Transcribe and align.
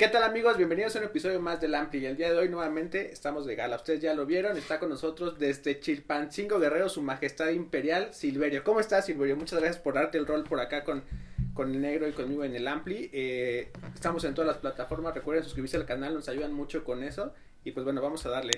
¿Qué 0.00 0.08
tal 0.08 0.22
amigos? 0.22 0.56
Bienvenidos 0.56 0.96
a 0.96 1.00
un 1.00 1.04
episodio 1.04 1.42
más 1.42 1.60
del 1.60 1.74
Ampli 1.74 2.06
el 2.06 2.16
día 2.16 2.32
de 2.32 2.38
hoy 2.38 2.48
nuevamente 2.48 3.12
estamos 3.12 3.44
de 3.44 3.54
gala. 3.54 3.76
Ustedes 3.76 4.00
ya 4.00 4.14
lo 4.14 4.24
vieron, 4.24 4.56
está 4.56 4.78
con 4.78 4.88
nosotros 4.88 5.38
desde 5.38 5.78
Chilpancingo 5.78 6.58
Guerrero, 6.58 6.88
su 6.88 7.02
majestad 7.02 7.50
imperial 7.50 8.14
Silverio. 8.14 8.64
¿Cómo 8.64 8.80
estás 8.80 9.04
Silverio? 9.04 9.36
Muchas 9.36 9.60
gracias 9.60 9.82
por 9.82 9.96
darte 9.96 10.16
el 10.16 10.26
rol 10.26 10.44
por 10.44 10.58
acá 10.58 10.84
con, 10.84 11.02
con 11.52 11.74
el 11.74 11.82
negro 11.82 12.08
y 12.08 12.12
conmigo 12.12 12.44
en 12.44 12.56
el 12.56 12.66
Ampli. 12.66 13.10
Eh, 13.12 13.70
estamos 13.94 14.24
en 14.24 14.32
todas 14.32 14.48
las 14.48 14.56
plataformas, 14.56 15.14
recuerden 15.14 15.44
suscribirse 15.44 15.76
al 15.76 15.84
canal, 15.84 16.14
nos 16.14 16.30
ayudan 16.30 16.54
mucho 16.54 16.82
con 16.82 17.02
eso. 17.02 17.34
Y 17.62 17.72
pues 17.72 17.84
bueno, 17.84 18.00
vamos 18.00 18.24
a 18.24 18.30
darle. 18.30 18.52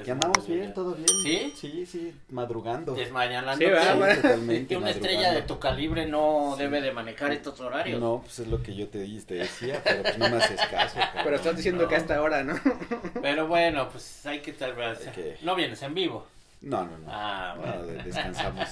Aquí 0.00 0.10
andamos 0.10 0.46
bien, 0.46 0.72
todo 0.74 0.94
bien. 0.94 1.08
¿Sí? 1.22 1.52
Sí, 1.56 1.86
sí, 1.86 2.14
madrugando. 2.30 2.94
Desmañanando. 2.94 3.58
Sí, 3.64 3.70
¿verdad? 3.70 4.08
Sí, 4.14 4.16
totalmente. 4.22 4.66
Que 4.68 4.76
una 4.76 4.90
estrella 4.90 5.32
de 5.32 5.42
tu 5.42 5.58
calibre 5.58 6.06
no 6.06 6.54
Sí. 6.56 6.62
debe 6.62 6.80
de 6.80 6.92
manejar 6.92 7.32
estos 7.32 7.60
horarios. 7.60 8.00
No, 8.00 8.20
pues 8.22 8.38
es 8.40 8.48
lo 8.48 8.62
que 8.62 8.74
yo 8.74 8.88
te, 8.88 8.98
di- 9.00 9.20
te 9.20 9.34
decía, 9.34 9.80
pero 9.84 10.02
pues 10.02 10.18
no 10.18 10.28
me 10.28 10.36
haces 10.36 10.60
caso. 10.70 10.98
cabrón. 10.98 11.22
Pero 11.24 11.36
estás 11.36 11.56
diciendo 11.56 11.82
no. 11.84 11.88
que 11.88 11.96
hasta 11.96 12.16
ahora, 12.16 12.42
¿no? 12.44 12.54
Pero 13.22 13.46
bueno, 13.48 13.88
pues 13.90 14.24
hay 14.26 14.40
que 14.40 14.52
tal 14.52 14.74
vez. 14.74 14.98
Que- 15.14 15.38
No 15.42 15.54
vienes 15.54 15.80
en 15.82 15.94
vivo. 15.94 16.26
No, 16.62 16.84
no, 16.84 16.98
no. 16.98 17.06
Ah, 17.08 17.54
No, 17.56 17.62
bueno. 17.62 17.82
de- 17.86 18.02
descansamos. 18.02 18.68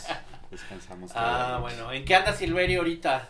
Descansamos. 0.50 1.10
Ah, 1.16 1.58
bueno. 1.60 1.92
¿En 1.92 2.04
qué 2.04 2.14
anda 2.14 2.32
Silverio 2.32 2.80
ahorita? 2.80 3.28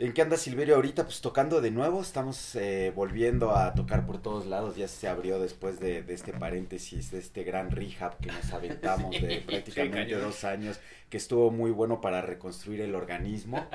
¿En 0.00 0.12
qué 0.12 0.22
anda 0.22 0.36
Silverio 0.36 0.76
ahorita? 0.76 1.02
Pues 1.02 1.20
tocando 1.20 1.60
de 1.60 1.72
nuevo, 1.72 2.00
estamos 2.00 2.54
eh, 2.54 2.92
volviendo 2.94 3.56
a 3.56 3.74
tocar 3.74 4.06
por 4.06 4.22
todos 4.22 4.46
lados, 4.46 4.76
ya 4.76 4.86
se 4.86 5.08
abrió 5.08 5.40
después 5.40 5.80
de, 5.80 6.02
de 6.04 6.14
este 6.14 6.32
paréntesis, 6.32 7.10
de 7.10 7.18
este 7.18 7.42
gran 7.42 7.72
rehab 7.72 8.16
que 8.18 8.30
nos 8.30 8.52
aventamos 8.52 9.16
Sí, 9.16 9.26
de 9.26 9.38
prácticamente 9.38 10.14
dos 10.14 10.44
años, 10.44 10.78
que 11.10 11.16
estuvo 11.16 11.50
muy 11.50 11.72
bueno 11.72 12.00
para 12.00 12.22
reconstruir 12.22 12.80
el 12.80 12.94
organismo. 12.94 13.66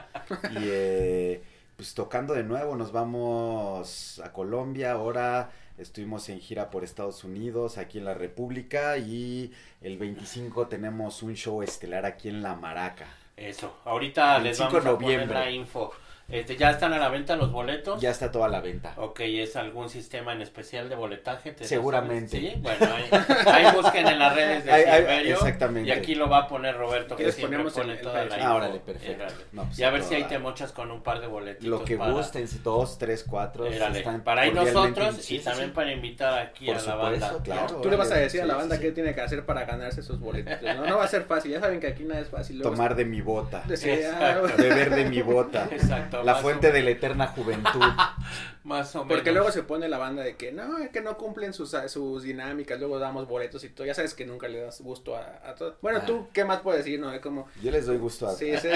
Y 0.52 0.60
eh, 0.60 1.44
pues 1.76 1.94
tocando 1.94 2.34
de 2.34 2.44
nuevo, 2.44 2.78
nos 2.78 2.94
vamos 2.94 4.22
a 4.24 4.32
Colombia, 4.32 4.94
ahora 4.94 5.52
estuvimos 5.78 6.30
en 6.30 6.40
gira 6.40 6.70
por 6.70 6.86
Estados 6.86 7.26
Unidos, 7.26 7.78
aquí 7.78 7.98
en 7.98 8.06
la 8.06 8.14
República, 8.14 8.98
y 8.98 9.52
el 9.82 9.98
25 9.98 10.68
tenemos 10.68 11.22
un 11.22 11.36
show 11.36 11.62
estelar 11.64 12.06
aquí 12.06 12.30
en 12.30 12.42
La 12.42 12.56
Maraca. 12.56 13.08
Eso. 13.36 13.80
Ahorita 13.84 14.40
les 14.40 14.58
25 14.58 14.72
vamos 14.72 14.86
a 14.86 15.00
poner 15.00 15.28
noviembre. 15.28 15.40
la 15.40 15.52
info. 15.52 15.94
Este, 16.30 16.56
¿Ya 16.56 16.72
están 16.72 16.94
a 16.94 16.98
la 16.98 17.10
venta 17.10 17.36
los 17.36 17.52
boletos? 17.52 18.02
Ya 18.02 18.10
está 18.10 18.32
toda 18.32 18.48
la 18.48 18.62
venta. 18.62 18.94
Ok, 18.98 19.20
¿es 19.20 19.56
algún 19.56 19.90
sistema 19.90 20.32
en 20.34 20.42
especial 20.42 20.88
de 20.90 20.96
boletaje? 20.96 21.52
¿Te 21.52 21.66
Seguramente. 21.66 22.40
Sí, 22.40 22.54
bueno, 22.60 22.88
ahí, 22.96 23.66
ahí 23.66 23.76
busquen 23.76 24.08
en 24.08 24.18
las 24.20 24.34
redes 24.34 24.66
de 24.66 24.72
Ahí- 24.74 24.84
ahí- 24.84 25.02
Silverio. 25.02 25.36
exactamente. 25.36 25.90
Y 25.90 25.92
aquí 25.92 26.16
lo 26.16 26.30
va 26.30 26.40
a 26.40 26.48
poner 26.48 26.76
Roberto, 26.78 27.10
que 27.10 27.24
¿Quieres 27.24 27.36
siempre 27.36 27.58
ponemos 27.58 27.74
pone 27.74 27.92
el- 27.92 27.98
el 28.00 28.04
toda 28.04 28.26
la. 28.26 28.36
Ah, 28.48 28.56
órale, 28.56 28.80
perfecto. 28.80 29.26
No, 29.52 29.66
pues, 29.66 29.78
y 29.80 29.84
a 29.84 29.90
ver 29.92 30.02
si 30.04 30.16
ahí 30.16 30.22
toda 30.22 30.30
te 30.30 30.40
mochas 30.40 30.72
con 30.72 30.92
un 30.92 31.04
par 31.04 31.20
de 31.20 31.28
boletitos. 31.28 31.68
Lo 31.68 31.84
que 31.84 31.98
para, 31.98 32.12
gusten, 32.14 32.48
si 32.48 32.60
dos, 32.60 32.98
tres, 32.98 33.26
cuatro. 33.30 33.66
Están 33.68 34.22
para 34.24 34.48
ir 34.48 34.56
nosotros 34.56 35.16
sí, 35.20 35.36
y 35.36 35.40
sí, 35.40 35.44
también 35.44 35.72
para 35.74 35.92
invitar 35.92 36.40
aquí 36.40 36.66
Por 36.68 36.76
a 36.78 36.82
la 36.82 36.84
supuesto, 36.94 37.26
banda. 37.28 37.44
claro. 37.44 37.76
Tú 37.82 37.90
le 37.90 37.96
vas 37.98 38.12
a 38.12 38.16
decir 38.16 38.42
a 38.42 38.46
la 38.46 38.56
banda 38.56 38.78
sí. 38.78 38.82
qué 38.82 38.92
tiene 38.92 39.14
que 39.14 39.22
hacer 39.22 39.46
para 39.46 39.66
ganarse 39.66 40.00
esos 40.00 40.20
boletos. 40.20 40.54
No, 40.62 40.86
no 40.88 40.98
va 40.98 41.04
a 41.04 41.08
ser 41.08 41.24
fácil, 41.26 41.52
ya 41.52 41.60
saben 41.60 41.80
que 41.82 41.88
aquí 41.88 42.06
nada 42.06 42.22
es 42.22 42.30
fácil. 42.30 42.58
Luego 42.60 42.72
Tomar 42.72 42.96
de 42.96 43.06
mi 43.06 43.22
bota. 43.22 43.64
Beber 43.68 44.90
de 44.96 45.06
mi 45.06 45.22
bota. 45.22 45.68
Exacto. 45.70 46.13
La 46.24 46.36
fuente 46.36 46.72
de 46.72 46.84
la 46.84 46.92
eterna 46.92 47.28
juventud. 47.28 47.82
Más 48.64 48.96
o 48.96 49.00
menos. 49.04 49.18
Porque 49.18 49.32
luego 49.34 49.52
se 49.52 49.64
pone 49.64 49.90
la 49.90 49.98
banda 49.98 50.24
de 50.24 50.38
que 50.38 50.52
no, 50.52 50.78
es 50.78 50.90
que 50.90 51.02
no 51.02 51.18
cumplen 51.18 51.54
sus, 51.54 51.76
sus 51.88 52.24
dinámicas, 52.24 52.80
luego 52.80 52.98
damos 53.00 53.28
boletos 53.28 53.64
y 53.64 53.70
todo. 53.70 53.86
Ya 53.86 53.94
sabes 53.94 54.14
que 54.14 54.26
nunca 54.26 54.48
le 54.48 54.62
das 54.62 54.80
gusto 54.82 55.16
a, 55.18 55.42
a 55.46 55.56
todo. 55.56 55.78
Bueno, 55.82 56.00
Ah. 56.02 56.06
tú, 56.06 56.28
¿qué 56.32 56.46
más 56.46 56.62
puedes 56.62 56.86
decir? 56.86 57.00
No, 57.00 57.12
es 57.12 57.20
como, 57.20 57.48
Yo 57.62 57.72
les 57.72 57.86
doy 57.86 57.98
gusto 57.98 58.28
a, 58.28 58.34
sí, 58.36 58.54
sí, 58.58 58.70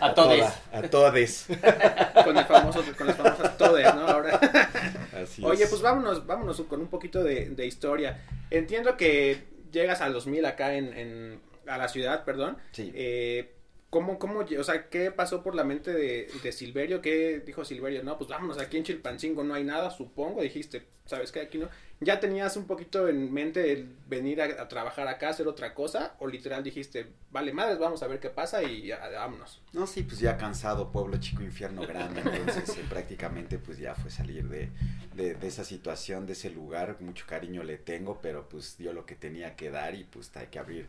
A, 0.00 0.06
a 0.08 0.14
todos. 0.14 0.40
a 0.72 0.82
todes. 0.82 1.46
con 2.24 2.36
el 2.36 2.44
famoso, 2.44 2.82
con 2.98 3.06
las 3.06 3.16
famosas 3.16 3.56
todes, 3.56 3.94
¿no? 3.94 4.06
Ahora. 4.06 4.38
Así 5.22 5.42
Oye, 5.44 5.64
es. 5.64 5.70
pues 5.70 5.80
vámonos, 5.80 6.26
vámonos 6.26 6.60
con 6.62 6.80
un 6.80 6.88
poquito 6.88 7.22
de, 7.22 7.50
de 7.50 7.66
historia. 7.66 8.20
Entiendo 8.50 8.96
que 8.96 9.44
llegas 9.72 10.00
al 10.02 10.12
2000 10.12 10.44
acá 10.44 10.74
en, 10.74 10.92
en 10.96 11.40
a 11.66 11.78
la 11.78 11.88
ciudad, 11.88 12.24
perdón. 12.24 12.58
Sí. 12.72 12.92
Eh, 12.94 13.54
¿Cómo, 13.94 14.18
cómo, 14.18 14.40
o 14.40 14.64
sea, 14.64 14.88
qué 14.90 15.12
pasó 15.12 15.44
por 15.44 15.54
la 15.54 15.62
mente 15.62 15.92
de, 15.92 16.26
de 16.42 16.50
Silverio? 16.50 17.00
¿Qué 17.00 17.38
dijo 17.46 17.64
Silverio? 17.64 18.02
No, 18.02 18.18
pues 18.18 18.28
vámonos, 18.28 18.58
aquí 18.58 18.76
en 18.76 18.82
Chilpancingo 18.82 19.44
no 19.44 19.54
hay 19.54 19.62
nada, 19.62 19.88
supongo, 19.92 20.42
dijiste, 20.42 20.84
¿sabes 21.06 21.30
qué? 21.30 21.42
Aquí 21.42 21.58
no. 21.58 21.68
¿Ya 22.04 22.20
tenías 22.20 22.56
un 22.56 22.66
poquito 22.66 23.08
en 23.08 23.32
mente 23.32 23.72
el 23.72 23.88
venir 24.08 24.40
a, 24.42 24.62
a 24.62 24.68
trabajar 24.68 25.08
acá, 25.08 25.30
hacer 25.30 25.48
otra 25.48 25.74
cosa? 25.74 26.14
¿O 26.18 26.26
literal 26.26 26.62
dijiste, 26.62 27.06
vale, 27.30 27.52
madres, 27.52 27.78
vamos 27.78 28.02
a 28.02 28.06
ver 28.06 28.20
qué 28.20 28.30
pasa 28.30 28.62
y 28.62 28.86
ya, 28.88 28.98
vámonos? 29.14 29.60
No, 29.72 29.86
sí, 29.86 30.04
pues 30.04 30.20
ya 30.20 30.36
cansado, 30.36 30.92
pueblo 30.92 31.16
chico, 31.18 31.42
infierno 31.42 31.84
grande, 31.86 32.20
entonces 32.20 32.76
eh, 32.76 32.84
prácticamente 32.88 33.58
pues 33.58 33.78
ya 33.78 33.94
fue 33.96 34.10
salir 34.10 34.48
de, 34.48 34.70
de, 35.16 35.34
de 35.34 35.46
esa 35.48 35.64
situación, 35.64 36.26
de 36.26 36.34
ese 36.34 36.50
lugar, 36.50 36.96
mucho 37.00 37.26
cariño 37.26 37.64
le 37.64 37.76
tengo, 37.78 38.20
pero 38.22 38.48
pues 38.48 38.76
dio 38.78 38.92
lo 38.92 39.04
que 39.04 39.16
tenía 39.16 39.56
que 39.56 39.70
dar 39.70 39.96
y 39.96 40.04
pues 40.04 40.30
hay 40.36 40.46
que 40.46 40.60
abrir 40.60 40.86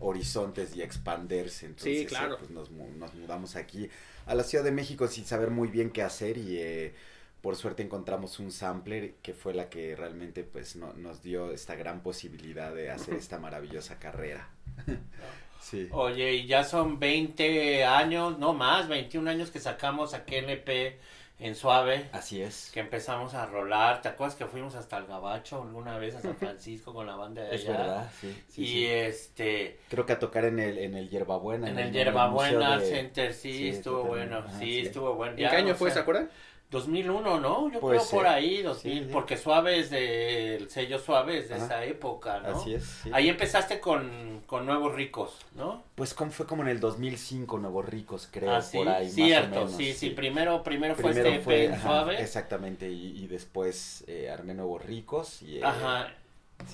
horizontes 0.00 0.76
y 0.76 0.82
expanderse, 0.82 1.66
entonces 1.66 1.98
Sí, 2.00 2.06
claro. 2.06 2.34
eh, 2.34 2.36
pues 2.38 2.50
nos, 2.50 2.70
nos 2.70 3.14
mudamos 3.14 3.56
aquí 3.56 3.90
a 4.26 4.34
la 4.34 4.44
Ciudad 4.44 4.62
de 4.64 4.70
México 4.72 5.08
sin 5.08 5.24
saber 5.24 5.50
muy 5.50 5.68
bien 5.68 5.90
qué 5.90 6.02
hacer 6.02 6.38
y 6.38 6.58
eh, 6.58 6.94
por 7.42 7.56
suerte 7.56 7.82
encontramos 7.82 8.38
un 8.40 8.50
sampler 8.52 9.14
que 9.22 9.32
fue 9.34 9.54
la 9.54 9.68
que 9.68 9.94
realmente 9.96 10.42
pues 10.44 10.76
no- 10.76 10.92
nos 10.94 11.22
dio 11.22 11.52
esta 11.52 11.74
gran 11.76 12.00
posibilidad 12.02 12.74
de 12.74 12.90
hacer 12.90 13.14
esta 13.14 13.38
maravillosa 13.38 13.98
carrera. 13.98 14.48
sí. 15.60 15.88
Oye, 15.92 16.34
y 16.34 16.46
ya 16.46 16.64
son 16.64 16.98
20 16.98 17.84
años, 17.84 18.38
no 18.38 18.54
más, 18.54 18.88
21 18.88 19.30
años 19.30 19.50
que 19.50 19.60
sacamos 19.60 20.14
aquí 20.14 20.36
LP 20.36 20.98
en 21.40 21.54
Suave, 21.54 22.08
Así 22.10 22.42
es. 22.42 22.68
que 22.74 22.80
empezamos 22.80 23.34
a 23.34 23.46
rolar. 23.46 24.02
¿Te 24.02 24.08
acuerdas 24.08 24.34
que 24.34 24.46
fuimos 24.46 24.74
hasta 24.74 24.98
el 24.98 25.06
Gabacho 25.06 25.62
alguna 25.62 25.96
vez 25.96 26.16
a 26.16 26.20
San 26.20 26.34
Francisco 26.40 26.92
con 26.92 27.06
la 27.06 27.14
banda 27.14 27.42
de 27.42 27.48
allá? 27.50 27.56
Es 27.56 27.66
verdad, 27.68 28.10
sí. 28.20 28.42
sí, 28.48 28.62
y 28.62 28.66
sí. 28.66 28.86
este, 28.86 29.78
Creo 29.88 30.04
que 30.04 30.14
a 30.14 30.18
tocar 30.18 30.44
en 30.46 30.58
el, 30.58 30.78
en 30.78 30.94
el 30.96 31.08
Hierbabuena. 31.08 31.68
en 31.70 31.78
el 31.78 31.86
Museo 31.90 32.04
Yerbabuena 32.04 32.78
de- 32.78 32.86
Center, 32.90 33.32
sí, 33.32 33.52
sí, 33.52 33.68
estuvo 33.68 34.02
bueno, 34.02 34.42
sí, 34.58 34.64
sí. 34.64 34.78
estuvo 34.80 35.14
bueno. 35.14 35.34
¿En 35.34 35.38
Ya, 35.38 35.50
qué 35.50 35.56
año 35.58 35.74
o 35.74 35.76
fue, 35.76 35.90
sea, 35.90 35.94
se 35.94 36.00
acuerdan? 36.00 36.28
2001, 36.70 37.40
¿no? 37.40 37.70
Yo 37.72 37.80
Puede 37.80 37.98
creo 37.98 38.10
por 38.10 38.26
ahí, 38.26 38.62
2000, 38.62 38.92
Sí, 38.98 39.04
sí. 39.06 39.10
porque 39.12 39.36
Suave 39.38 39.78
es 39.78 39.90
del 39.90 40.68
sello 40.68 40.98
Suave 40.98 41.38
es 41.38 41.48
de 41.48 41.54
Ajá. 41.54 41.64
esa 41.64 41.84
época, 41.84 42.40
¿no? 42.40 42.56
Así 42.60 42.74
es. 42.74 42.84
sí. 42.84 43.10
Ahí 43.12 43.28
empezaste 43.28 43.80
con, 43.80 44.42
con 44.46 44.66
Nuevos 44.66 44.94
Ricos, 44.94 45.46
¿no? 45.54 45.82
Pues 45.94 46.12
como 46.12 46.30
fue 46.30 46.46
como 46.46 46.62
en 46.62 46.68
el 46.68 46.78
2005, 46.80 47.58
Nuevos 47.58 47.86
Ricos, 47.86 48.28
creo, 48.30 48.54
ah, 48.54 48.62
por 48.72 48.88
ahí. 48.88 49.08
cierto, 49.10 49.48
más 49.48 49.56
o 49.58 49.64
menos, 49.64 49.76
sí, 49.76 49.94
sí, 49.94 50.10
primero, 50.10 50.62
primero 50.62 50.94
fue 50.94 51.04
Primero 51.12 51.28
este 51.30 51.40
fue, 51.42 51.64
en 51.64 51.72
ajá, 51.72 51.82
Suave. 51.82 52.20
Exactamente, 52.22 52.90
y, 52.90 53.24
y 53.24 53.26
después 53.28 54.04
eh, 54.06 54.28
armé 54.30 54.52
Nuevos 54.54 54.84
Ricos. 54.84 55.40
Y, 55.42 55.58
eh, 55.58 55.64
Ajá. 55.64 56.12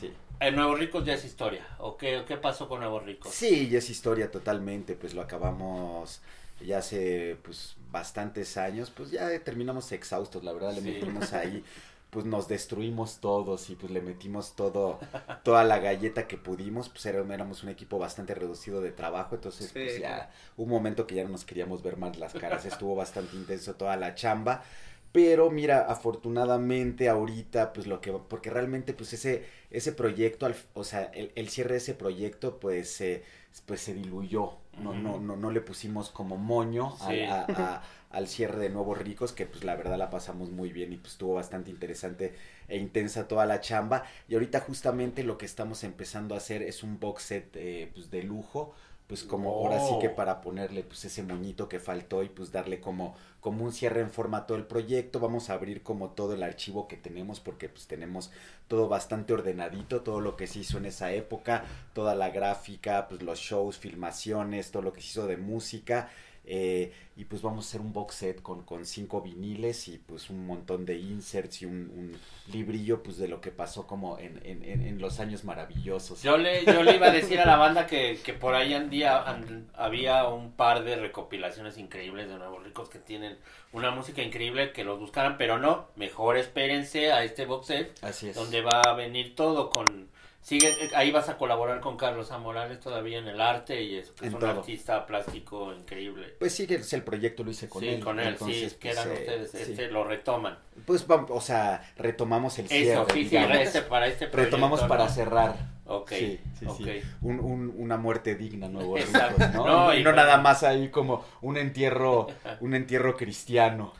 Sí. 0.00 0.12
El 0.40 0.56
Nuevos 0.56 0.78
Ricos 0.78 1.04
ya 1.04 1.14
es 1.14 1.24
historia. 1.24 1.64
¿O 1.78 1.96
qué, 1.96 2.24
qué 2.26 2.36
pasó 2.36 2.68
con 2.68 2.80
Nuevos 2.80 3.04
Ricos? 3.04 3.32
Sí, 3.32 3.68
y 3.70 3.76
es 3.76 3.88
historia 3.88 4.28
totalmente, 4.30 4.94
pues 4.96 5.14
lo 5.14 5.22
acabamos 5.22 6.20
ya 6.60 6.78
hace 6.78 7.36
pues 7.42 7.76
bastantes 7.90 8.56
años, 8.56 8.90
pues 8.90 9.10
ya 9.10 9.38
terminamos 9.44 9.90
exhaustos, 9.92 10.44
la 10.44 10.52
verdad, 10.52 10.74
le 10.74 10.80
Sí. 10.80 10.82
metimos 10.82 11.32
ahí, 11.32 11.64
pues 12.10 12.24
nos 12.26 12.48
destruimos 12.48 13.20
todos 13.20 13.70
y 13.70 13.76
pues 13.76 13.92
le 13.92 14.00
metimos 14.00 14.54
todo, 14.56 15.00
toda 15.42 15.64
la 15.64 15.78
galleta 15.78 16.26
que 16.26 16.38
pudimos, 16.38 16.88
pues 16.88 17.06
éramos 17.06 17.62
un 17.62 17.68
equipo 17.70 17.98
bastante 17.98 18.34
reducido 18.34 18.80
de 18.80 18.92
trabajo, 18.92 19.34
entonces 19.34 19.72
Sí, 19.72 19.80
pues 19.80 19.96
ya 19.96 20.30
un 20.56 20.68
momento 20.68 21.06
que 21.06 21.16
ya 21.16 21.24
no 21.24 21.30
nos 21.30 21.44
queríamos 21.44 21.82
ver 21.82 21.96
más 21.96 22.18
las 22.18 22.34
caras, 22.34 22.64
estuvo 22.64 22.94
bastante 22.94 23.36
intenso 23.36 23.74
toda 23.76 23.96
la 23.96 24.14
chamba. 24.14 24.62
Pero 25.12 25.48
mira, 25.50 25.82
afortunadamente 25.88 27.08
ahorita, 27.08 27.72
pues 27.72 27.86
lo 27.86 28.00
que, 28.00 28.12
porque 28.12 28.50
realmente 28.50 28.94
pues 28.94 29.12
ese, 29.12 29.44
ese 29.70 29.92
proyecto, 29.92 30.46
al- 30.46 30.56
o 30.74 30.82
sea, 30.84 31.04
el, 31.14 31.30
el 31.36 31.48
cierre 31.50 31.72
de 31.72 31.78
ese 31.78 31.94
proyecto, 31.94 32.58
pues, 32.58 33.00
eh, 33.00 33.22
pues 33.66 33.80
se 33.80 33.94
diluyó, 33.94 34.58
no, 34.76 34.94
no, 34.94 35.18
no, 35.20 35.36
no 35.36 35.50
le 35.50 35.60
pusimos 35.60 36.10
como 36.10 36.36
moño 36.36 36.96
a- 37.00 37.50
a- 37.52 37.82
al 38.10 38.28
cierre 38.28 38.58
de 38.60 38.70
Nuevos 38.70 38.98
Ricos, 38.98 39.32
que 39.32 39.46
pues 39.46 39.64
la 39.64 39.74
verdad 39.76 39.98
la 39.98 40.10
pasamos 40.10 40.50
muy 40.50 40.72
bien 40.72 40.92
y 40.92 40.96
pues 40.98 41.12
estuvo 41.14 41.34
bastante 41.34 41.70
interesante 41.70 42.34
e 42.68 42.76
intensa 42.78 43.26
toda 43.28 43.46
la 43.46 43.60
chamba. 43.60 44.04
Y 44.28 44.34
ahorita 44.34 44.60
justamente 44.60 45.24
lo 45.24 45.36
que 45.38 45.46
estamos 45.46 45.82
empezando 45.84 46.34
a 46.34 46.38
hacer 46.38 46.62
es 46.62 46.82
un 46.82 47.00
box 47.00 47.22
set 47.22 47.50
eh, 47.56 47.90
pues 47.94 48.10
de 48.10 48.22
lujo, 48.22 48.74
pues 49.06 49.22
como 49.22 49.50
ahora 49.50 49.80
sí 49.80 49.94
que 50.00 50.08
para 50.08 50.40
ponerle 50.40 50.82
pues 50.82 51.04
ese 51.04 51.22
moñito 51.22 51.68
que 51.68 51.78
faltó 51.78 52.22
y 52.22 52.28
pues 52.30 52.52
darle 52.52 52.80
como 52.80 53.14
como 53.40 53.64
un 53.64 53.72
cierre 53.72 54.00
en 54.00 54.10
forma 54.10 54.38
a 54.38 54.46
todo 54.46 54.56
el 54.56 54.64
proyecto, 54.64 55.20
vamos 55.20 55.50
a 55.50 55.52
abrir 55.52 55.82
como 55.82 56.10
todo 56.10 56.32
el 56.32 56.42
archivo 56.42 56.88
que 56.88 56.96
tenemos 56.96 57.40
porque 57.40 57.68
pues 57.68 57.86
tenemos 57.86 58.30
todo 58.68 58.88
bastante 58.88 59.34
ordenadito, 59.34 60.00
todo 60.00 60.20
lo 60.20 60.34
que 60.34 60.46
se 60.46 60.60
hizo 60.60 60.78
en 60.78 60.86
esa 60.86 61.12
época, 61.12 61.64
toda 61.92 62.14
la 62.14 62.30
gráfica, 62.30 63.06
pues 63.06 63.20
los 63.20 63.38
shows, 63.38 63.76
filmaciones, 63.76 64.70
todo 64.70 64.82
lo 64.82 64.94
que 64.94 65.02
se 65.02 65.08
hizo 65.08 65.26
de 65.26 65.36
música 65.36 66.08
Eh, 66.46 66.92
y 67.16 67.24
pues 67.24 67.40
vamos 67.42 67.64
a 67.64 67.68
hacer 67.68 67.80
un 67.80 67.92
box 67.94 68.16
set 68.16 68.42
con, 68.42 68.64
con 68.64 68.84
cinco 68.84 69.22
viniles 69.22 69.88
y 69.88 69.98
pues 69.98 70.28
un 70.28 70.46
montón 70.46 70.84
de 70.84 70.98
inserts 70.98 71.62
y 71.62 71.64
un, 71.66 71.90
un 71.96 72.18
librillo 72.52 73.02
pues 73.02 73.16
de 73.16 73.28
lo 73.28 73.40
que 73.40 73.50
pasó 73.50 73.86
como 73.86 74.18
en, 74.18 74.40
en, 74.44 74.62
en, 74.62 75.00
los 75.00 75.20
años 75.20 75.44
maravillosos. 75.44 76.22
Yo 76.22 76.36
le, 76.36 76.64
yo 76.66 76.82
le 76.82 76.96
iba 76.96 77.06
a 77.06 77.10
decir 77.12 77.40
a 77.40 77.46
la 77.46 77.56
banda 77.56 77.86
que, 77.86 78.18
que 78.22 78.34
por 78.34 78.54
ahí 78.54 78.74
andía, 78.74 79.22
and- 79.22 79.70
había 79.74 80.28
un 80.28 80.52
par 80.52 80.84
de 80.84 80.96
recopilaciones 80.96 81.78
increíbles 81.78 82.28
de 82.28 82.36
Nuevos 82.36 82.62
Ricos 82.62 82.88
que 82.90 82.98
tienen 82.98 83.38
una 83.72 83.90
música 83.90 84.22
increíble 84.22 84.72
que 84.72 84.84
los 84.84 84.98
buscaran, 84.98 85.38
pero 85.38 85.58
no, 85.58 85.86
mejor 85.96 86.36
espérense 86.36 87.10
a 87.12 87.24
este 87.24 87.46
box 87.46 87.66
set 87.68 87.98
Así 88.04 88.28
es. 88.28 88.36
donde 88.36 88.60
va 88.60 88.82
a 88.82 88.92
venir 88.94 89.34
todo 89.34 89.70
con 89.70 90.08
sigue 90.44 90.68
eh, 90.68 90.90
ahí 90.94 91.10
vas 91.10 91.28
a 91.30 91.38
colaborar 91.38 91.80
con 91.80 91.96
Carlos 91.96 92.30
Amorales 92.30 92.78
todavía 92.78 93.18
en 93.18 93.26
el 93.28 93.40
arte 93.40 93.82
y 93.82 93.96
eso 93.96 94.12
es 94.16 94.22
En 94.28 94.34
un 94.34 94.40
todo. 94.40 94.50
artista 94.50 95.06
plástico 95.06 95.72
increíble 95.72 96.36
Pues 96.38 96.54
sí, 96.54 96.66
que 96.66 96.74
es 96.74 96.92
el 96.92 97.02
proyecto 97.02 97.42
lo 97.44 97.50
hice 97.50 97.66
con 97.68 97.80
sí 97.80 97.88
él. 97.88 98.00
con 98.00 98.20
él 98.20 98.28
entonces, 98.28 98.72
sí 98.72 98.78
pues, 98.80 98.94
eran 98.96 99.08
eh, 99.10 99.14
ustedes 99.14 99.50
sí. 99.50 99.58
este 99.72 99.88
lo 99.90 100.04
retoman 100.04 100.58
Pues 100.86 101.06
vamos, 101.06 101.30
o 101.32 101.40
sea, 101.40 101.90
retomamos 101.96 102.58
el 102.58 102.66
eso 102.66 102.74
cierre, 102.74 103.06
sí 103.14 103.24
sí 103.24 103.30
digamos. 103.30 103.56
este, 103.58 103.82
para 103.82 104.06
este 104.06 104.26
proyecto, 104.26 104.56
Retomamos 104.56 104.82
para 104.82 105.08
cerrar. 105.08 105.74
Ok, 105.86 106.10
Sí, 106.12 106.40
sí, 106.58 106.66
ok. 106.66 106.76
sí. 106.78 107.02
Un, 107.20 107.40
un- 107.40 107.74
una 107.76 107.96
muerte 107.98 108.34
digna, 108.36 108.66
Exacto. 108.96 109.36
ricos, 109.38 109.54
¿no? 109.54 109.66
No, 109.66 109.94
y 109.94 110.02
no 110.02 110.12
nada 110.12 110.38
más 110.38 110.62
ahí 110.62 110.88
como 110.88 111.24
un 111.42 111.56
entierro, 111.58 112.26
un 112.60 112.74
entierro 112.74 113.16
cristiano. 113.16 113.92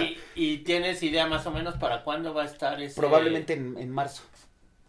y, 0.00 0.18
y 0.34 0.58
tienes 0.58 1.02
idea 1.02 1.26
más 1.26 1.46
o 1.46 1.50
menos 1.50 1.76
para 1.76 2.02
cuándo 2.04 2.34
va 2.34 2.42
a 2.42 2.46
estar 2.46 2.80
ese 2.80 2.98
Probablemente 3.00 3.52
en, 3.54 3.76
en 3.78 3.90
marzo. 3.90 4.22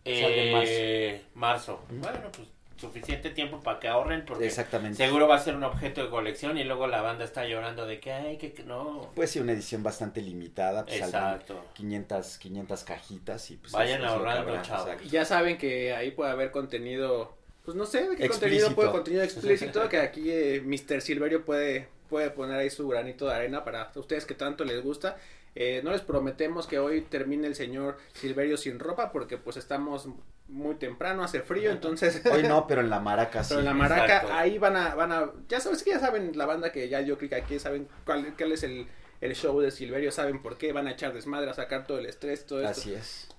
Salga 0.06 0.42
en 0.42 0.52
marzo. 0.52 0.72
eh, 0.74 1.22
marzo. 1.36 1.86
Bueno, 1.90 2.20
pues 2.36 2.48
suficiente 2.78 3.30
tiempo 3.30 3.60
para 3.60 3.80
que 3.80 3.88
ahorren 3.88 4.26
porque 4.26 4.48
Exactamente. 4.48 4.98
seguro 4.98 5.28
va 5.28 5.36
a 5.36 5.40
ser 5.40 5.54
un 5.56 5.64
objeto 5.64 6.04
de 6.04 6.10
colección 6.10 6.58
y 6.58 6.64
luego 6.64 6.88
la 6.88 7.02
banda 7.02 7.24
está 7.24 7.46
llorando 7.46 7.86
de 7.86 8.00
que 8.00 8.12
ay 8.12 8.38
que, 8.38 8.54
que 8.54 8.64
no. 8.64 9.12
Pues 9.14 9.30
sí, 9.30 9.40
una 9.40 9.52
edición 9.52 9.84
bastante 9.84 10.20
limitada. 10.20 10.84
Pues 10.86 10.98
Exacto. 11.00 11.64
500, 11.76 12.38
500 12.40 12.84
cajitas 12.84 13.52
y 13.52 13.58
pues... 13.58 13.72
Vayan 13.72 14.04
ahorrando, 14.04 14.60
chavos. 14.64 14.90
ya 15.12 15.26
saben 15.26 15.60
que 15.60 15.94
ahí 15.94 16.10
puede 16.10 16.32
haber 16.32 16.50
contenido, 16.50 17.36
pues 17.64 17.78
no 17.78 17.86
sé 17.86 18.08
de 18.10 18.16
qué 18.16 18.26
Explícito. 18.26 18.40
contenido 18.40 18.76
puede 18.76 18.92
contenido 18.92 19.24
explícito, 19.24 19.88
que 19.90 19.98
aquí 20.00 20.32
eh, 20.32 20.64
Mr. 20.66 21.02
Silverio 21.02 21.46
puede, 21.46 21.88
puede 22.10 22.32
poner 22.32 22.58
ahí 22.58 22.72
su 22.72 22.88
granito 22.88 23.28
de 23.28 23.36
arena 23.36 23.64
para 23.64 23.92
ustedes 23.94 24.26
que 24.26 24.34
tanto 24.34 24.64
les 24.66 24.82
gusta. 24.84 25.18
Eh, 25.56 25.82
no 25.84 25.92
les 25.92 26.02
prometemos 26.02 26.66
que 26.66 26.80
hoy 26.80 27.02
termine 27.02 27.46
el 27.48 27.56
señor 27.56 27.98
Silverio 28.14 28.56
sin 28.58 28.80
ropa 28.80 29.12
porque 29.12 29.38
pues 29.38 29.58
estamos 29.58 30.08
muy 30.48 30.76
temprano, 30.76 31.24
hace 31.24 31.42
frío, 31.42 31.72
entonces... 31.72 32.22
Hoy 32.32 32.44
no, 32.44 32.68
pero 32.68 32.82
en 32.82 32.90
la 32.90 33.00
maraca 33.00 33.44
sí. 33.44 33.50
Pero 33.50 33.60
en 33.60 33.66
la 33.66 33.74
maraca, 33.74 34.06
Exacto. 34.06 34.34
ahí 34.34 34.58
van 34.58 34.76
a, 34.76 34.96
van 34.96 35.12
a, 35.12 35.32
ya 35.48 35.60
sabes 35.62 35.84
que 35.84 35.92
ya 35.92 36.00
saben 36.00 36.38
la 36.38 36.46
banda 36.46 36.72
que 36.72 36.88
ya 36.90 37.02
yo 37.02 37.18
que 37.18 37.34
aquí 37.36 37.58
saben 37.60 37.88
cuál, 38.06 38.34
cuál 38.38 38.52
es 38.54 38.64
el, 38.64 38.88
el 39.22 39.34
show 39.36 39.60
de 39.62 39.72
Silverio, 39.72 40.12
saben 40.12 40.42
por 40.42 40.58
qué, 40.58 40.74
van 40.74 40.88
a 40.88 40.92
echar 40.92 41.14
desmadre, 41.14 41.50
a 41.50 41.54
sacar 41.54 41.86
todo 41.88 42.00
el 42.00 42.06
estrés, 42.06 42.46
todo 42.46 42.60
esto. 42.62 42.72
Así 42.82 42.94
es. 42.94 43.30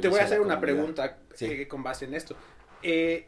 Te 0.00 0.08
voy 0.08 0.20
a 0.20 0.24
hacer 0.24 0.40
una 0.40 0.60
pregunta 0.60 1.18
Sí. 1.34 1.46
eh, 1.46 1.68
con 1.68 1.82
base 1.82 2.04
en 2.04 2.14
esto. 2.14 2.36
Eh, 2.82 3.26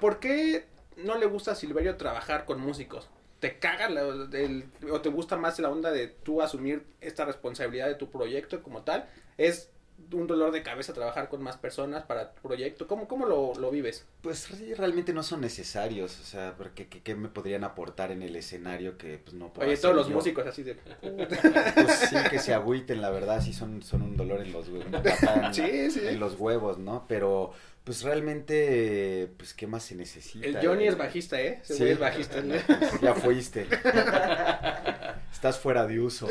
¿Por 0.00 0.18
qué 0.20 0.66
no 0.96 1.16
le 1.16 1.26
gusta 1.26 1.52
a 1.52 1.54
Silverio 1.54 1.96
trabajar 1.96 2.44
con 2.44 2.60
músicos? 2.60 3.08
¿Te 3.40 3.58
caga 3.58 3.88
la- 3.88 4.02
el- 4.32 4.64
o 4.90 5.00
te 5.00 5.08
gusta 5.10 5.36
más 5.36 5.58
la 5.60 5.70
onda 5.70 5.92
de 5.92 6.08
tú 6.08 6.42
asumir 6.42 6.84
esta 7.00 7.24
responsabilidad 7.24 7.86
de 7.86 7.94
tu 7.94 8.10
proyecto 8.10 8.62
como 8.62 8.82
tal? 8.82 9.08
¿Es 9.36 9.70
un 10.12 10.28
dolor 10.28 10.52
de 10.52 10.62
cabeza 10.62 10.92
trabajar 10.92 11.28
con 11.28 11.42
más 11.42 11.56
personas 11.56 12.04
para 12.04 12.32
tu 12.32 12.42
proyecto? 12.42 12.86
¿Cómo, 12.86 13.06
cómo 13.08 13.26
lo, 13.26 13.52
lo 13.54 13.70
vives? 13.70 14.06
Pues 14.22 14.48
realmente 14.76 15.12
no 15.12 15.22
son 15.22 15.40
necesarios, 15.40 16.18
o 16.20 16.24
sea, 16.24 16.54
porque 16.56 16.86
¿qué, 16.88 17.00
qué 17.02 17.14
me 17.16 17.28
podrían 17.28 17.62
aportar 17.64 18.10
en 18.12 18.22
el 18.22 18.34
escenario 18.36 18.96
que 18.98 19.18
pues 19.18 19.34
no 19.34 19.52
puedo 19.52 19.66
Oye, 19.66 19.74
hacer 19.74 19.82
todos 19.82 19.96
los 19.96 20.08
yo? 20.08 20.14
músicos 20.14 20.46
así 20.46 20.62
de... 20.64 20.74
Pues 21.74 21.92
sí, 22.10 22.16
que 22.30 22.38
se 22.38 22.54
agüiten, 22.54 23.00
la 23.00 23.10
verdad, 23.10 23.40
sí 23.42 23.52
son, 23.52 23.82
son 23.82 24.02
un 24.02 24.16
dolor 24.16 24.40
en 24.40 24.52
los 24.52 24.68
huevos, 24.68 24.86
Sí, 25.52 25.90
sí. 25.90 26.00
en 26.06 26.20
los 26.20 26.34
huevos, 26.38 26.78
¿no? 26.78 27.04
Pero, 27.08 27.52
pues 27.88 28.02
realmente, 28.02 29.30
pues, 29.38 29.54
¿qué 29.54 29.66
más 29.66 29.82
se 29.82 29.94
necesita? 29.94 30.46
El 30.46 30.58
Johnny 30.60 30.84
Eh, 30.84 30.88
es 30.88 30.98
bajista, 30.98 31.40
¿eh? 31.40 31.60
Ese 31.62 31.74
sí. 31.74 31.84
es 31.84 31.98
bajista. 31.98 32.42
¿no? 32.42 32.54
Ya 33.00 33.14
fuiste. 33.14 33.66
Estás 35.32 35.58
fuera 35.58 35.86
de 35.86 35.98
uso. 35.98 36.28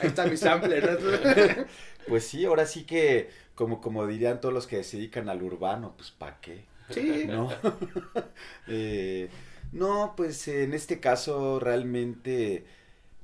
Ahí 0.00 0.08
está 0.08 0.26
mi 0.26 0.36
sampler. 0.36 0.98
¿no? 1.00 1.66
Pues 2.08 2.26
sí, 2.26 2.44
ahora 2.46 2.66
sí 2.66 2.82
que, 2.82 3.30
como, 3.54 3.80
como 3.80 4.08
dirían 4.08 4.40
todos 4.40 4.52
los 4.52 4.66
que 4.66 4.82
se 4.82 4.96
dedican 4.96 5.28
al 5.28 5.40
urbano, 5.40 5.94
pues 5.96 6.10
¿para 6.10 6.40
qué? 6.40 6.64
Sí. 6.90 7.26
¿no? 7.28 7.48
Eh, 8.66 9.28
no, 9.70 10.14
pues 10.16 10.48
en 10.48 10.74
este 10.74 10.98
caso 10.98 11.60
realmente, 11.60 12.64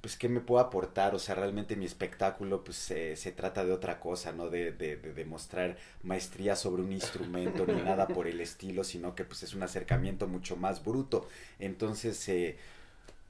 pues 0.00 0.16
¿qué 0.16 0.28
me 0.28 0.40
puedo 0.40 0.60
aportar? 0.64 1.14
O 1.14 1.18
sea, 1.18 1.34
realmente 1.34 1.76
mi 1.76 1.84
espectáculo 1.84 2.62
pues 2.64 2.76
se 2.76 3.32
trata 3.32 3.64
de 3.64 3.72
otra 3.72 3.98
cosa, 4.00 4.32
no 4.32 4.48
de, 4.50 4.72
de, 4.72 4.96
de 4.96 5.12
demostrar 5.12 5.76
maestría 6.02 6.54
sobre 6.56 6.82
un 6.82 6.92
instrumento 6.92 7.66
ni 7.66 7.80
nada 7.82 8.12
por 8.12 8.26
el 8.28 8.40
estilo, 8.40 8.84
sino 8.84 9.14
que 9.14 9.24
pues 9.24 9.42
es 9.42 9.54
un 9.54 9.62
acercamiento 9.62 10.28
mucho 10.28 10.56
más 10.56 10.84
bruto. 10.84 11.28
Entonces, 11.58 12.28
eh, 12.28 12.56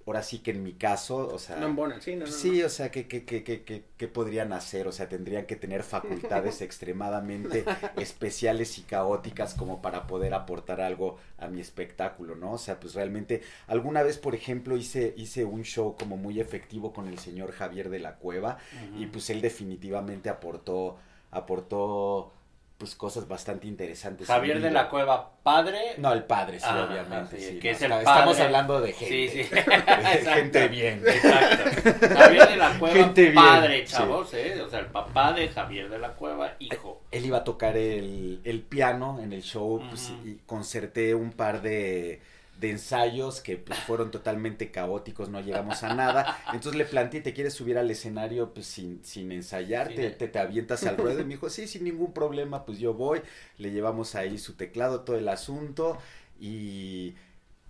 ahora 0.06 0.22
sí 0.22 0.38
que 0.38 0.52
en 0.52 0.62
mi 0.62 0.74
caso, 0.74 1.28
o 1.28 1.38
sea... 1.38 1.56
No 1.56 1.66
embonan, 1.66 2.00
sí, 2.00 2.14
no, 2.14 2.26
no, 2.26 2.32
Sí, 2.32 2.62
o 2.62 2.68
sea, 2.68 2.92
¿qué, 2.92 3.08
qué, 3.08 3.24
qué, 3.24 3.42
qué, 3.42 3.64
qué, 3.64 3.84
qué 3.96 4.08
podrían 4.08 4.52
hacer? 4.52 4.86
O 4.86 4.92
sea, 4.92 5.08
tendrían 5.08 5.46
que 5.46 5.56
tener 5.56 5.82
facultades 5.82 6.60
extremadamente 6.62 7.64
especiales 7.96 8.78
y 8.78 8.82
caóticas 8.82 9.54
como 9.54 9.82
para 9.82 10.06
poder 10.06 10.32
aportar 10.34 10.80
algo 10.80 11.18
a 11.38 11.48
mi 11.48 11.60
espectáculo, 11.60 12.36
¿no? 12.36 12.52
O 12.52 12.58
sea, 12.58 12.78
pues 12.78 12.94
realmente, 12.94 13.42
alguna 13.66 14.04
vez, 14.04 14.16
por 14.16 14.36
ejemplo, 14.36 14.76
hice, 14.76 15.12
hice 15.16 15.44
un 15.44 15.64
show 15.64 15.96
como 15.98 16.16
muy 16.16 16.38
efectivo 16.40 16.92
con 16.92 17.08
el 17.08 17.18
señor 17.18 17.50
Javier 17.50 17.90
de 17.90 17.98
la 17.98 18.14
Cueva 18.14 18.58
y 18.96 19.06
pues 19.06 19.28
él 19.30 19.40
definitivamente 19.40 20.28
aportó, 20.28 20.98
aportó 21.32 22.32
pues 22.78 22.94
cosas 22.94 23.26
bastante 23.26 23.66
interesantes. 23.66 24.26
Javier 24.26 24.60
de 24.60 24.70
la 24.70 24.90
Cueva, 24.90 25.30
padre. 25.42 25.78
No, 25.96 26.12
el 26.12 26.24
padre, 26.24 26.58
sí, 26.60 26.66
Ah, 26.68 26.86
obviamente. 26.90 27.38
sí, 27.38 27.48
sí, 27.52 27.58
que 27.58 27.70
no, 27.70 27.76
es 27.76 27.82
el 27.82 27.92
está- 27.92 28.00
Estamos 28.12 28.34
padre. 28.34 28.44
hablando 28.44 28.80
de 28.82 28.92
gente. 28.92 29.28
Sí, 29.28 29.42
sí. 29.44 29.54
de 29.54 30.30
gente 30.34 30.68
bien. 30.68 31.02
Exacto. 31.06 32.08
Javier 32.18 32.48
de 32.48 32.56
la 32.56 32.78
Cueva, 32.78 32.94
Gente 32.94 33.30
padre, 33.32 33.84
chavos, 33.86 34.34
¿eh? 34.34 34.60
O 34.60 34.68
sea, 34.68 34.80
el 34.80 34.86
papá 34.86 35.32
de 35.32 35.48
Javier 35.48 35.88
de 35.88 35.98
la 35.98 36.12
Cueva, 36.12 36.52
hijo. 36.58 37.00
él 37.10 37.24
iba 37.24 37.38
a 37.38 37.44
tocar 37.44 37.76
el, 37.78 38.40
el 38.44 38.60
piano 38.62 39.20
en 39.22 39.32
el 39.32 39.42
show 39.42 39.82
pues, 39.88 40.12
y 40.24 40.34
concerté 40.46 41.14
un 41.14 41.32
par 41.32 41.62
de, 41.62 42.20
de 42.60 42.70
ensayos 42.70 43.40
que 43.40 43.56
pues, 43.56 43.78
fueron 43.80 44.10
totalmente 44.10 44.70
caóticos, 44.70 45.28
no 45.28 45.40
llegamos 45.40 45.82
a 45.82 45.94
nada. 45.94 46.38
Entonces 46.52 46.76
le 46.76 46.84
planteé, 46.84 47.20
¿te 47.20 47.32
quieres 47.32 47.54
subir 47.54 47.78
al 47.78 47.90
escenario 47.90 48.54
pues 48.54 48.66
sin, 48.66 49.04
sin 49.04 49.32
ensayar? 49.32 49.88
Sin 49.88 49.96
te, 49.96 50.10
te, 50.10 50.28
te 50.28 50.38
avientas 50.38 50.84
al 50.84 50.96
ruedo? 50.96 51.20
Y 51.20 51.24
me 51.24 51.34
dijo, 51.34 51.50
sí, 51.50 51.68
sin 51.68 51.84
ningún 51.84 52.12
problema, 52.12 52.64
pues 52.64 52.78
yo 52.78 52.94
voy. 52.94 53.20
Le 53.58 53.70
llevamos 53.70 54.14
ahí 54.14 54.38
su 54.38 54.54
teclado, 54.54 55.00
todo 55.00 55.16
el 55.16 55.28
asunto 55.28 55.98
y... 56.40 57.14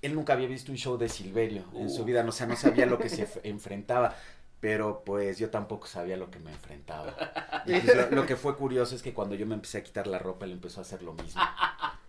Él 0.02 0.14
nunca 0.14 0.34
había 0.34 0.46
visto 0.46 0.70
un 0.70 0.78
show 0.78 0.98
de 0.98 1.08
Silverio 1.08 1.64
en 1.74 1.90
su 1.90 2.04
vida, 2.04 2.24
o 2.24 2.30
sea, 2.30 2.46
no 2.46 2.54
sabía 2.54 2.86
lo 2.86 2.98
que 2.98 3.08
se 3.08 3.26
enfrentaba, 3.42 4.14
pero 4.60 5.02
pues 5.04 5.38
yo 5.38 5.50
tampoco 5.50 5.86
sabía 5.86 6.16
lo 6.16 6.30
que 6.30 6.38
me 6.38 6.52
enfrentaba. 6.52 7.16
Pues, 7.64 7.84
lo, 7.96 8.10
lo 8.10 8.26
que 8.26 8.36
fue 8.36 8.56
curioso 8.56 8.94
es 8.94 9.02
que 9.02 9.14
cuando 9.14 9.34
yo 9.34 9.46
me 9.46 9.54
empecé 9.54 9.78
a 9.78 9.82
quitar 9.82 10.06
la 10.06 10.18
ropa, 10.18 10.44
él 10.44 10.52
empezó 10.52 10.80
a 10.80 10.82
hacer 10.82 11.02
lo 11.02 11.14
mismo. 11.14 11.40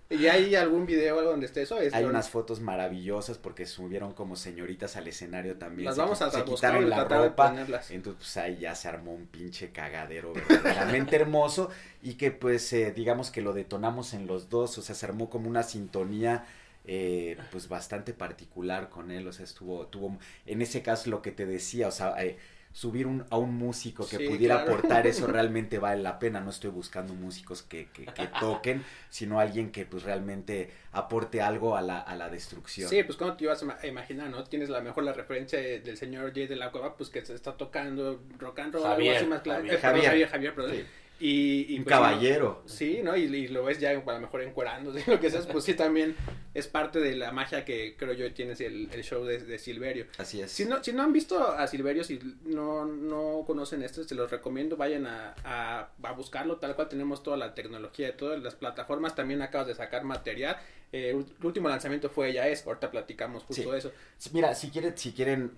¿Y 0.09 0.27
hay 0.27 0.55
algún 0.55 0.85
video 0.85 1.19
algo 1.19 1.31
donde 1.31 1.47
esté 1.47 1.63
eso? 1.63 1.79
Es 1.79 1.93
Hay 1.93 2.03
lo- 2.03 2.09
unas 2.09 2.29
fotos 2.29 2.61
maravillosas 2.61 3.37
porque 3.37 3.65
subieron 3.65 4.13
como 4.13 4.35
señoritas 4.35 4.95
al 4.95 5.07
escenario 5.07 5.57
también. 5.57 5.85
Las 5.85 5.95
se 5.95 6.01
vamos 6.01 6.21
a 6.21 6.31
se 6.31 6.43
quitaron 6.45 6.89
la 6.89 7.03
ropa. 7.03 7.53
Entonces, 7.89 8.15
pues 8.17 8.37
ahí 8.37 8.57
ya 8.59 8.73
se 8.73 8.87
armó 8.87 9.13
un 9.13 9.27
pinche 9.27 9.71
cagadero 9.71 10.33
verdaderamente 10.33 11.15
hermoso 11.17 11.69
y 12.01 12.13
que 12.13 12.31
pues 12.31 12.71
eh, 12.73 12.93
digamos 12.93 13.31
que 13.31 13.41
lo 13.41 13.53
detonamos 13.53 14.13
en 14.13 14.27
los 14.27 14.49
dos, 14.49 14.77
o 14.77 14.81
sea, 14.81 14.95
se 14.95 15.05
armó 15.05 15.29
como 15.29 15.49
una 15.49 15.63
sintonía 15.63 16.45
eh, 16.85 17.37
pues 17.51 17.67
bastante 17.67 18.13
particular 18.13 18.89
con 18.89 19.11
él, 19.11 19.27
o 19.27 19.33
sea, 19.33 19.43
estuvo, 19.43 19.87
tuvo, 19.87 20.17
en 20.45 20.61
ese 20.61 20.81
caso 20.81 21.09
lo 21.09 21.21
que 21.21 21.31
te 21.33 21.45
decía, 21.45 21.89
o 21.89 21.91
sea, 21.91 22.15
eh, 22.23 22.37
subir 22.77 23.07
un, 23.07 23.25
a 23.31 23.37
un 23.39 23.55
músico 23.55 24.07
que 24.07 24.17
Sí, 24.17 24.27
pudiera 24.27 24.57
claro. 24.63 24.71
aportar 24.77 25.07
eso 25.07 25.25
realmente 25.37 25.79
vale 25.79 26.03
la 26.03 26.19
pena, 26.19 26.41
no 26.41 26.51
estoy 26.51 26.69
buscando 26.69 27.15
músicos 27.15 27.63
que, 27.63 27.87
que, 27.91 28.05
que 28.05 28.27
toquen, 28.39 28.83
sino 29.09 29.39
alguien 29.39 29.71
que 29.71 29.87
pues 29.87 30.03
realmente 30.03 30.69
aporte 30.91 31.41
algo 31.41 31.75
a 31.75 31.81
la, 31.81 31.99
a 31.99 32.15
la 32.15 32.29
destrucción. 32.29 32.87
Sí, 32.87 33.01
pues 33.03 33.17
como 33.17 33.35
te 33.35 33.45
ibas 33.45 33.63
a 33.63 33.65
ima- 33.65 33.77
a 33.81 33.87
imaginar, 33.87 34.29
¿no? 34.29 34.43
Tienes 34.43 34.69
la 34.69 34.81
mejor 34.81 35.05
la 35.05 35.13
referencia 35.13 35.59
de- 35.59 35.79
del 35.79 35.97
señor 35.97 36.31
Jay 36.35 36.45
de 36.45 36.55
la 36.55 36.71
Cueva, 36.71 36.95
pues 36.95 37.09
que 37.09 37.25
se 37.25 37.33
está 37.33 37.57
tocando 37.57 38.21
rock 38.37 38.59
and 38.59 38.73
roll, 38.75 38.83
Javier, 38.83 39.07
algo 39.15 39.17
así 39.21 39.27
más 39.27 39.41
claro. 39.41 39.59
Javier. 39.61 39.73
Eh, 39.73 39.77
perdón, 39.79 39.91
Javier. 39.95 40.09
Javier, 40.11 40.29
Javier, 40.29 40.53
perdón. 40.55 40.71
Sí. 40.75 40.85
Y, 41.19 41.65
y 41.75 41.79
pues, 41.79 41.87
caballero. 41.95 42.61
Sí, 42.67 42.99
¿no? 43.03 43.17
Y, 43.17 43.23
y 43.23 43.47
lo 43.47 43.63
ves 43.63 43.79
ya 43.79 43.89
a 43.89 43.93
lo 43.93 44.19
mejor 44.19 44.41
encuerando, 44.43 44.93
lo 45.07 45.19
que 45.19 45.31
seas, 45.31 45.47
pues 45.47 45.63
sí 45.63 45.73
también 45.73 46.15
es 46.53 46.67
parte 46.67 46.99
de 46.99 47.15
la 47.15 47.31
magia 47.31 47.65
que 47.65 47.95
creo 47.97 48.13
yo 48.13 48.31
tienes 48.33 48.61
el, 48.61 48.89
el 48.91 49.03
show 49.03 49.23
de, 49.25 49.39
de 49.39 49.57
Silverio. 49.57 50.05
Así 50.19 50.41
es. 50.41 50.51
Si 50.51 50.65
no, 50.65 50.83
si 50.83 50.93
no 50.93 51.01
han 51.03 51.13
visto 51.13 51.41
a 51.51 51.65
Silverio, 51.67 52.03
si 52.03 52.19
no, 52.45 52.85
no 52.85 53.43
conocen 53.47 53.81
esto, 53.81 54.03
se 54.03 54.13
los 54.15 54.29
recomiendo, 54.29 54.77
vayan 54.77 55.07
a, 55.07 55.33
a, 55.43 55.89
a 56.03 56.11
buscarlo, 56.11 56.57
tal 56.57 56.75
cual 56.75 56.87
tenemos 56.89 57.23
toda 57.23 57.37
la 57.37 57.55
tecnología 57.55 58.07
de 58.07 58.13
todas 58.13 58.41
las 58.41 58.53
plataformas, 58.55 59.15
también 59.15 59.41
acabas 59.41 59.67
de 59.67 59.75
sacar 59.75 60.03
material, 60.03 60.57
eh, 60.91 61.09
el 61.15 61.25
último 61.45 61.67
lanzamiento 61.67 62.09
fue 62.09 62.31
Ya 62.31 62.47
es, 62.47 62.65
ahorita 62.65 62.91
platicamos 62.91 63.43
justo 63.43 63.71
Sí. 63.71 63.77
eso. 63.77 63.91
Mira, 64.33 64.53
si 64.55 64.69
quieren, 64.69 64.97
si 64.97 65.11
quieren, 65.13 65.51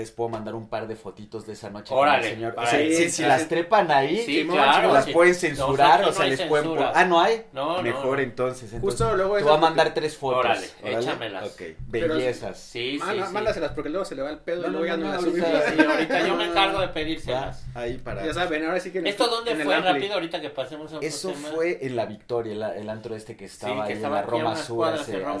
les 0.00 0.10
puedo 0.10 0.28
mandar 0.30 0.54
un 0.54 0.68
par 0.68 0.86
de 0.88 0.96
fotitos 0.96 1.46
de 1.46 1.52
esa 1.52 1.70
noche. 1.70 1.94
Órale, 1.94 2.28
el 2.28 2.34
señor. 2.34 2.54
O 2.56 2.66
sea, 2.66 2.78
si, 2.78 2.94
si 2.94 3.10
sí, 3.10 3.22
las 3.22 3.42
sí. 3.42 3.48
trepan 3.48 3.90
ahí, 3.90 4.18
Sí, 4.24 4.40
Simón, 4.40 4.56
claro. 4.56 4.92
las 4.92 5.04
sí. 5.04 5.12
pueden 5.12 5.34
censurar, 5.34 6.00
Nosotros 6.00 6.08
o 6.08 6.12
sea, 6.18 6.24
no 6.24 6.30
les 6.30 6.40
pueden 6.48 6.64
censura. 6.66 6.86
poner- 6.92 7.02
Ah, 7.02 7.04
¿no 7.06 7.20
hay? 7.20 7.44
No, 7.52 7.82
Mejor 7.82 8.16
no. 8.16 8.22
entonces. 8.22 8.72
entonces 8.72 8.80
Justo 8.80 9.16
luego 9.16 9.36
Te 9.36 9.42
voy 9.44 9.54
a 9.54 9.56
mandar 9.58 9.94
tres 9.94 10.16
fotos. 10.16 10.40
Órale, 10.40 10.66
échamelas. 10.84 11.56
Bellezas. 11.86 12.58
Sí, 12.58 12.92
sí, 12.92 12.98
Manda- 12.98 13.26
sí. 13.26 13.32
Mándaselas 13.32 13.72
porque 13.72 13.90
luego 13.90 14.04
se 14.04 14.14
le 14.14 14.22
va 14.22 14.30
el 14.30 14.38
pedo 14.38 14.62
No, 14.62 14.68
y 14.68 14.70
luego 14.70 14.86
ya 14.86 14.96
no, 14.96 15.02
no, 15.04 15.08
no, 15.08 15.12
las 15.14 15.22
subimos. 15.24 15.48
Sí, 15.50 15.80
ahorita 15.84 16.26
yo 16.26 16.36
me 16.36 16.44
encargo 16.46 16.80
de 16.80 16.88
pedírselas. 16.88 17.64
ahí 17.74 17.98
para... 17.98 18.24
Ya 18.24 18.34
saben, 18.34 18.64
ahora 18.64 18.80
sí 18.80 18.90
que... 18.90 18.98
en 18.98 19.06
¿Esto 19.06 19.24
el- 19.24 19.30
dónde 19.30 19.56
fue 19.64 19.80
rápido 19.80 20.14
ahorita 20.14 20.40
que 20.40 20.50
pasemos 20.50 20.92
a 20.92 20.98
Eso 21.00 21.32
fue 21.34 21.78
en 21.84 21.96
la 21.96 22.06
Victoria, 22.06 22.72
el, 22.74 22.88
antro 22.88 23.14
este 23.14 23.36
que 23.36 23.44
estaba 23.44 23.88
en 23.90 24.02
la 24.02 24.22
Roma 24.22 24.56
Sur 24.56 24.86
hace, 24.88 25.22
ah, 25.24 25.38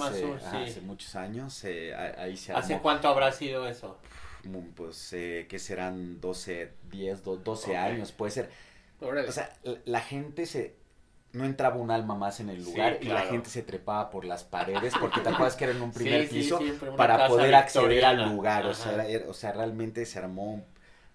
hace 0.62 0.80
muchos 0.82 1.14
años. 1.16 1.64
eh, 1.64 1.94
ahí 2.18 2.36
se. 2.36 2.52
¿Hace 2.52 2.78
cuánto 2.78 3.08
habrá 3.08 3.32
sido 3.32 3.66
eso? 3.66 3.98
Pues, 4.74 5.12
eh, 5.12 5.46
¿qué 5.48 5.58
serán? 5.58 6.20
12, 6.20 6.72
10, 6.90 7.22
do- 7.24 7.36
12 7.36 7.70
Ok. 7.72 7.76
años, 7.76 8.12
puede 8.12 8.32
ser. 8.32 8.50
Órale. 9.00 9.28
O 9.28 9.32
sea, 9.32 9.52
la- 9.84 10.00
gente 10.00 10.46
se... 10.46 10.78
No 11.32 11.44
entraba 11.44 11.76
un 11.76 11.92
alma 11.92 12.16
más 12.16 12.40
en 12.40 12.48
el 12.48 12.64
Sí, 12.64 12.72
lugar 12.72 12.98
y 13.00 13.04
la 13.06 13.20
gente 13.20 13.48
se 13.50 13.62
trepaba 13.62 14.10
por 14.10 14.24
las 14.24 14.42
paredes 14.42 14.92
porque 15.00 15.20
te 15.20 15.28
acuerdas 15.28 15.54
que 15.54 15.64
era 15.64 15.72
en 15.74 15.80
un 15.82 15.92
primer 15.92 16.26
Sí, 16.26 16.34
piso 16.40 16.58
para 16.96 17.28
poder 17.28 17.54
acceder 17.54 18.04
al 18.04 18.28
lugar. 18.34 18.66
O 18.66 18.74
sea, 18.74 19.06
era- 19.06 19.28
o 19.28 19.34
sea, 19.34 19.52
realmente 19.52 20.04
se 20.06 20.18
armó 20.18 20.64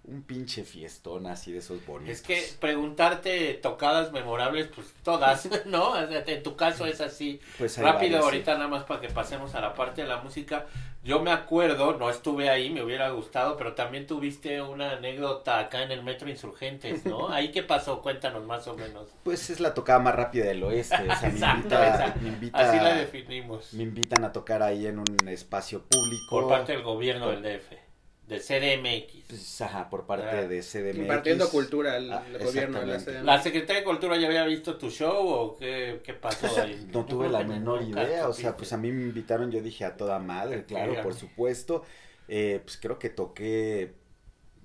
un, 0.08 0.24
pinche 0.24 0.64
fiestón 0.64 1.28
así 1.28 1.52
de 1.52 1.60
esos 1.60 1.86
bonitos. 1.86 2.16
Es 2.18 2.22
que 2.22 2.44
preguntarte 2.60 3.54
tocadas 3.56 4.12
memorables, 4.12 4.68
pues 4.74 4.94
todas, 5.04 5.48
¿no? 5.66 5.90
O 5.92 6.08
sea, 6.08 6.24
en 6.26 6.44
tu 6.44 6.56
caso 6.56 6.86
es 6.86 7.02
así. 7.02 7.40
Pues 7.58 7.78
Rápido, 7.78 8.20
sí. 8.20 8.24
ahorita 8.24 8.54
nada 8.56 8.68
más 8.68 8.84
para 8.84 9.02
que 9.02 9.10
pasemos 9.10 9.56
a 9.56 9.62
la 9.62 9.74
parte 9.74 10.02
de 10.04 10.08
la 10.08 10.18
música. 10.18 10.66
Yo 11.04 11.20
me 11.22 11.32
acuerdo, 11.32 11.98
no 11.98 12.10
estuve 12.10 12.50
ahí, 12.50 12.72
me 12.72 12.82
hubiera 12.82 13.10
gustado, 13.10 13.58
pero 13.58 13.74
también 13.76 14.08
tuviste 14.08 14.60
una 14.62 14.94
anécdota 14.94 15.60
acá 15.60 15.84
en 15.84 15.92
el 15.92 16.02
Metro 16.04 16.28
Insurgentes, 16.30 17.06
¿no? 17.06 17.30
¿Ahí 17.32 17.52
qué 17.52 17.62
pasó? 17.62 18.02
Cuéntanos 18.02 18.44
más 18.44 18.68
o 18.68 18.76
menos. 18.76 19.10
Pues 19.24 19.50
es 19.52 19.60
la 19.60 19.74
tocada 19.76 20.00
más 20.00 20.16
rápida 20.16 20.46
del 20.46 20.64
oeste. 20.64 20.96
O 20.96 21.16
sea, 21.16 21.22
me 21.22 21.28
Exacto, 21.30 21.58
invita, 21.68 21.88
exacto. 21.90 22.20
me 22.22 22.30
invita- 22.30 22.58
Así 22.70 22.78
la 22.78 22.96
definimos. 22.96 23.74
me 23.74 23.84
invitan 23.84 24.24
a 24.24 24.32
tocar 24.32 24.64
ahí 24.64 24.88
en 24.88 24.98
un 24.98 25.28
espacio 25.28 25.84
público. 25.84 26.26
Por 26.30 26.50
parte 26.50 26.72
del 26.72 26.82
gobierno 26.82 27.30
del 27.30 27.44
DF, 27.44 27.85
del 28.28 28.42
CDMX. 28.42 29.26
Pues, 29.28 29.62
ajá, 29.62 29.90
por 29.90 30.06
parte 30.06 30.28
Ah. 30.30 30.48
de 30.48 30.62
CDMX. 30.62 30.98
Impartiendo 30.98 31.50
cultura 31.50 31.94
al 31.96 32.12
Ah, 32.12 32.24
gobierno 32.44 32.80
de 32.80 32.86
la. 32.88 33.00
CDMX. 33.00 33.24
¿La 33.24 33.42
Secretaría 33.42 33.82
de 33.82 33.84
Cultura 33.86 34.18
ya 34.18 34.28
había 34.28 34.46
visto 34.46 34.78
tu 34.78 34.90
show 34.90 35.28
o 35.28 35.56
qué, 35.58 36.02
qué 36.04 36.14
pasó 36.14 36.48
ahí? 36.62 36.88
No 36.94 37.06
tuve 37.06 37.30
la 37.30 37.44
menor 37.44 37.84
idea, 37.84 38.28
o 38.28 38.34
sea, 38.34 38.58
pues 38.58 38.74
a 38.74 38.78
mí 38.78 38.92
me 38.92 39.04
invitaron, 39.04 39.52
yo 39.52 39.62
dije 39.62 39.86
a 39.86 39.96
toda 39.98 40.20
madre, 40.20 40.66
claro, 40.66 41.02
por 41.04 41.14
supuesto. 41.14 41.84
Eh, 42.28 42.60
pues 42.64 42.78
creo 42.78 42.98
que 42.98 43.10
toqué 43.10 43.94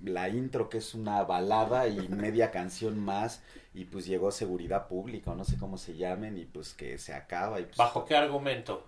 la 0.03 0.29
intro, 0.29 0.67
que 0.67 0.79
es 0.79 0.95
una 0.95 1.21
balada 1.23 1.87
y 1.87 2.07
media 2.09 2.49
canción 2.51 2.97
más, 2.99 3.43
y 3.75 3.85
pues 3.85 4.07
llegó 4.07 4.31
seguridad 4.31 4.87
pública, 4.87 5.29
o 5.31 5.35
no 5.35 5.45
sé 5.45 5.57
cómo 5.59 5.77
se 5.77 5.95
llamen, 5.95 6.39
y 6.39 6.45
pues 6.45 6.73
que 6.73 6.97
se 6.97 7.13
acaba. 7.13 7.59
Y 7.59 7.65
pues, 7.65 7.77
¿Bajo 7.77 8.03
qué 8.05 8.15
argumento? 8.15 8.87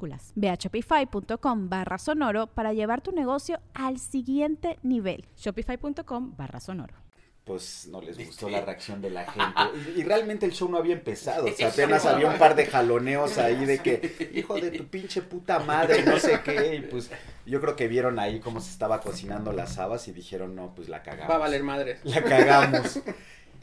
Ve 0.35 0.49
a 0.49 0.55
shopify.com 0.55 1.69
barra 1.69 1.97
sonoro 1.97 2.47
para 2.47 2.73
llevar 2.73 3.01
tu 3.01 3.11
negocio 3.11 3.59
al 3.73 3.99
siguiente 3.99 4.79
nivel. 4.83 5.25
Shopify.com 5.37 6.35
barra 6.37 6.59
sonoro. 6.59 6.95
pues 7.43 7.87
no 7.91 8.01
les 8.01 8.17
gustó 8.23 8.49
la 8.49 8.61
reacción 8.61 9.01
de 9.01 9.09
la 9.09 9.25
gente. 9.25 9.41
Y, 9.95 10.01
y 10.01 10.03
realmente 10.03 10.45
el 10.45 10.51
show 10.53 10.69
no 10.69 10.77
había 10.77 10.93
empezado. 10.93 11.45
O 11.47 11.51
sea, 11.51 11.69
apenas 11.69 12.05
había 12.05 12.27
un 12.27 12.37
par 12.37 12.55
de 12.55 12.65
jaloneos 12.67 13.37
ahí 13.39 13.65
de 13.65 13.79
que, 13.79 14.31
hijo 14.33 14.59
de 14.59 14.71
tu 14.71 14.85
pinche 14.87 15.21
puta 15.23 15.59
madre, 15.59 16.03
no 16.03 16.17
sé 16.19 16.41
qué. 16.43 16.75
Y 16.75 16.81
pues 16.81 17.09
yo 17.45 17.59
creo 17.59 17.75
que 17.75 17.87
vieron 17.87 18.19
ahí 18.19 18.39
cómo 18.39 18.61
se 18.61 18.69
estaba 18.71 19.01
cocinando 19.01 19.51
las 19.51 19.77
habas 19.79 20.07
y 20.07 20.11
dijeron, 20.13 20.55
no, 20.55 20.73
pues 20.75 20.87
la 20.87 21.01
cagamos. 21.03 21.29
Va 21.31 21.35
a 21.35 21.39
valer 21.39 21.63
madre. 21.63 21.99
La 22.03 22.23
cagamos. 22.23 22.99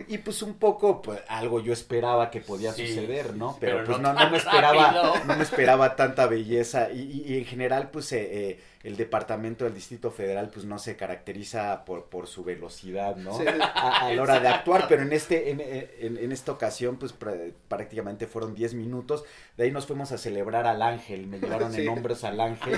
Y 0.06 0.18
pues 0.18 0.42
un 0.42 0.54
poco, 0.58 1.02
pues 1.02 1.20
algo 1.28 1.60
yo 1.60 1.72
esperaba 1.72 2.30
que 2.30 2.40
podía 2.40 2.72
Sí, 2.72 2.86
suceder, 2.86 3.34
¿no? 3.36 3.56
Pero, 3.60 3.84
pero 3.84 3.86
pues 3.86 3.98
no 3.98 4.12
no, 4.14 4.30
me 4.30 4.36
esperaba, 4.36 4.92
rápido. 4.92 5.24
no 5.26 5.36
me 5.36 5.42
esperaba 5.42 5.96
tanta 5.96 6.26
belleza. 6.26 6.90
Y, 6.92 7.00
y- 7.00 7.34
y 7.34 7.38
en 7.38 7.44
general, 7.44 7.90
pues 7.90 8.12
eh, 8.12 8.50
eh, 8.50 8.60
el 8.88 8.96
departamento 8.96 9.64
del 9.64 9.74
Distrito 9.74 10.10
Federal, 10.10 10.50
pues 10.52 10.64
no 10.66 10.78
se 10.78 10.96
caracteriza 10.96 11.84
por, 11.84 12.06
por 12.06 12.26
su 12.26 12.42
velocidad, 12.44 13.16
¿no? 13.16 13.36
Sí. 13.38 13.44
A, 13.46 14.06
a 14.06 14.12
la 14.12 14.22
hora 14.22 14.40
de 14.40 14.48
actuar, 14.48 14.86
pero 14.88 15.02
en 15.02 15.12
este, 15.12 15.50
en, 15.50 15.60
en- 15.60 16.16
en 16.18 16.32
esta 16.32 16.52
ocasión, 16.52 16.96
pues 16.96 17.18
pr- 17.18 17.52
prácticamente 17.68 18.26
fueron 18.26 18.54
10 18.54 18.74
minutos. 18.74 19.24
De 19.56 19.64
ahí 19.64 19.70
nos 19.70 19.86
fuimos 19.86 20.10
a 20.12 20.18
celebrar 20.18 20.66
al 20.66 20.82
ángel, 20.82 21.26
me 21.26 21.38
llevaron 21.38 21.72
Sí. 21.72 21.82
en 21.82 21.88
hombros 21.88 22.24
al 22.24 22.40
ángel. 22.40 22.76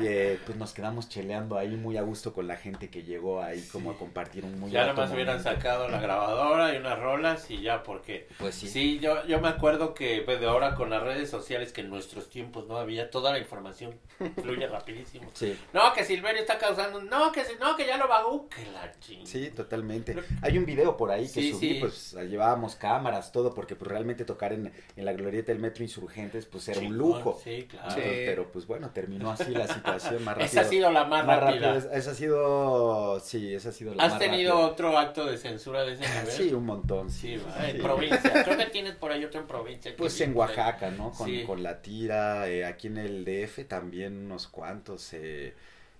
Y 0.00 0.06
eh, 0.06 0.38
pues 0.44 0.56
nos 0.58 0.72
quedamos 0.74 1.08
cheleando 1.08 1.56
ahí 1.56 1.76
muy 1.76 1.96
a 1.96 2.02
gusto 2.02 2.32
con 2.32 2.46
la 2.46 2.56
gente 2.56 2.88
que 2.90 3.02
llegó 3.02 3.42
ahí 3.42 3.60
como 3.72 3.90
a 3.90 3.96
compartir 3.98 4.44
un 4.44 4.58
muy 4.60 4.70
Ya 4.70 4.80
grato 4.84 4.94
nada 4.96 5.06
más 5.06 5.14
hubieran 5.14 5.42
sacado 5.42 5.88
la 5.88 6.00
grabadora 6.00 6.74
y 6.74 6.78
unas 6.78 6.98
rolas 6.98 7.50
y 7.50 7.62
ya, 7.62 7.82
porque 7.82 8.28
Pues 8.38 8.54
sí. 8.54 8.68
sí, 8.68 8.98
yo, 9.00 9.26
yo 9.26 9.40
me 9.40 9.48
acuerdo 9.48 9.94
que 9.94 10.22
pues, 10.24 10.40
de 10.40 10.46
ahora 10.46 10.74
con 10.74 10.90
las 10.90 11.02
redes 11.02 11.30
sociales, 11.30 11.72
que 11.72 11.80
en 11.80 11.90
nuestros 11.90 12.28
tiempos 12.28 12.66
no 12.66 12.76
había, 12.76 13.10
toda 13.10 13.32
la 13.32 13.38
información 13.38 13.94
fluye 14.42 14.66
rapidísimo. 14.66 15.17
Sí, 15.34 15.58
No, 15.72 15.92
que 15.92 16.04
Silverio 16.04 16.40
está 16.40 16.58
causando, 16.58 17.00
no, 17.02 17.30
que, 17.32 17.44
si- 17.44 17.54
no, 17.60 17.76
que 17.76 17.86
ya 17.86 17.96
lo 17.96 18.08
bagó, 18.08 18.48
que 18.48 18.64
la 18.72 18.92
ching. 19.00 19.26
sí, 19.26 19.50
totalmente. 19.50 20.16
Hay 20.42 20.58
un 20.58 20.64
video 20.66 20.96
por 20.96 21.10
ahí 21.10 21.24
que 21.24 21.40
Sí, 21.42 21.52
subí, 21.52 21.74
sí. 21.74 21.76
pues 21.80 22.12
llevábamos 22.28 22.74
cámaras, 22.76 23.32
todo, 23.32 23.54
porque 23.54 23.76
pues 23.76 23.90
realmente 23.90 24.24
tocar 24.24 24.52
en, 24.52 24.72
en 24.96 25.04
la 25.04 25.12
glorieta 25.12 25.52
del 25.52 25.60
Metro 25.60 25.82
Insurgentes, 25.84 26.46
pues 26.46 26.68
era 26.68 26.80
un 26.80 26.96
lujo. 26.96 27.40
Sí, 27.42 27.66
claro. 27.68 27.90
Sí. 27.90 28.00
Pero 28.02 28.50
pues 28.52 28.66
bueno, 28.66 28.90
terminó 28.90 29.30
así 29.30 29.50
la 29.52 29.66
situación 29.66 30.24
más 30.24 30.34
rápido. 30.36 30.46
Esa 30.46 30.60
ha 30.62 30.64
sido 30.64 30.90
la 30.90 31.04
más, 31.04 31.24
más 31.26 31.40
rápida. 31.40 31.74
rápido. 31.74 31.92
Esa 31.92 32.10
ha 32.10 32.14
sido, 32.14 33.20
sí, 33.20 33.54
esa 33.54 33.68
ha 33.68 33.72
sido 33.72 33.94
la 33.94 34.04
¿Has 34.04 34.10
más 34.12 34.18
tenido 34.18 34.52
rápida. 34.54 34.66
otro 34.68 34.98
acto 34.98 35.26
de 35.26 35.36
censura 35.38 35.82
de 35.84 35.92
ese 35.94 36.02
nivel? 36.08 36.26
Sí, 36.30 36.52
un 36.54 36.64
montón. 36.66 37.10
Sí, 37.10 37.18
Sí, 37.18 37.36
va, 37.46 37.68
en 37.68 37.82
provincia. 37.82 38.44
Creo 38.44 38.56
que 38.56 38.66
tienes 38.66 38.94
por 38.94 39.12
ahí 39.12 39.24
otro 39.24 39.40
en 39.40 39.46
provincia. 39.46 39.92
Pues 39.96 40.18
en. 40.20 40.34
Oaxaca, 40.36 40.90
¿no? 40.90 41.10
Con, 41.10 41.26
Sí. 41.26 41.42
con 41.44 41.62
la 41.62 41.82
tira, 41.82 42.48
eh, 42.48 42.64
aquí 42.64 42.86
en 42.86 42.98
el 42.98 43.24
DF 43.24 43.64
también 43.66 44.26
unos 44.26 44.46
cuantos, 44.46 44.97
eh, 45.12 45.54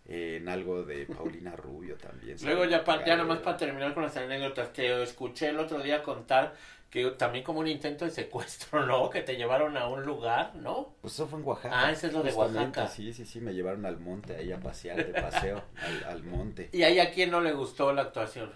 en 0.07 0.49
algo 0.49 0.83
de 0.85 1.07
Paulina 1.17 1.55
Rubio 1.57 1.97
también. 1.97 2.37
Luego 2.43 2.64
ya, 2.64 2.85
pa- 2.85 3.05
ya 3.05 3.17
nomás 3.17 3.38
para 3.40 3.57
terminar 3.57 3.95
con 3.95 4.02
las 4.05 4.17
anécdotas, 4.17 4.73
te 4.73 5.02
escuché 5.02 5.49
el 5.50 5.59
otro 5.59 5.81
día 5.81 6.02
contar 6.02 6.55
que 6.90 7.05
también 7.11 7.45
como 7.45 7.61
un 7.61 7.69
intento 7.69 8.07
de 8.07 8.11
secuestro, 8.11 8.87
¿no? 8.87 9.11
Que 9.11 9.21
te 9.21 9.37
llevaron 9.37 9.76
a 9.76 9.88
un 9.88 10.05
lugar, 10.05 10.55
¿no? 10.55 10.95
Pues 11.02 11.12
eso 11.14 11.26
fue 11.26 11.38
en 11.38 11.45
Oaxaca. 11.47 11.87
Ah, 11.87 11.93
ese 11.93 12.07
es 12.07 12.12
lo 12.14 12.23
de 12.23 12.33
Oaxaca. 12.33 12.88
Sí, 12.88 13.12
sí, 13.12 13.26
sí, 13.26 13.40
me 13.40 13.52
llevaron 13.52 13.85
al 13.85 13.99
monte 13.99 14.35
ahí 14.37 14.50
a 14.52 14.59
pasear, 14.61 14.97
de 14.97 15.12
paseo, 15.21 15.62
al, 15.83 16.05
al 16.05 16.23
monte. 16.25 16.71
Y 16.73 16.83
ahí 16.85 16.99
a 16.99 17.11
quién 17.11 17.31
no 17.31 17.40
le 17.43 17.52
gustó 17.52 17.93
la 17.93 18.02
actuación. 18.02 18.50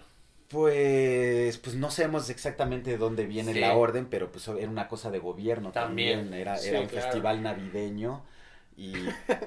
Pues, 0.49 1.57
pues 1.57 1.75
no 1.75 1.89
sabemos 1.89 2.29
exactamente 2.29 2.91
de 2.91 2.97
dónde 2.97 3.25
viene 3.25 3.53
Sí. 3.53 3.59
la 3.59 3.75
orden, 3.75 4.05
pero 4.07 4.31
pues 4.31 4.47
era 4.47 4.69
una 4.69 4.87
cosa 4.87 5.09
de 5.09 5.17
gobierno 5.19 5.71
También. 5.71 6.19
también, 6.21 6.39
era, 6.41 6.57
Sí, 6.57 6.69
era 6.69 6.81
un 6.81 6.87
claro. 6.87 7.03
festival 7.05 7.41
navideño 7.43 8.23
y 8.77 8.93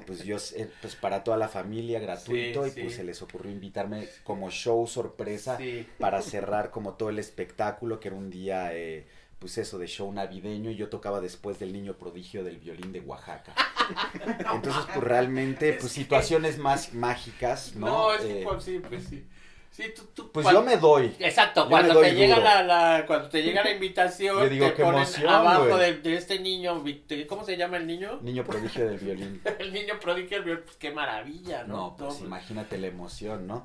pues 0.07 0.25
yo, 0.25 0.37
pues 0.81 0.97
para 0.97 1.25
toda 1.25 1.37
la 1.37 1.49
familia 1.49 1.99
gratuito 2.01 2.65
Sí, 2.65 2.71
y 2.71 2.81
pues 2.83 2.93
sí. 2.93 2.99
se 2.99 3.05
les 3.05 3.21
ocurrió 3.23 3.51
invitarme 3.53 4.09
como 4.25 4.51
show 4.51 4.87
sorpresa 4.87 5.57
Sí. 5.59 5.87
para 5.99 6.23
cerrar 6.23 6.71
como 6.71 6.95
todo 6.95 7.11
el 7.11 7.19
espectáculo, 7.19 7.99
que 8.01 8.09
era 8.09 8.17
un 8.17 8.31
día, 8.31 8.75
eh, 8.75 9.07
pues 9.39 9.59
eso, 9.59 9.79
de 9.79 9.87
show 9.87 10.11
navideño, 10.13 10.71
y 10.71 10.77
yo 10.77 10.89
tocaba 10.89 11.21
después 11.21 11.59
del 11.59 11.73
niño 11.73 11.99
prodigio 11.99 12.43
del 12.45 12.59
violín 12.59 12.93
de 12.93 13.01
Oaxaca. 13.01 13.55
Entonces, 14.55 14.83
pues 14.95 15.05
realmente, 15.05 15.75
pues 15.75 15.93
situaciones 15.93 16.59
más 16.59 16.95
mágicas, 16.95 17.75
¿no? 17.77 17.87
No, 17.87 18.15
es 18.15 18.23
que 18.23 18.43
Eh, 18.43 18.47
sí, 18.61 18.81
pues 18.89 19.05
sí. 19.05 19.27
Sí, 19.77 19.83
tú, 19.95 20.05
tú, 20.15 20.33
pues 20.33 20.43
cuando- 20.43 20.63
yo 20.63 20.67
me 20.67 20.77
doy. 20.79 21.15
Exacto, 21.19 21.69
cuando 21.69 21.93
doy 21.93 22.09
te 22.09 22.15
llega 22.15 22.39
la, 22.39 22.63
la- 22.63 23.05
cuando 23.07 23.29
te 23.29 23.43
llega 23.43 23.63
la 23.63 23.73
invitación, 23.73 24.39
Yo 24.43 24.49
digo, 24.49 24.73
te 24.73 24.83
ponen 24.83 25.03
emoción, 25.03 25.29
abajo 25.29 25.77
de, 25.77 25.99
de 25.99 26.17
este 26.17 26.39
niño, 26.41 26.83
¿cómo 27.29 27.45
se 27.45 27.59
llama 27.59 27.77
el 27.77 27.87
niño? 27.87 28.19
Niño 28.23 28.43
prodigio 28.43 28.89
del 28.89 28.97
violín. 28.99 29.43
El 29.59 29.75
niño 29.75 30.01
prodigio, 30.01 30.43
pues 30.65 30.77
qué 30.79 30.93
maravilla, 30.93 31.65
¿no? 31.65 31.77
No, 31.77 31.97
pues 31.99 32.21
imagínate 32.23 32.79
la 32.79 32.87
emoción, 32.87 33.47
¿no? 33.47 33.65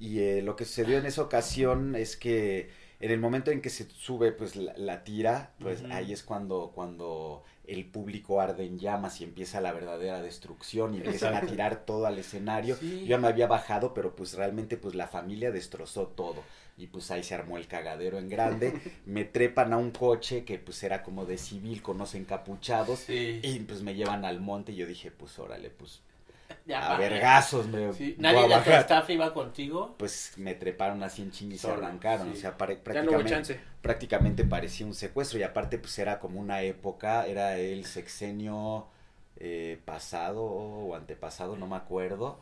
Y 0.00 0.18
eh, 0.18 0.42
lo 0.42 0.56
que 0.56 0.64
sucedió 0.64 0.98
en 0.98 1.06
esa 1.06 1.22
ocasión 1.22 1.94
es 1.94 2.16
que 2.16 2.70
en 2.98 3.12
el 3.12 3.20
momento 3.20 3.52
en 3.52 3.60
que 3.62 3.70
se 3.70 3.88
sube 3.88 4.32
pues 4.32 4.56
la, 4.56 4.72
la 4.76 5.04
tira, 5.04 5.52
pues 5.60 5.84
ahí 5.92 6.12
es 6.12 6.24
cuando, 6.24 6.72
cuando 6.74 7.44
el 7.66 7.84
público 7.84 8.40
arde 8.40 8.64
en 8.64 8.78
llamas 8.78 9.20
y 9.20 9.24
empieza 9.24 9.60
la 9.60 9.72
verdadera 9.72 10.22
destrucción 10.22 10.94
y 10.94 10.98
empiezan 10.98 11.34
a 11.34 11.40
tirar 11.42 11.84
todo 11.84 12.06
al 12.06 12.18
escenario. 12.18 12.76
Sí. 12.76 13.00
Yo 13.00 13.06
ya 13.06 13.18
me 13.18 13.28
había 13.28 13.46
bajado, 13.46 13.94
pero 13.94 14.14
pues 14.14 14.34
realmente 14.34 14.76
pues 14.76 14.94
la 14.94 15.08
familia 15.08 15.50
destrozó 15.50 16.06
todo. 16.06 16.42
Y 16.78 16.88
pues 16.88 17.10
ahí 17.10 17.22
se 17.22 17.34
armó 17.34 17.56
el 17.56 17.66
cagadero 17.66 18.18
en 18.18 18.28
grande. 18.28 18.72
Me 19.06 19.24
trepan 19.24 19.72
a 19.72 19.78
un 19.78 19.92
coche 19.92 20.44
que 20.44 20.58
pues 20.58 20.82
era 20.82 21.02
como 21.02 21.24
de 21.24 21.38
civil 21.38 21.80
con 21.80 21.96
los 21.96 22.14
encapuchados. 22.14 23.00
Sí. 23.00 23.40
Y 23.42 23.60
pues 23.60 23.82
me 23.82 23.94
llevan 23.94 24.26
al 24.26 24.40
monte 24.40 24.72
y 24.72 24.76
yo 24.76 24.86
dije, 24.86 25.10
pues 25.10 25.38
órale, 25.38 25.70
pues 25.70 26.02
Ya, 26.66 26.94
a 26.94 26.98
vergazos 26.98 27.66
me 27.68 27.92
Sí. 27.92 28.16
¿Nadie 28.18 28.48
de 28.48 28.60
tu 28.62 28.70
staff 28.72 29.08
iba 29.10 29.32
contigo? 29.32 29.94
Pues 29.98 30.32
me 30.36 30.54
treparon 30.54 31.02
así 31.02 31.22
en 31.22 31.30
chingue 31.30 31.54
y 31.54 31.58
se 31.58 31.70
arrancaron. 31.70 32.32
sí. 32.32 32.38
O 32.38 32.40
sea, 32.40 32.50
no 32.52 32.56
prácticamente, 32.56 33.60
prácticamente 33.82 34.44
parecía 34.44 34.84
un 34.86 34.94
secuestro. 34.94 35.38
Y 35.38 35.42
aparte, 35.44 35.78
pues 35.78 35.96
era 35.98 36.18
como 36.18 36.40
una 36.40 36.62
época, 36.62 37.26
era 37.26 37.56
el 37.56 37.84
sexenio 37.84 38.88
eh, 39.38 39.78
pasado 39.84 40.42
o 40.44 40.94
antepasado, 40.96 41.56
no 41.56 41.66
me 41.66 41.76
acuerdo. 41.76 42.40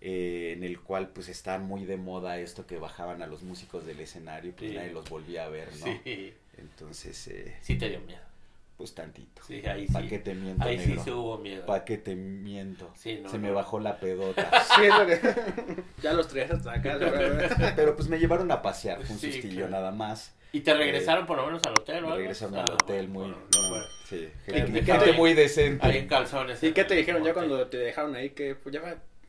eh, 0.00 0.52
en 0.56 0.62
el 0.62 0.80
cual 0.80 1.08
pues 1.08 1.28
está 1.28 1.58
muy 1.58 1.84
de 1.84 1.96
moda 1.96 2.38
esto 2.38 2.66
que 2.68 2.78
bajaban 2.78 3.20
a 3.20 3.26
los 3.26 3.42
músicos 3.42 3.84
del 3.84 3.98
escenario 3.98 4.50
y 4.50 4.52
pues 4.52 4.70
Sí. 4.70 4.76
nadie 4.76 4.92
los 4.92 5.10
volvía 5.10 5.44
a 5.44 5.48
ver, 5.48 5.68
¿no? 5.80 5.86
Sí. 6.04 6.32
Entonces, 6.56 7.26
eh, 7.28 7.56
Sí 7.60 7.76
te 7.76 7.88
dio 7.88 8.00
miedo. 8.00 8.20
Pues 8.78 8.94
tantito. 8.94 9.42
Sí, 9.46 9.56
ahí 9.66 9.86
¿Para 9.88 10.04
sí. 10.04 10.08
qué 10.08 10.18
te 10.20 10.34
miento, 10.34 10.64
Ahí 10.64 10.78
negro? 10.78 10.94
sí 10.94 11.00
se 11.04 11.12
hubo 11.12 11.36
miedo. 11.38 11.66
¿Para 11.66 11.84
qué 11.84 11.98
te 11.98 12.14
miento? 12.16 12.90
Sí, 12.96 13.18
no, 13.22 13.28
Se 13.28 13.36
me 13.36 13.50
bajó 13.50 13.80
la 13.80 13.98
pedota. 14.00 14.48
Sí, 14.76 14.84
es 14.84 14.96
lo 14.98 15.06
que- 15.06 15.82
ya 16.02 16.12
los 16.14 16.28
traías 16.28 16.52
hasta 16.52 16.72
acá. 16.72 16.94
la 16.96 17.10
verdad. 17.10 17.72
Pero 17.76 17.94
pues 17.96 18.08
me 18.08 18.18
llevaron 18.18 18.50
a 18.52 18.62
pasear, 18.62 19.02
fue 19.02 19.14
un 19.16 19.20
Sí, 19.20 19.32
sustillo 19.32 19.66
claro. 19.66 19.70
nada 19.72 19.90
más. 19.90 20.34
¿Y 20.52 20.60
te 20.60 20.72
regresaron 20.72 21.26
por 21.26 21.36
lo 21.36 21.44
menos 21.44 21.60
al 21.66 21.72
hotel 21.72 22.04
o 22.06 22.16
regresaron 22.16 22.56
Ah, 22.56 22.64
al 22.66 22.72
hotel 22.74 23.08
muy, 23.08 23.24
bueno, 23.24 23.36
no, 23.54 23.68
bueno. 23.68 23.84
sí, 24.08 24.28
¿Y 24.46 24.52
gente, 24.82 25.12
muy 25.12 25.34
decente. 25.34 25.86
Ahí 25.86 25.98
en 25.98 26.08
calzones. 26.08 26.62
¿Y 26.62 26.72
qué 26.72 26.84
te 26.84 26.94
dijeron 26.94 27.22
ya 27.22 27.34
cuando 27.34 27.66
te 27.66 27.76
dejaron 27.76 28.14
ahí? 28.14 28.30
Que 28.30 28.54
pues 28.54 28.72
ya 28.74 28.80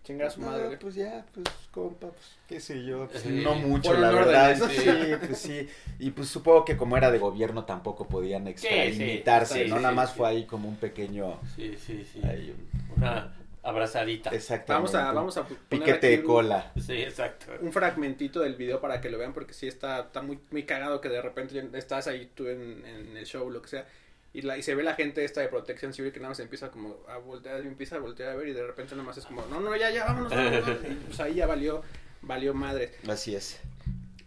chingar 0.03 0.27
a 0.27 0.31
su 0.31 0.41
madre. 0.41 0.61
No, 0.61 0.67
güey? 0.67 0.79
pues 0.79 0.95
ya, 0.95 1.25
pues 1.33 1.45
compa, 1.71 2.07
pues 2.07 2.37
qué 2.47 2.59
sé 2.59 2.83
yo, 2.83 3.07
pues, 3.07 3.23
Sí. 3.23 3.41
no 3.43 3.55
mucho 3.55 3.93
la 3.93 4.11
verdad, 4.11 4.55
sí, 4.69 5.15
pues 5.25 5.37
sí, 5.37 5.67
y 5.99 6.11
pues 6.11 6.27
supongo 6.29 6.65
que 6.65 6.77
como 6.77 6.97
era 6.97 7.11
de 7.11 7.19
gobierno 7.19 7.65
tampoco 7.65 8.07
podían 8.07 8.47
extralimitarse, 8.47 9.63
sí, 9.65 9.69
¿no? 9.69 9.77
sí, 9.77 9.81
Nada 9.81 9.89
sí, 9.91 9.95
más 9.95 10.09
sí. 10.11 10.17
fue 10.17 10.27
ahí 10.29 10.45
como 10.45 10.67
un 10.69 10.77
pequeño, 10.77 11.39
Sí, 11.55 11.75
sí, 11.77 12.05
sí. 12.11 12.21
ahí 12.23 12.55
un- 12.57 13.03
Una 13.03 13.33
abrazadita. 13.61 14.29
exactamente, 14.31 14.95
Vamos 14.97 15.09
a, 15.09 15.11
vamos 15.13 15.37
a 15.37 15.43
poner 15.43 15.59
piquete 15.69 16.07
aquí 16.07 16.15
de 16.15 16.21
un- 16.21 16.25
cola. 16.27 16.71
Sí, 16.79 16.93
exacto. 16.93 17.47
un 17.61 17.71
fragmentito 17.71 18.39
del 18.39 18.55
video 18.55 18.79
para 18.81 19.01
que 19.01 19.09
lo 19.09 19.17
vean 19.17 19.33
porque 19.33 19.53
sí 19.53 19.67
está, 19.67 19.99
está 19.99 20.21
muy, 20.21 20.39
muy 20.49 20.63
cagado 20.63 21.01
que 21.01 21.09
de 21.09 21.21
repente 21.21 21.61
estás 21.73 22.07
ahí 22.07 22.31
tú 22.33 22.47
en, 22.47 22.83
en 22.85 23.17
el 23.17 23.25
show 23.25 23.49
lo 23.51 23.61
que 23.61 23.67
sea 23.67 23.85
y, 24.33 24.41
la, 24.43 24.57
y 24.57 24.61
se 24.63 24.75
ve 24.75 24.83
la 24.83 24.95
gente 24.95 25.23
esta 25.25 25.41
de 25.41 25.47
protección 25.47 25.93
civil 25.93 26.11
que 26.11 26.19
nada 26.19 26.29
más 26.29 26.39
empieza 26.39 26.69
como 26.71 26.97
a 27.07 27.17
voltear 27.17 27.61
empieza 27.61 27.95
a 27.95 27.99
voltear 27.99 28.29
a 28.31 28.35
ver 28.35 28.47
y 28.49 28.53
de 28.53 28.65
repente 28.65 28.93
nada 28.95 29.05
más 29.07 29.17
es 29.17 29.25
como 29.25 29.45
no 29.47 29.59
no 29.59 29.75
ya 29.75 29.89
ya 29.89 30.05
vámonos, 30.05 30.29
vámonos, 30.31 30.61
vámonos", 30.65 30.85
y 30.91 30.95
pues 31.05 31.19
ahí 31.19 31.35
ya 31.35 31.47
valió 31.47 31.81
valió 32.21 32.53
madre. 32.53 32.91
Así 33.07 33.35
es. 33.35 33.59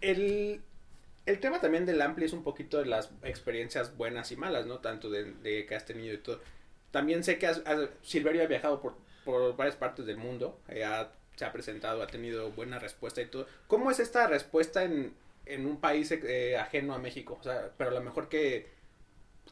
el 0.01 0.61
el 1.25 1.39
tema 1.39 1.61
también 1.61 1.87
del 1.87 2.03
ampli 2.03 2.25
es 2.25 2.33
un 2.33 2.43
poquito 2.43 2.79
de 2.79 2.87
las 2.87 3.11
experiencias 3.23 3.97
buenas 3.97 4.33
y 4.33 4.37
malas 4.37 4.67
no 4.67 4.79
tanto 4.81 5.09
de, 5.09 5.25
de 5.35 5.67
que 5.67 5.75
has 5.77 5.87
tenido 5.87 6.15
y 6.15 6.19
todo. 6.19 6.41
También 6.91 7.23
sé 7.23 7.39
que 7.39 7.47
has, 7.47 7.63
has- 7.65 7.89
Silverio 8.03 8.43
ha 8.43 8.47
viajado 8.47 8.81
por, 8.83 8.97
por 9.25 9.57
varias 9.57 9.77
partes 9.77 10.05
del 10.05 10.17
mundo 10.17 10.59
eh, 10.69 10.85
ha- 10.85 11.13
se 11.37 11.45
ha 11.45 11.53
presentado 11.53 12.03
ha 12.03 12.09
tenido 12.09 12.51
buena 12.51 12.79
respuesta 12.81 13.23
y 13.23 13.27
todo. 13.27 13.47
Cómo 13.69 13.91
es 13.93 14.01
esta 14.01 14.27
respuesta 14.27 14.83
en, 14.83 15.15
en 15.47 15.65
un 15.67 15.81
país 15.81 16.11
eh, 16.11 16.57
ajeno 16.57 16.93
a 16.93 16.99
México 16.99 17.39
o 17.41 17.43
sea 17.45 17.71
pero 17.79 17.91
a 17.91 17.95
lo 17.95 18.01
mejor 18.03 18.29
que 18.29 18.67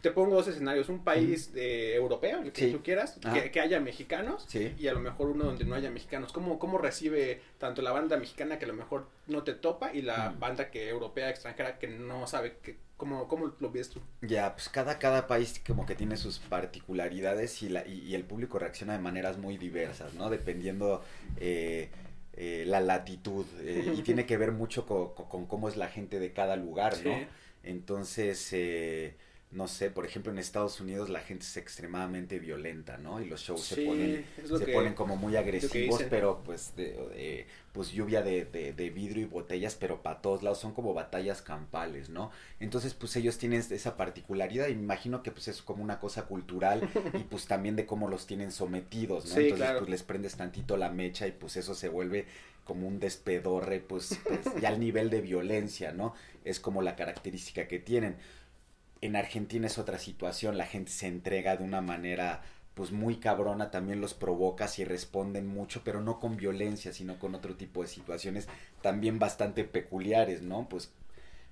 te 0.02 0.10
pongo 0.10 0.34
dos 0.36 0.48
escenarios 0.48 0.88
un 0.88 1.04
país 1.04 1.52
eh, 1.54 1.92
europeo 1.94 2.40
el 2.42 2.52
que 2.52 2.66
Sí. 2.66 2.72
tú 2.72 2.82
quieras 2.82 3.18
que, 3.34 3.50
que 3.50 3.60
haya 3.60 3.80
mexicanos 3.80 4.44
Sí. 4.48 4.72
y 4.78 4.88
a 4.88 4.92
lo 4.92 5.00
mejor 5.00 5.28
uno 5.28 5.44
donde 5.44 5.64
no 5.64 5.74
haya 5.74 5.90
mexicanos. 5.90 6.32
¿Cómo, 6.32 6.58
cómo 6.58 6.78
recibe 6.78 7.40
tanto 7.58 7.82
la 7.82 7.92
banda 7.92 8.16
mexicana 8.16 8.58
que 8.58 8.64
a 8.64 8.68
lo 8.68 8.74
mejor 8.74 9.06
no 9.26 9.42
te 9.42 9.52
topa 9.54 9.92
y 9.92 10.02
la 10.02 10.30
Mm. 10.30 10.40
banda 10.40 10.70
que 10.70 10.88
europea, 10.88 11.28
extranjera 11.30 11.78
que 11.78 11.88
no 11.88 12.26
sabe 12.26 12.56
que, 12.62 12.76
cómo, 12.96 13.28
cómo 13.28 13.52
lo 13.60 13.70
ves 13.70 13.90
tú? 13.90 14.00
Ya, 14.22 14.54
pues 14.54 14.68
cada, 14.68 14.98
cada 14.98 15.26
país 15.26 15.60
como 15.66 15.84
que 15.86 15.94
tiene 15.94 16.16
sus 16.16 16.38
particularidades 16.38 17.62
y, 17.62 17.68
la, 17.68 17.86
y, 17.86 18.00
y 18.00 18.14
el 18.14 18.24
público 18.24 18.58
reacciona 18.58 18.94
de 18.94 18.98
maneras 19.00 19.38
muy 19.38 19.56
diversas, 19.58 20.14
¿no? 20.14 20.30
Dependiendo 20.30 21.02
eh, 21.38 21.90
eh, 22.34 22.64
la 22.66 22.80
latitud 22.80 23.44
eh, 23.60 23.92
y 23.96 24.02
tiene 24.02 24.24
que 24.26 24.36
ver 24.38 24.52
mucho 24.52 24.86
co- 24.86 25.14
co- 25.14 25.28
con, 25.28 25.46
cómo 25.46 25.68
es 25.68 25.76
la 25.76 25.88
gente 25.88 26.18
de 26.18 26.32
cada 26.32 26.56
lugar, 26.56 26.94
¿no? 27.04 27.14
Sí. 27.18 27.26
Entonces, 27.64 28.48
eh, 28.52 29.14
no 29.52 29.66
sé, 29.66 29.90
por 29.90 30.06
ejemplo 30.06 30.30
en 30.30 30.38
Estados 30.38 30.80
Unidos 30.80 31.08
la 31.10 31.20
gente 31.20 31.44
es 31.44 31.56
extremadamente 31.56 32.38
violenta, 32.38 32.98
¿no? 32.98 33.20
Y 33.20 33.26
los 33.28 33.40
shows 33.40 33.62
se 33.62 33.82
ponen 33.84 34.24
se 34.46 34.64
que- 34.64 34.72
ponen 34.72 34.94
como 34.94 35.16
muy 35.16 35.34
agresivos, 35.36 36.00
pero 36.08 36.42
pues 36.44 36.76
de, 36.76 36.92
de- 36.92 37.46
pues 37.72 37.90
lluvia 37.90 38.22
de, 38.22 38.44
de, 38.44 38.72
de 38.72 38.90
vidrio 38.90 39.22
y 39.22 39.26
botellas, 39.26 39.74
pero 39.74 40.02
para 40.02 40.20
todos 40.22 40.42
lados 40.44 40.58
son 40.58 40.72
como 40.72 40.94
batallas 40.94 41.42
campales, 41.42 42.10
¿no? 42.10 42.30
Entonces 42.60 42.94
pues 42.94 43.16
ellos 43.16 43.38
tienen 43.38 43.60
esa 43.70 43.96
particularidad 43.96 44.68
y 44.68 44.74
me 44.76 44.82
imagino 44.82 45.22
que 45.24 45.32
pues 45.32 45.48
es 45.48 45.62
como 45.62 45.82
una 45.82 45.98
cosa 45.98 46.26
cultural 46.26 46.88
y 47.14 47.24
pues 47.24 47.46
también 47.46 47.74
de 47.74 47.86
cómo 47.86 48.08
los 48.08 48.26
tienen 48.26 48.52
sometidos, 48.52 49.24
¿no? 49.26 49.34
Sí, 49.34 49.40
Entonces 49.42 49.56
claro. 49.66 49.78
pues 49.80 49.90
les 49.90 50.02
prendes 50.04 50.36
tantito 50.36 50.76
la 50.76 50.90
mecha 50.90 51.26
y 51.26 51.32
pues 51.32 51.56
eso 51.56 51.74
se 51.74 51.88
vuelve 51.88 52.26
como 52.64 52.86
un 52.86 53.00
despedorre, 53.00 53.80
pues, 53.80 54.20
pues 54.24 54.40
ya 54.60 54.68
al 54.68 54.78
nivel 54.78 55.10
de 55.10 55.20
violencia, 55.20 55.90
¿no? 55.92 56.14
Es 56.44 56.60
como 56.60 56.82
la 56.82 56.94
característica 56.94 57.66
que 57.66 57.80
tienen 57.80 58.16
en 59.00 59.16
Argentina 59.16 59.66
es 59.66 59.78
otra 59.78 59.98
situación, 59.98 60.58
la 60.58 60.66
gente 60.66 60.90
se 60.92 61.06
entrega 61.06 61.56
de 61.56 61.64
una 61.64 61.80
manera 61.80 62.42
pues 62.74 62.92
muy 62.92 63.16
cabrona, 63.16 63.70
también 63.70 64.00
los 64.00 64.14
provocas 64.14 64.78
y 64.78 64.84
responden 64.84 65.46
mucho, 65.46 65.82
pero 65.84 66.00
no 66.00 66.18
con 66.20 66.36
violencia, 66.36 66.92
sino 66.92 67.18
con 67.18 67.34
otro 67.34 67.56
tipo 67.56 67.82
de 67.82 67.88
situaciones 67.88 68.48
también 68.80 69.18
bastante 69.18 69.64
peculiares, 69.64 70.42
¿no? 70.42 70.68
Pues 70.68 70.92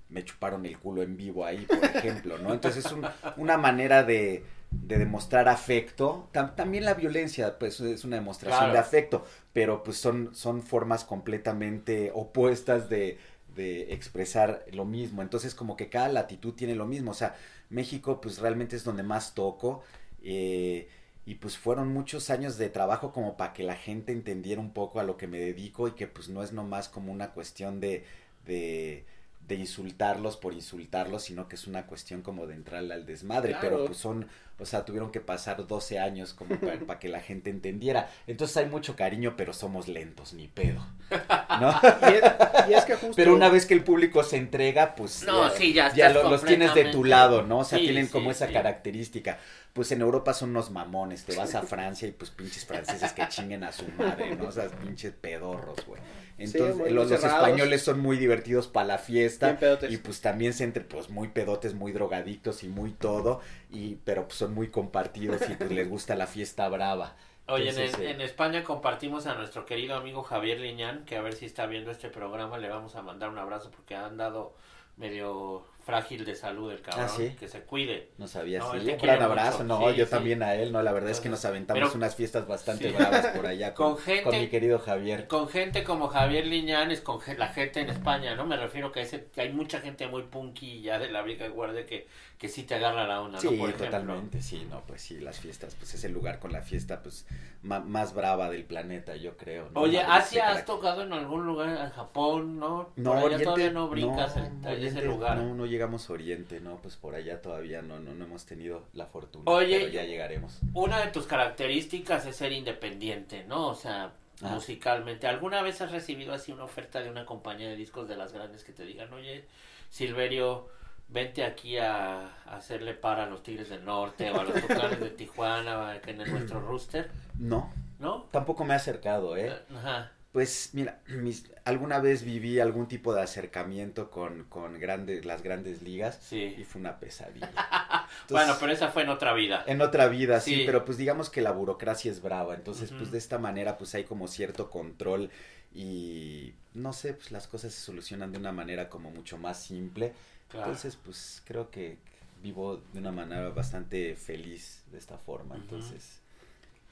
me 0.09 0.25
chuparon 0.25 0.65
el 0.65 0.79
culo 0.79 1.03
en 1.03 1.17
vivo 1.17 1.45
ahí, 1.45 1.67
por 1.67 1.85
ejemplo, 1.85 2.39
¿no? 2.39 2.55
Entonces 2.55 2.87
es 2.87 2.93
un- 2.93 3.07
una 3.37 3.59
manera 3.59 4.05
de, 4.05 4.45
de 4.71 4.99
demostrar 4.99 5.49
afecto, 5.49 6.29
Tam- 6.33 6.55
también 6.55 6.85
la 6.85 6.95
violencia, 6.95 7.59
pues 7.59 7.81
es 7.81 8.05
una 8.05 8.17
demostración 8.17 8.59
Claro. 8.61 8.73
de 8.73 8.79
afecto, 8.79 9.25
pero 9.53 9.83
pues 9.83 9.99
son, 9.99 10.35
son 10.35 10.63
formas 10.63 11.05
completamente 11.05 12.11
opuestas 12.15 12.89
de, 12.89 13.19
de 13.59 13.93
expresar 13.95 14.65
lo 14.73 14.87
mismo. 14.87 15.23
Entonces 15.23 15.55
como 15.55 15.77
que 15.77 15.91
cada 15.91 16.09
latitud 16.09 16.55
tiene 16.55 16.75
lo 16.77 16.87
mismo. 16.87 17.11
O 17.11 17.15
sea, 17.15 17.37
México 17.71 18.21
pues 18.23 18.39
realmente 18.39 18.77
es 18.77 18.85
donde 18.85 19.03
más 19.03 19.35
toco. 19.35 19.83
eh, 20.23 20.89
y 21.27 21.35
pues 21.35 21.59
fueron 21.59 21.93
muchos 21.93 22.31
años 22.31 22.57
de 22.57 22.71
trabajo 22.71 23.13
como 23.13 23.37
para 23.37 23.53
que 23.53 23.63
la 23.63 23.77
gente 23.77 24.13
entendiera 24.13 24.63
un 24.63 24.73
poco 24.73 24.99
a 24.99 25.05
lo 25.05 25.19
que 25.19 25.27
me 25.27 25.39
dedico 25.39 25.87
y 25.87 25.93
que 25.93 26.07
pues 26.07 26.31
no 26.31 26.43
es 26.43 26.53
nomás 26.55 26.89
como 26.89 27.13
una 27.13 27.33
cuestión 27.33 27.81
de, 27.81 28.05
de, 28.47 29.05
de 29.49 29.55
insultarlos 29.55 30.37
por 30.37 30.53
insultarlos, 30.53 31.23
sino 31.23 31.49
que 31.49 31.57
es 31.57 31.67
una 31.67 31.87
cuestión 31.87 32.21
como 32.23 32.47
de 32.47 32.55
entrarle 32.55 32.93
al 32.95 33.07
desmadre. 33.07 33.53
Claro. 33.53 33.69
Pero 33.69 33.85
pues 33.87 33.97
son, 33.99 34.29
o 34.59 34.67
sea, 34.67 34.85
tuvieron 34.85 35.11
que 35.11 35.21
pasar 35.21 35.67
12 35.67 35.99
años 35.99 36.35
como 36.35 36.57
para 36.61 36.99
que 37.01 37.09
la 37.09 37.21
gente 37.21 37.49
entendiera. 37.49 38.11
Entonces 38.27 38.57
hay 38.59 38.67
mucho 38.67 38.95
cariño, 38.95 39.35
pero 39.37 39.55
somos 39.55 39.89
lentos, 39.89 40.35
ni 40.35 40.49
pedo. 40.49 40.87
¿No? 41.61 41.71
Y 42.03 42.15
es, 42.15 42.23
y 42.69 42.75
es 42.75 42.85
que 42.85 42.95
justo... 42.97 43.15
Pero 43.17 43.35
una 43.35 43.49
vez 43.49 43.65
que 43.65 43.73
el 43.75 43.83
público 43.83 44.23
se 44.23 44.37
entrega, 44.37 44.95
pues 44.95 45.25
No, 45.25 45.49
sí, 45.51 45.73
ya 45.73 45.93
ya 45.95 46.11
lo- 46.11 46.29
los 46.29 46.45
tienes 46.45 46.75
de 46.75 46.85
tu 46.87 47.05
lado, 47.05 47.43
¿no? 47.43 47.61
O 47.61 47.65
sea, 47.65 47.79
Sí, 47.79 47.85
tienen 47.87 48.07
sí, 48.07 48.13
como 48.13 48.31
esa 48.31 48.49
característica. 48.53 49.39
Pues 49.73 49.93
en 49.93 50.01
Europa 50.03 50.35
son 50.35 50.51
unos 50.51 50.71
mamones, 50.71 51.25
te 51.25 51.35
vas 51.37 51.55
a 51.55 51.63
Francia 51.67 52.07
y 52.07 52.13
pues 52.13 52.31
pinches 52.31 52.67
franceses 52.67 53.13
que 53.13 53.27
chinguen 53.29 53.65
a 53.65 53.73
su 53.73 53.87
madre, 53.97 54.37
¿no? 54.37 54.49
O 54.49 54.53
sea, 54.53 54.69
pinches 54.69 55.13
pedorros, 55.15 55.87
güey. 55.87 56.01
Entonces, 56.39 56.93
los, 56.93 57.11
españoles 57.11 57.83
son 57.83 58.01
muy 58.01 58.17
divertidos 58.17 58.69
para 58.69 58.87
la 58.87 58.99
fiesta 58.99 59.59
y 59.89 59.97
pues 59.97 60.21
también 60.21 60.53
se 60.53 60.65
entre 60.65 60.85
pues 60.85 61.11
muy 61.11 61.29
pedotes, 61.29 61.75
muy 61.75 61.93
drogadictos 61.93 62.63
y 62.63 62.69
muy 62.69 62.93
todo, 62.93 63.41
y 63.71 63.97
pero 64.05 64.25
pues 64.27 64.39
son 64.39 64.55
muy 64.55 64.69
compartidos 64.69 65.43
y 65.49 65.55
pues 65.55 65.71
les 65.71 65.89
gusta 65.89 66.15
la 66.15 66.27
fiesta 66.27 66.69
brava. 66.69 67.17
Oye, 67.49 67.71
en, 67.71 67.79
eh, 67.79 68.11
en 68.11 68.21
España 68.21 68.63
compartimos 68.63 69.27
a 69.27 69.35
nuestro 69.35 69.65
querido 69.65 69.97
amigo 69.97 70.23
Javier 70.23 70.61
Liñán, 70.61 71.05
que 71.07 71.17
a 71.17 71.23
ver 71.23 71.35
si 71.35 71.47
está 71.47 71.67
viendo 71.67 71.91
este 71.91 72.11
programa, 72.11 72.59
le 72.59 72.69
vamos 72.69 72.95
a 72.95 73.03
mandar 73.03 73.31
un 73.31 73.39
abrazo 73.39 73.71
porque 73.71 73.95
ha 73.95 74.07
andado 74.07 74.55
medio 74.99 75.65
frágil 75.89 76.27
de 76.27 76.35
salud 76.35 76.71
el 76.71 76.83
cabrón, 76.83 77.07
Ah, 77.07 77.09
¿sí? 77.09 77.35
que 77.41 77.49
se 77.49 77.63
cuide. 77.63 78.11
No 78.19 78.29
sabía, 78.29 78.59
No, 78.59 78.73
sí. 78.73 78.91
Un 78.91 78.99
gran 78.99 79.23
abrazo, 79.23 79.65
mucho. 79.65 79.81
no, 79.81 79.91
Sí, 79.91 79.97
yo 79.97 80.05
sí. 80.05 80.11
también 80.11 80.43
a 80.43 80.55
él, 80.55 80.71
no, 80.71 80.83
la 80.83 80.93
verdad 80.93 81.09
es 81.11 81.21
que 81.21 81.31
nos 81.31 81.43
aventamos 81.47 81.83
Pero- 81.83 81.95
unas 81.97 82.15
fiestas 82.15 82.47
bastante 82.47 82.91
Sí. 82.91 82.95
bravas 82.95 83.29
por 83.29 83.47
allá 83.47 83.73
con, 83.75 83.95
Con 83.95 84.03
gente- 84.03 84.23
con 84.25 84.39
mi 84.39 84.49
querido 84.49 84.79
Javier. 84.81 85.27
Con 85.29 85.49
gente 85.49 85.85
como 85.85 86.09
Javier 86.09 86.47
Liñán 86.47 86.91
es 86.91 87.01
con 87.01 87.21
la 87.39 87.49
gente 87.49 87.81
en 87.81 87.89
España, 87.89 88.35
¿no? 88.35 88.45
Me 88.45 88.59
refiero 88.59 88.93
que, 88.93 89.01
ese, 89.01 89.29
que 89.35 89.41
hay 89.41 89.51
mucha 89.51 89.81
gente 89.81 90.07
muy 90.09 90.25
punky 90.25 90.83
ya 90.83 90.99
de 90.99 91.09
la 91.11 91.23
vieja 91.23 91.49
guardia 91.49 91.87
que, 91.87 92.07
que 92.37 92.49
sí 92.51 92.65
te 92.65 92.75
agarra 92.75 93.07
la 93.07 93.23
onda, 93.23 93.41
Sí, 93.41 93.47
¿no? 93.51 93.57
Por 93.59 93.71
ejemplo. 93.71 93.87
totalmente, 93.87 94.43
sí, 94.43 94.67
no, 94.71 94.83
pues 94.87 95.01
sí, 95.01 95.19
las 95.21 95.41
fiestas, 95.41 95.75
pues 95.75 95.95
es 95.95 96.05
el 96.05 96.13
lugar 96.13 96.39
con 96.39 96.53
la 96.53 96.61
fiesta, 96.61 97.03
pues, 97.03 97.27
ma- 97.63 97.81
más 97.81 98.13
brava 98.15 98.51
del 98.51 98.65
planeta, 98.65 99.17
yo 99.17 99.39
creo. 99.39 99.71
¿no? 99.71 99.81
Oye, 99.81 100.05
Más 100.07 100.27
¿Asia 100.27 100.51
has 100.51 100.67
tocado 100.67 101.03
en 101.03 101.13
algún 101.15 101.47
lugar 101.47 101.71
en 101.71 101.91
Japón, 101.91 102.59
no? 102.61 102.91
No, 102.97 103.11
Por 103.11 103.17
allá 103.17 103.25
Oriente, 103.25 103.45
todavía 103.45 103.71
no 103.71 103.89
brincas 103.89 104.37
no, 104.37 104.69
en- 104.71 104.85
ese 104.85 105.01
lugar. 105.03 105.39
No, 105.39 105.55
no 105.55 105.65
llegamos 105.79 106.11
a 106.11 106.13
Oriente, 106.13 106.59
no, 106.61 106.77
pues 106.83 106.97
por 106.97 107.15
allá 107.15 107.41
todavía 107.41 107.83
no, 107.83 108.01
no, 108.01 108.13
no 108.13 108.25
hemos 108.25 108.45
tenido 108.47 108.83
la 108.95 109.07
fortuna. 109.07 109.45
Oye, 109.51 109.79
pero 109.79 109.93
ya 109.93 110.03
llegaremos. 110.05 110.59
Una 110.75 110.99
de 111.01 111.13
tus 111.13 111.27
características 111.27 112.27
es 112.27 112.35
ser 112.37 112.51
independiente, 112.53 113.45
¿no? 113.45 113.69
O 113.69 113.75
sea, 113.77 114.13
Ah. 114.41 114.51
musicalmente. 114.55 115.27
¿Alguna 115.27 115.63
vez 115.63 115.81
has 115.81 115.91
recibido 115.91 116.33
así 116.33 116.53
una 116.53 116.63
oferta 116.65 117.01
de 117.03 117.11
una 117.11 117.27
compañía 117.27 117.69
de 117.69 117.75
discos 117.77 118.09
de 118.09 118.17
las 118.17 118.33
grandes 118.33 118.63
que 118.63 118.73
te 118.73 118.85
digan, 118.85 119.13
oye, 119.13 119.45
Silverio, 119.91 120.69
vente 121.09 121.43
aquí 121.45 121.77
a, 121.79 122.27
a 122.45 122.57
hacerle 122.57 122.95
para 122.95 123.25
a 123.25 123.27
los 123.27 123.43
Tigres 123.43 123.69
del 123.69 123.85
Norte 123.85 124.31
o 124.31 124.39
a 124.41 124.45
los 124.45 124.61
Tucanes 124.61 125.01
de 125.01 125.11
Tijuana, 125.19 126.01
que 126.05 126.11
en 126.13 126.19
nuestro 126.19 126.61
rooster, 126.61 127.11
No, 127.37 127.73
¿no? 127.99 128.29
tampoco 128.31 128.65
me 128.65 128.75
he 128.75 128.77
acercado, 128.77 129.37
¿eh? 129.37 129.53
Ajá. 129.77 130.13
Pues 130.39 130.71
mira, 130.73 131.01
mis- 131.09 131.51
alguna 131.65 131.99
vez 131.99 132.23
viví 132.23 132.61
algún 132.61 132.87
tipo 132.87 133.13
de 133.13 133.23
acercamiento 133.23 134.09
con, 134.09 134.45
con 134.45 134.79
grandes, 134.79 135.25
las 135.25 135.43
grandes 135.43 135.83
ligas 135.83 136.33
y 136.33 136.63
fue 136.63 136.81
una 136.81 137.01
pesadilla. 137.01 137.51
bueno, 138.31 138.55
pero 138.61 138.71
esa 138.71 138.89
fue 138.93 139.03
en 139.03 139.09
otra 139.09 139.33
vida. 139.33 139.65
En 139.67 139.81
otra 139.81 140.07
vida, 140.07 140.39
sí. 140.41 140.55
Sí. 140.55 140.63
pero 140.65 140.85
pues 140.85 140.97
digamos 140.97 141.29
que 141.29 141.41
la 141.41 141.51
burocracia 141.51 142.13
es 142.13 142.23
brava, 142.23 142.55
entonces 142.55 142.93
pues 142.97 143.11
de 143.11 143.19
esta 143.19 143.39
manera 143.39 143.77
pues 143.79 143.97
hay 143.97 144.05
como 144.05 144.29
cierto 144.29 144.71
control 144.71 145.29
y 145.75 146.55
no 146.73 146.93
sé, 146.93 147.15
pues 147.15 147.33
las 147.33 147.49
cosas 147.49 147.75
se 147.75 147.81
solucionan 147.81 148.31
de 148.31 148.39
una 148.39 148.53
manera 148.53 148.89
como 148.89 149.11
mucho 149.11 149.39
más 149.39 149.61
simple. 149.61 150.13
Claro. 150.49 150.67
Entonces 150.67 150.95
pues 151.05 151.43
creo 151.45 151.69
que 151.73 151.99
vivo 152.45 152.81
de 152.93 153.01
una 153.01 153.11
manera 153.11 153.49
bastante 153.49 154.15
feliz 154.15 154.85
de 154.93 154.99
esta 154.99 155.19
forma, 155.19 155.57
entonces 155.57 156.18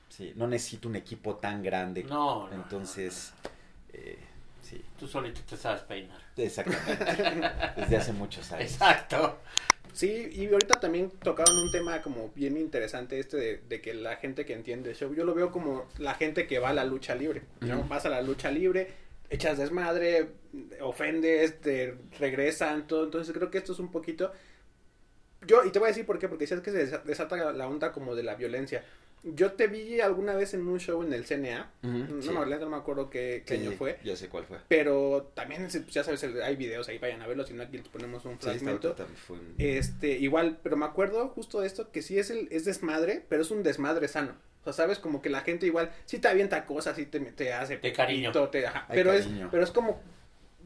sí, 0.09 0.33
no 0.37 0.47
necesito 0.47 0.88
un 0.88 0.97
equipo 0.97 1.37
tan 1.37 1.62
grande. 1.62 2.05
No, 2.05 2.49
no, 2.49 2.55
entonces 2.55 3.33
eh, 3.92 4.19
sí, 4.62 4.83
Tú 4.99 5.07
solito 5.07 5.40
te 5.49 5.57
sabes 5.57 5.83
peinar. 5.83 6.19
exactamente. 6.37 7.05
Desde 7.81 7.97
hace 7.97 8.12
muchos 8.12 8.51
años. 8.53 8.73
Exacto. 8.73 9.38
Sí, 9.92 10.29
y 10.33 10.47
ahorita 10.49 10.79
también 10.79 11.11
tocaron 11.23 11.57
un 11.57 11.71
tema 11.73 12.03
como 12.03 12.31
bien 12.35 12.57
interesante 12.59 13.19
este 13.19 13.37
de, 13.38 13.57
de 13.69 13.81
que 13.81 13.95
la 13.95 14.16
gente 14.16 14.45
que 14.45 14.53
entiende 14.53 14.90
el 14.90 14.97
show, 14.97 15.14
yo 15.14 15.25
lo 15.25 15.35
veo 15.35 15.51
como 15.51 15.87
la 15.99 16.12
gente 16.14 16.47
que 16.47 16.59
va 16.59 16.71
a 16.71 16.75
la 16.75 16.85
lucha 16.85 17.14
libre, 17.14 17.42
¿no? 17.61 17.83
Vas 17.85 18.05
a 18.05 18.11
la 18.11 18.21
lucha 18.21 18.51
libre, 18.51 18.92
echas 19.31 19.57
desmadre, 19.57 20.29
ofendes, 20.83 21.61
te 21.62 21.97
regresan, 22.19 22.87
todo, 22.87 23.05
entonces 23.05 23.35
creo 23.35 23.51
que 23.51 23.57
esto 23.59 23.73
es 23.73 23.79
un 23.79 23.90
poquito... 23.90 24.33
Yo, 25.47 25.64
y 25.64 25.71
te 25.71 25.79
voy 25.79 25.87
a 25.87 25.90
decir 25.90 26.05
por 26.05 26.19
qué, 26.19 26.29
porque 26.29 26.45
decías 26.45 26.61
que 26.61 26.73
se 26.73 26.90
desa- 26.90 27.03
desata 27.05 27.53
la 27.53 27.69
onda 27.69 27.92
como 27.92 28.14
de 28.16 28.23
la 28.25 28.35
violencia. 28.35 28.85
Yo 29.22 29.52
te 29.52 29.66
vi 29.66 30.00
alguna 30.00 30.35
vez 30.37 30.55
en 30.55 30.66
un 30.68 30.79
show 30.79 31.02
en 31.02 31.12
el 31.12 31.24
CNA, 31.24 31.72
Ujú, 31.83 31.92
no, 32.14 32.22
sí. 32.22 32.29
me, 32.31 32.57
no 32.59 32.68
me 32.70 32.76
acuerdo 32.76 33.11
qué, 33.11 33.42
qué 33.44 33.57
Sí, 33.57 33.62
año 33.62 33.72
fue, 33.72 33.98
Ya 34.05 34.14
sé 34.16 34.29
cuál 34.29 34.44
fue. 34.44 34.59
pero 34.68 35.33
también, 35.35 35.62
pues, 35.68 35.87
ya 35.88 36.05
sabes, 36.05 36.22
hay 36.22 36.55
videos 36.57 36.88
ahí, 36.88 36.98
vayan 36.98 37.22
a 37.22 37.26
verlos, 37.26 37.48
si 37.48 37.55
no 37.55 37.64
aquí 37.64 37.76
les 37.79 37.88
ponemos 37.88 38.24
un 38.24 38.38
fragmento. 38.38 38.90
otra 38.92 39.05
también 39.05 39.16
fue 39.18 39.38
un- 39.38 39.55
Este, 39.59 40.11
igual, 40.11 40.61
pero 40.62 40.76
me 40.76 40.87
acuerdo 40.87 41.29
justo 41.31 41.61
de 41.61 41.66
esto, 41.66 41.90
que 41.90 42.02
sí 42.02 42.18
es 42.18 42.31
el, 42.31 42.46
es 42.52 42.64
desmadre, 42.64 43.24
pero 43.29 43.42
es 43.42 43.50
un 43.50 43.62
desmadre 43.64 44.07
sano. 44.07 44.37
O 44.61 44.64
sea, 44.64 44.72
sabes, 44.72 44.98
como 45.00 45.22
que 45.22 45.31
la 45.31 45.40
gente 45.40 45.66
igual, 45.66 45.92
sí 46.05 46.18
te 46.18 46.29
avienta 46.29 46.64
cosas, 46.66 46.94
sí 46.96 47.07
te, 47.07 47.18
te 47.20 47.52
hace 47.52 47.79
De 47.79 47.92
cariño. 47.92 48.31
te- 48.50 48.66
ajá, 48.66 48.87
pero 48.90 49.11
cariño. 49.11 49.46
es, 49.46 49.50
pero 49.50 49.64
es 49.64 49.70
como, 49.72 50.00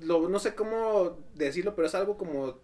lo, 0.01 0.29
no 0.29 0.39
sé 0.39 0.55
cómo 0.55 1.19
decirlo, 1.35 1.75
pero 1.75 1.87
es 1.87 1.95
algo 1.95 2.17
como, 2.19 2.59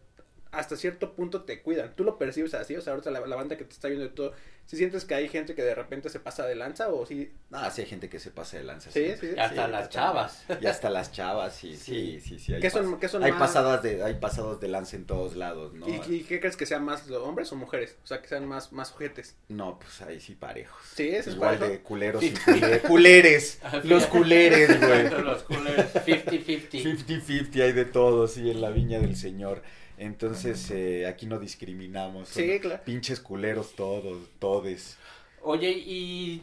hasta 0.52 0.76
cierto 0.76 1.14
punto 1.14 1.42
te 1.42 1.60
cuidan. 1.62 1.94
Tú 1.96 2.04
lo 2.04 2.18
percibes 2.18 2.54
así, 2.54 2.76
o 2.76 2.80
sea, 2.80 2.92
ahorita 2.94 3.10
la, 3.10 3.20
la 3.26 3.36
banda 3.36 3.56
que 3.56 3.64
te 3.64 3.72
está 3.72 3.88
viendo 3.88 4.06
y 4.06 4.10
todo, 4.10 4.32
si 4.64 4.76
sientes 4.76 5.04
que 5.04 5.14
hay 5.14 5.28
gente 5.28 5.54
que 5.54 5.62
de 5.62 5.74
repente 5.76 6.08
se 6.08 6.18
pasa 6.18 6.44
de 6.46 6.56
lanza 6.56 6.88
o 6.88 7.06
sí, 7.06 7.30
Ah, 7.52 7.70
sí 7.70 7.82
hay 7.82 7.86
gente 7.86 8.08
que 8.08 8.18
se 8.18 8.30
pasa 8.30 8.56
de 8.56 8.64
lanza. 8.64 8.90
Sí, 8.90 9.12
sí. 9.20 9.28
Y 9.36 9.38
hasta 9.38 9.66
Sí, 9.66 9.70
las 9.70 9.82
hasta- 9.82 9.88
chavas. 9.88 10.44
Y 10.60 10.66
hasta 10.66 10.90
las 10.90 11.12
chavas, 11.12 11.54
sí, 11.54 11.76
sí, 11.76 12.20
sí, 12.20 12.38
sí. 12.40 12.54
hay 12.54 12.60
¿Qué 12.60 12.70
son- 12.70 12.94
pas- 12.94 12.98
qué 12.98 13.08
son 13.08 13.22
hay 13.22 13.30
más? 13.32 13.40
pasadas 13.40 13.82
de, 13.82 14.02
hay 14.02 14.14
pasados 14.14 14.60
de 14.60 14.68
lanza 14.68 14.96
en 14.96 15.04
todos 15.04 15.36
lados, 15.36 15.72
¿no? 15.74 15.86
¿Y, 15.88 16.00
y 16.12 16.24
qué 16.24 16.40
crees 16.40 16.56
que 16.56 16.66
sean 16.66 16.84
más 16.84 17.06
los 17.06 17.22
hombres 17.22 17.52
o 17.52 17.56
mujeres? 17.56 17.96
O 18.02 18.06
sea, 18.06 18.20
que 18.22 18.28
sean 18.28 18.46
más, 18.46 18.72
más 18.72 18.92
ojetes. 18.92 19.36
No, 19.48 19.78
pues 19.78 20.00
ahí 20.02 20.18
sí 20.20 20.34
parejos. 20.34 20.80
Sí, 20.94 21.08
ese 21.10 21.30
es 21.30 21.36
Igual 21.36 21.56
parejo. 21.58 21.72
de 21.72 21.80
culeros 21.82 22.20
Sí. 22.22 22.34
y 22.34 22.50
cule- 22.50 22.80
culeres. 22.82 23.60
Los 23.84 24.06
culeres, 24.06 24.80
güey. 24.80 25.10
Los 25.22 25.42
culeros. 25.44 25.86
50-50. 25.94 26.70
50-50 26.82 27.62
hay 27.62 27.72
de 27.72 27.84
todo, 27.84 28.26
sí, 28.26 28.50
en 28.50 28.60
la 28.60 28.70
viña 28.70 28.98
del 28.98 29.16
señor. 29.16 29.62
Entonces, 29.98 30.70
eh, 30.70 31.06
aquí 31.06 31.26
no 31.26 31.38
discriminamos. 31.38 32.28
Sí, 32.28 32.60
claro. 32.60 32.82
Pinches 32.84 33.20
culeros 33.20 33.74
todos, 33.74 34.18
todes. 34.38 34.96
Oye, 35.42 35.70
y 35.70 36.42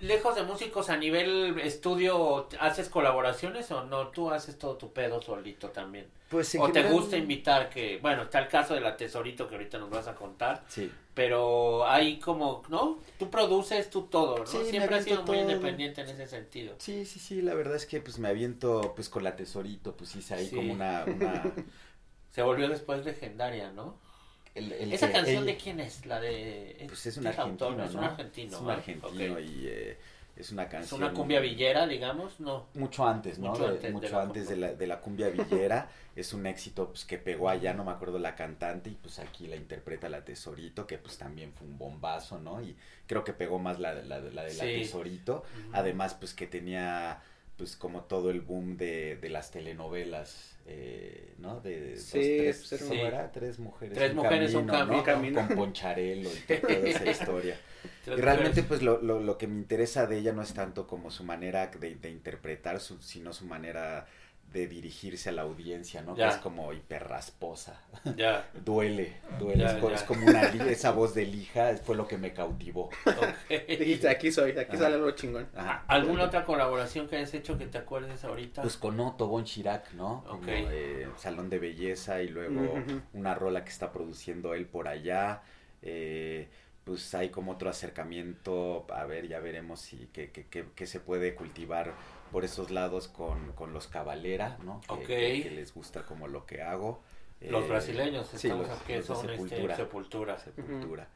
lejos 0.00 0.34
de 0.36 0.42
músicos 0.44 0.88
a 0.90 0.96
nivel 0.96 1.58
estudio, 1.60 2.48
¿haces 2.60 2.88
colaboraciones 2.88 3.70
o 3.70 3.84
no? 3.84 4.08
¿Tú 4.08 4.30
haces 4.30 4.58
todo 4.58 4.76
tu 4.76 4.92
pedo 4.92 5.20
solito 5.20 5.70
también? 5.70 6.06
Pues 6.28 6.54
en 6.54 6.62
¿O 6.62 6.72
te 6.72 6.82
gusta 6.84 7.16
invitar 7.16 7.68
que, 7.70 7.98
bueno, 7.98 8.22
está 8.22 8.38
el 8.40 8.48
caso 8.48 8.74
de 8.74 8.80
la 8.80 8.96
Tesorito 8.96 9.46
que 9.48 9.54
ahorita 9.56 9.78
nos 9.78 9.90
vas 9.90 10.08
a 10.08 10.14
contar, 10.14 10.64
Sí. 10.68 10.90
pero 11.12 11.86
hay 11.86 12.18
como, 12.18 12.62
¿no? 12.68 12.98
Tú 13.18 13.30
produces 13.30 13.88
tú 13.90 14.02
todo, 14.02 14.38
¿no? 14.38 14.46
Sí, 14.46 14.58
Siempre 14.68 14.96
has 14.96 15.04
sido 15.04 15.22
muy 15.22 15.38
independiente 15.38 16.00
en 16.00 16.08
ese 16.08 16.26
sentido. 16.26 16.74
Sí, 16.78 17.04
sí, 17.04 17.20
sí, 17.20 17.42
la 17.42 17.54
verdad 17.54 17.76
es 17.76 17.86
que 17.86 18.00
pues 18.00 18.18
me 18.18 18.28
aviento 18.28 18.94
pues 18.96 19.08
con 19.08 19.22
la 19.22 19.36
tesorito, 19.36 19.94
pues 19.96 20.16
hice 20.16 20.34
ahí 20.34 20.46
Sí. 20.48 20.56
como 20.56 20.72
una... 20.72 21.04
una 21.04 21.42
Se 22.34 22.42
volvió 22.42 22.68
después 22.68 23.04
legendaria, 23.04 23.70
¿no? 23.70 23.96
el- 24.56 24.72
el 24.72 24.92
¿Esa 24.92 25.08
que- 25.08 25.12
canción 25.14 25.38
el- 25.38 25.46
de 25.46 25.56
quién 25.56 25.80
es? 25.80 26.04
La 26.06 26.20
de... 26.20 26.84
Pues 26.88 27.06
es 27.06 27.16
un 27.16 27.26
argentino, 27.26 27.84
Es 27.84 27.94
un 27.94 28.04
argentino. 28.04 29.38
Es 29.38 29.50
y 29.50 29.66
eh, 29.68 29.98
es 30.36 30.50
una 30.52 30.64
Es 30.64 30.68
canción... 30.68 31.02
una 31.02 31.12
cumbia 31.12 31.38
villera, 31.40 31.86
digamos, 31.86 32.38
¿no? 32.40 32.66
Mucho 32.74 33.06
antes, 33.06 33.38
¿no? 33.38 33.50
Mucho 33.50 33.66
antes 33.66 33.82
de 33.82 33.90
mucho 33.90 34.08
la 34.16 34.22
antes 34.22 34.48
de 34.48 34.56
la, 34.56 34.72
de 34.74 34.86
la 34.86 35.00
cumbia 35.00 35.28
villera. 35.28 35.88
es 36.16 36.32
un 36.32 36.46
éxito 36.46 36.88
pues 36.88 37.04
que 37.04 37.18
pegó 37.18 37.48
allá, 37.48 37.74
no 37.74 37.84
me 37.84 37.90
acuerdo 37.92 38.18
la 38.20 38.34
cantante, 38.36 38.90
y 38.90 38.94
pues 38.94 39.18
aquí 39.18 39.46
la 39.48 39.56
interpreta 39.56 40.08
la 40.08 40.24
Tesorito, 40.24 40.86
que 40.86 40.98
pues 40.98 41.18
también 41.18 41.52
fue 41.52 41.66
un 41.66 41.76
bombazo, 41.78 42.38
¿no? 42.40 42.62
Y 42.62 42.76
creo 43.08 43.24
que 43.24 43.32
pegó 43.32 43.58
más 43.58 43.78
la, 43.80 43.94
la, 43.94 44.20
de 44.20 44.30
la 44.32 44.48
Sí. 44.48 44.58
Tesorito. 44.58 45.42
Además, 45.72 46.14
pues 46.14 46.32
que 46.34 46.46
tenía 46.46 47.20
pues 47.56 47.76
como 47.76 48.02
todo 48.04 48.30
el 48.30 48.40
boom 48.40 48.76
de, 48.76 49.16
de 49.16 49.28
las 49.30 49.50
telenovelas, 49.50 50.56
eh, 50.66 51.34
¿no? 51.38 51.60
De 51.60 51.92
dos, 51.96 52.02
Sí, 52.02 52.20
tres, 52.38 52.56
pues, 52.68 52.72
era 52.72 52.88
¿cómo 52.88 53.00
un- 53.02 53.06
era? 53.08 53.32
Tres 53.32 53.58
mujeres, 53.58 53.94
Tres 53.94 54.14
mujeres, 54.14 54.54
un 54.54 54.66
camino, 54.66 54.96
¿no? 54.98 55.02
camino. 55.04 55.40
Con 55.46 55.56
Poncharelo 55.56 56.30
y 56.30 56.40
toda 56.40 56.88
esa 56.88 57.06
historia. 57.10 57.60
Y 58.16 58.20
realmente 58.20 58.62
pues 58.62 58.82
lo, 58.82 59.00
lo, 59.02 59.20
lo 59.20 59.38
que 59.38 59.46
me 59.46 59.56
interesa 59.56 60.06
de 60.06 60.18
ella 60.18 60.32
no 60.32 60.42
es 60.42 60.54
tanto 60.54 60.86
como 60.86 61.10
su 61.10 61.24
manera 61.24 61.68
de, 61.68 61.94
de 61.96 62.10
interpretar, 62.10 62.80
su, 62.80 63.00
sino 63.02 63.32
su 63.32 63.46
manera 63.46 64.06
de 64.54 64.68
dirigirse 64.68 65.28
a 65.30 65.32
la 65.32 65.42
audiencia, 65.42 66.00
¿no? 66.00 66.16
Ya. 66.16 66.28
Que 66.28 66.34
es 66.36 66.40
como 66.40 66.72
hiperrasposa. 66.72 67.80
Ya, 68.16 68.48
Duele, 68.64 69.14
duele. 69.38 69.64
Ya, 69.64 69.72
es, 69.72 69.74
co- 69.82 69.88
ya. 69.90 69.96
es 69.96 70.02
como 70.04 70.26
una 70.26 70.42
esa 70.70 70.92
voz 70.92 71.12
de 71.12 71.26
lija 71.26 71.76
fue 71.76 71.96
lo 71.96 72.06
que 72.06 72.16
me 72.18 72.32
cautivó. 72.32 72.84
ok. 73.04 73.50
Dijiste, 73.68 74.08
aquí 74.08 74.30
soy, 74.30 74.52
aquí 74.52 74.70
Ajá. 74.76 74.78
sale 74.78 74.94
algo 74.94 75.10
chingón. 75.10 75.48
Ajá, 75.56 75.84
¿Alguna 75.88 76.12
duele. 76.12 76.28
otra 76.28 76.44
colaboración 76.44 77.08
que 77.08 77.16
hayas 77.16 77.34
hecho 77.34 77.58
que 77.58 77.66
te 77.66 77.78
acuerdes 77.78 78.22
ahorita? 78.24 78.62
Pues 78.62 78.76
con 78.76 78.98
Otto 79.00 79.26
Von 79.26 79.44
Chirac, 79.44 79.92
¿no? 79.94 80.22
Como 80.24 80.38
Ok. 80.40 80.48
eh, 80.48 81.08
Salón 81.16 81.50
de 81.50 81.58
Belleza 81.58 82.22
y 82.22 82.28
luego 82.28 82.74
una 83.12 83.34
rola 83.34 83.64
que 83.64 83.70
está 83.70 83.90
produciendo 83.92 84.54
él 84.54 84.66
por 84.66 84.86
allá. 84.88 85.42
eh, 85.82 86.48
pues 86.84 87.14
hay 87.14 87.30
como 87.30 87.52
otro 87.52 87.70
acercamiento, 87.70 88.86
a 88.92 89.04
ver, 89.06 89.26
ya 89.26 89.40
veremos 89.40 89.80
si 89.80 90.06
que, 90.12 90.30
que, 90.30 90.46
que, 90.48 90.66
que 90.74 90.86
se 90.86 91.00
puede 91.00 91.34
cultivar 91.34 91.94
por 92.34 92.44
esos 92.44 92.72
lados 92.72 93.06
con, 93.06 93.52
con 93.52 93.72
los 93.72 93.86
Cabalera, 93.86 94.58
¿no? 94.64 94.80
Que, 94.80 94.92
Ok. 94.92 95.06
que- 95.06 95.42
que 95.44 95.50
les 95.52 95.72
gusta 95.72 96.02
como 96.02 96.26
lo 96.26 96.44
que 96.46 96.62
hago. 96.62 97.00
los 97.40 97.64
Eh, 97.64 97.68
brasileños, 97.68 98.26
sí, 98.28 98.36
estamos 98.48 98.66
los- 98.68 98.80
aquí, 98.80 98.94
los 98.94 99.06
son 99.06 99.16
este, 99.18 99.32
Sepultura. 99.32 99.76
Sepultura. 99.76 100.38
Sepultura. 100.40 101.08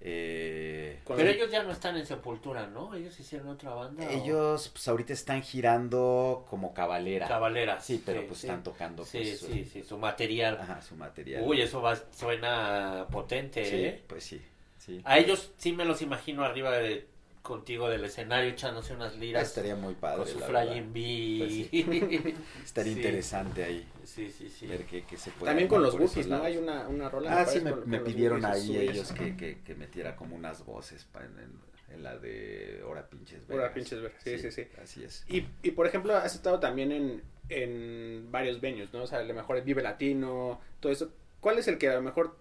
Eh, 0.00 1.00
Pero 1.06 1.20
el- 1.22 1.28
ellos 1.28 1.50
ya 1.50 1.62
no 1.62 1.72
están 1.72 1.96
en 1.96 2.06
Sepultura, 2.06 2.66
¿no? 2.66 2.94
Ellos 2.94 3.18
hicieron 3.18 3.48
otra 3.48 3.70
banda. 3.74 4.06
o- 4.06 4.10
ellos 4.10 4.68
pues 4.68 4.86
ahorita 4.88 5.12
están 5.12 5.42
girando 5.42 6.46
como 6.50 6.72
Cabalera. 6.72 7.26
Cabalera. 7.26 7.80
Sí, 7.80 8.00
pero 8.04 8.26
pues 8.26 8.40
sí. 8.40 8.46
están 8.46 8.62
tocando 8.62 9.04
Sí, 9.04 9.18
pues, 9.18 9.40
sí, 9.40 9.64
sí, 9.64 9.82
su 9.82 9.98
material. 9.98 10.58
Ajá, 10.60 10.82
su 10.82 10.94
material. 10.96 11.42
Uy, 11.46 11.60
eso 11.62 11.80
va, 11.82 11.96
suena 12.12 13.06
potente, 13.10 13.64
sí, 13.64 13.76
¿eh? 13.76 14.02
pues 14.06 14.22
sí, 14.24 14.40
sí. 14.78 15.00
A 15.04 15.18
ellos 15.18 15.50
sí 15.56 15.72
me 15.72 15.84
los 15.84 16.00
imagino 16.02 16.44
arriba 16.44 16.70
de 16.72 17.06
contigo 17.50 17.88
del 17.88 18.04
escenario 18.04 18.50
echándose 18.50 18.94
unas 18.94 19.12
Ah, 19.14 19.18
liras 19.18 19.48
estaría 19.48 19.76
muy 19.76 19.94
padre. 19.94 20.18
con 20.24 20.28
su 20.28 20.38
la 20.40 20.46
Flying 20.46 20.92
verdad. 20.92 20.94
B. 20.94 22.34
Estaría 22.64 22.92
Sí. 22.94 22.98
interesante 22.98 23.64
ahí. 23.64 23.86
Sí, 24.04 24.30
sí, 24.30 24.48
sí. 24.48 24.66
Ver 24.66 24.84
qué, 24.86 25.04
qué 25.04 25.16
se 25.18 25.30
puede 25.32 25.50
También 25.50 25.68
con 25.68 25.82
los 25.82 25.94
Wookiees, 25.94 26.26
¿no? 26.28 26.42
Hay 26.42 26.56
una, 26.56 26.88
una 26.88 27.08
rola. 27.10 27.40
Ah, 27.40 27.44
sí, 27.46 27.60
me, 27.60 27.70
con- 27.70 27.80
me 27.80 27.98
con 27.98 28.04
los 28.04 28.14
pidieron 28.14 28.44
ahí 28.44 28.76
ellos 28.78 29.12
que, 29.12 29.36
que, 29.36 29.58
que 29.62 29.74
metiera 29.74 30.16
como 30.16 30.34
unas 30.36 30.64
voces 30.64 31.04
pa- 31.04 31.24
en, 31.24 31.38
en- 31.38 31.70
en 31.94 32.02
la 32.04 32.16
de 32.18 32.82
Hora 32.86 33.08
Pinches 33.10 33.42
Hora 33.48 33.56
Vegas. 33.64 33.72
Pinches 33.74 34.00
Vegas, 34.00 34.22
sí, 34.24 34.38
sí, 34.38 34.50
sí. 34.52 34.66
Así 34.82 35.02
es. 35.04 35.24
Y, 35.28 35.44
y 35.62 35.72
por 35.72 35.86
ejemplo, 35.86 36.16
has 36.16 36.34
estado 36.34 36.60
también 36.60 36.92
en, 36.92 37.22
en 37.48 38.28
varios 38.30 38.60
venues, 38.60 38.92
¿no? 38.92 39.02
O 39.02 39.06
sea, 39.08 39.18
a 39.18 39.22
lo 39.24 39.34
mejor 39.34 39.56
el 39.56 39.64
Vive 39.64 39.82
Latino, 39.82 40.60
todo 40.78 40.92
eso. 40.92 41.12
¿Cuál 41.40 41.58
es 41.58 41.66
el 41.68 41.78
que 41.78 41.88
a 41.88 41.94
lo 41.94 42.02
mejor 42.02 42.36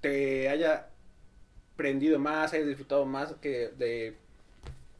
te 0.00 0.48
haya 0.48 0.88
prendido 1.76 2.18
más, 2.18 2.52
hayas 2.52 2.66
disfrutado 2.66 3.04
más 3.06 3.34
que 3.40 3.70
de 3.76 4.16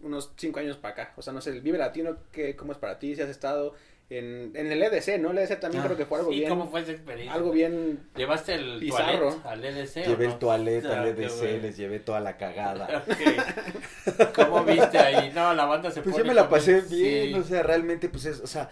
unos 0.02 0.32
cinco 0.36 0.60
años 0.60 0.76
para 0.76 0.92
acá? 0.94 1.12
O 1.16 1.22
sea, 1.22 1.32
no 1.32 1.40
sé, 1.40 1.50
el 1.50 1.60
Vive 1.62 1.78
Latino, 1.78 2.16
¿qué, 2.32 2.54
¿cómo 2.56 2.72
es 2.72 2.78
para 2.78 2.98
ti? 2.98 3.16
Si 3.16 3.22
has 3.22 3.28
estado 3.30 3.74
en, 4.08 4.52
en 4.54 4.70
el 4.70 4.80
EDC, 4.82 5.18
¿no? 5.18 5.32
El 5.32 5.38
EDC 5.38 5.58
también 5.58 5.82
Ah, 5.82 5.86
creo 5.86 5.96
que 5.96 6.06
fue 6.06 6.18
algo 6.18 6.30
Sí, 6.30 6.38
bien. 6.38 6.48
¿cómo 6.48 6.70
fue 6.70 6.82
esa 6.82 6.92
experiencia? 6.92 7.34
Algo 7.34 7.50
bien. 7.50 7.98
¿Llevaste 8.14 8.54
el 8.54 8.78
Bizarro. 8.78 9.30
toilet 9.30 9.46
al 9.46 9.64
EDC 9.64 9.94
Llevé 10.06 10.26
no? 10.26 10.32
el 10.32 10.38
toalete 10.38 10.88
Ah, 10.88 11.02
al 11.02 11.14
qué 11.16 11.22
EDC, 11.24 11.38
bueno. 11.38 11.58
les 11.62 11.76
llevé 11.76 11.98
toda 11.98 12.20
la 12.20 12.36
cagada. 12.36 13.04
¿Cómo 14.34 14.64
viste 14.64 14.98
ahí? 14.98 15.32
No, 15.34 15.52
la 15.54 15.64
banda 15.64 15.90
se 15.90 16.02
Pues 16.02 16.12
pone 16.14 16.24
yo 16.24 16.28
me 16.28 16.34
la 16.34 16.48
pasé 16.48 16.82
sí. 16.82 16.94
bien, 17.02 17.40
o 17.40 17.42
sea, 17.42 17.62
realmente, 17.62 18.08
pues 18.08 18.26
es, 18.26 18.40
o 18.40 18.46
sea, 18.46 18.68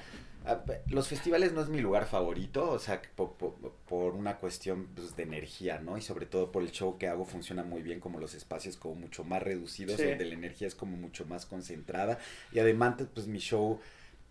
los 0.86 1.08
festivales 1.08 1.52
no 1.52 1.62
es 1.62 1.68
mi 1.68 1.80
lugar 1.80 2.06
favorito, 2.06 2.70
o 2.70 2.78
sea, 2.78 3.00
por, 3.16 3.32
por, 3.34 3.54
por 3.88 4.14
una 4.14 4.36
cuestión 4.36 4.88
pues, 4.94 5.16
de 5.16 5.22
energía, 5.22 5.80
¿no? 5.80 5.96
Y 5.96 6.02
sobre 6.02 6.26
todo 6.26 6.52
por 6.52 6.62
el 6.62 6.70
show 6.70 6.98
que 6.98 7.08
hago 7.08 7.24
funciona 7.24 7.62
muy 7.62 7.82
bien 7.82 8.00
como 8.00 8.18
los 8.20 8.34
espacios 8.34 8.76
como 8.76 8.94
mucho 8.94 9.24
más 9.24 9.42
reducidos, 9.42 9.96
Sí. 9.96 10.04
donde 10.06 10.24
la 10.26 10.34
energía 10.34 10.68
es 10.68 10.74
como 10.74 10.96
mucho 10.96 11.24
más 11.24 11.46
concentrada 11.46 12.18
y 12.52 12.58
además 12.58 12.96
pues 13.14 13.26
mi 13.26 13.38
show 13.38 13.80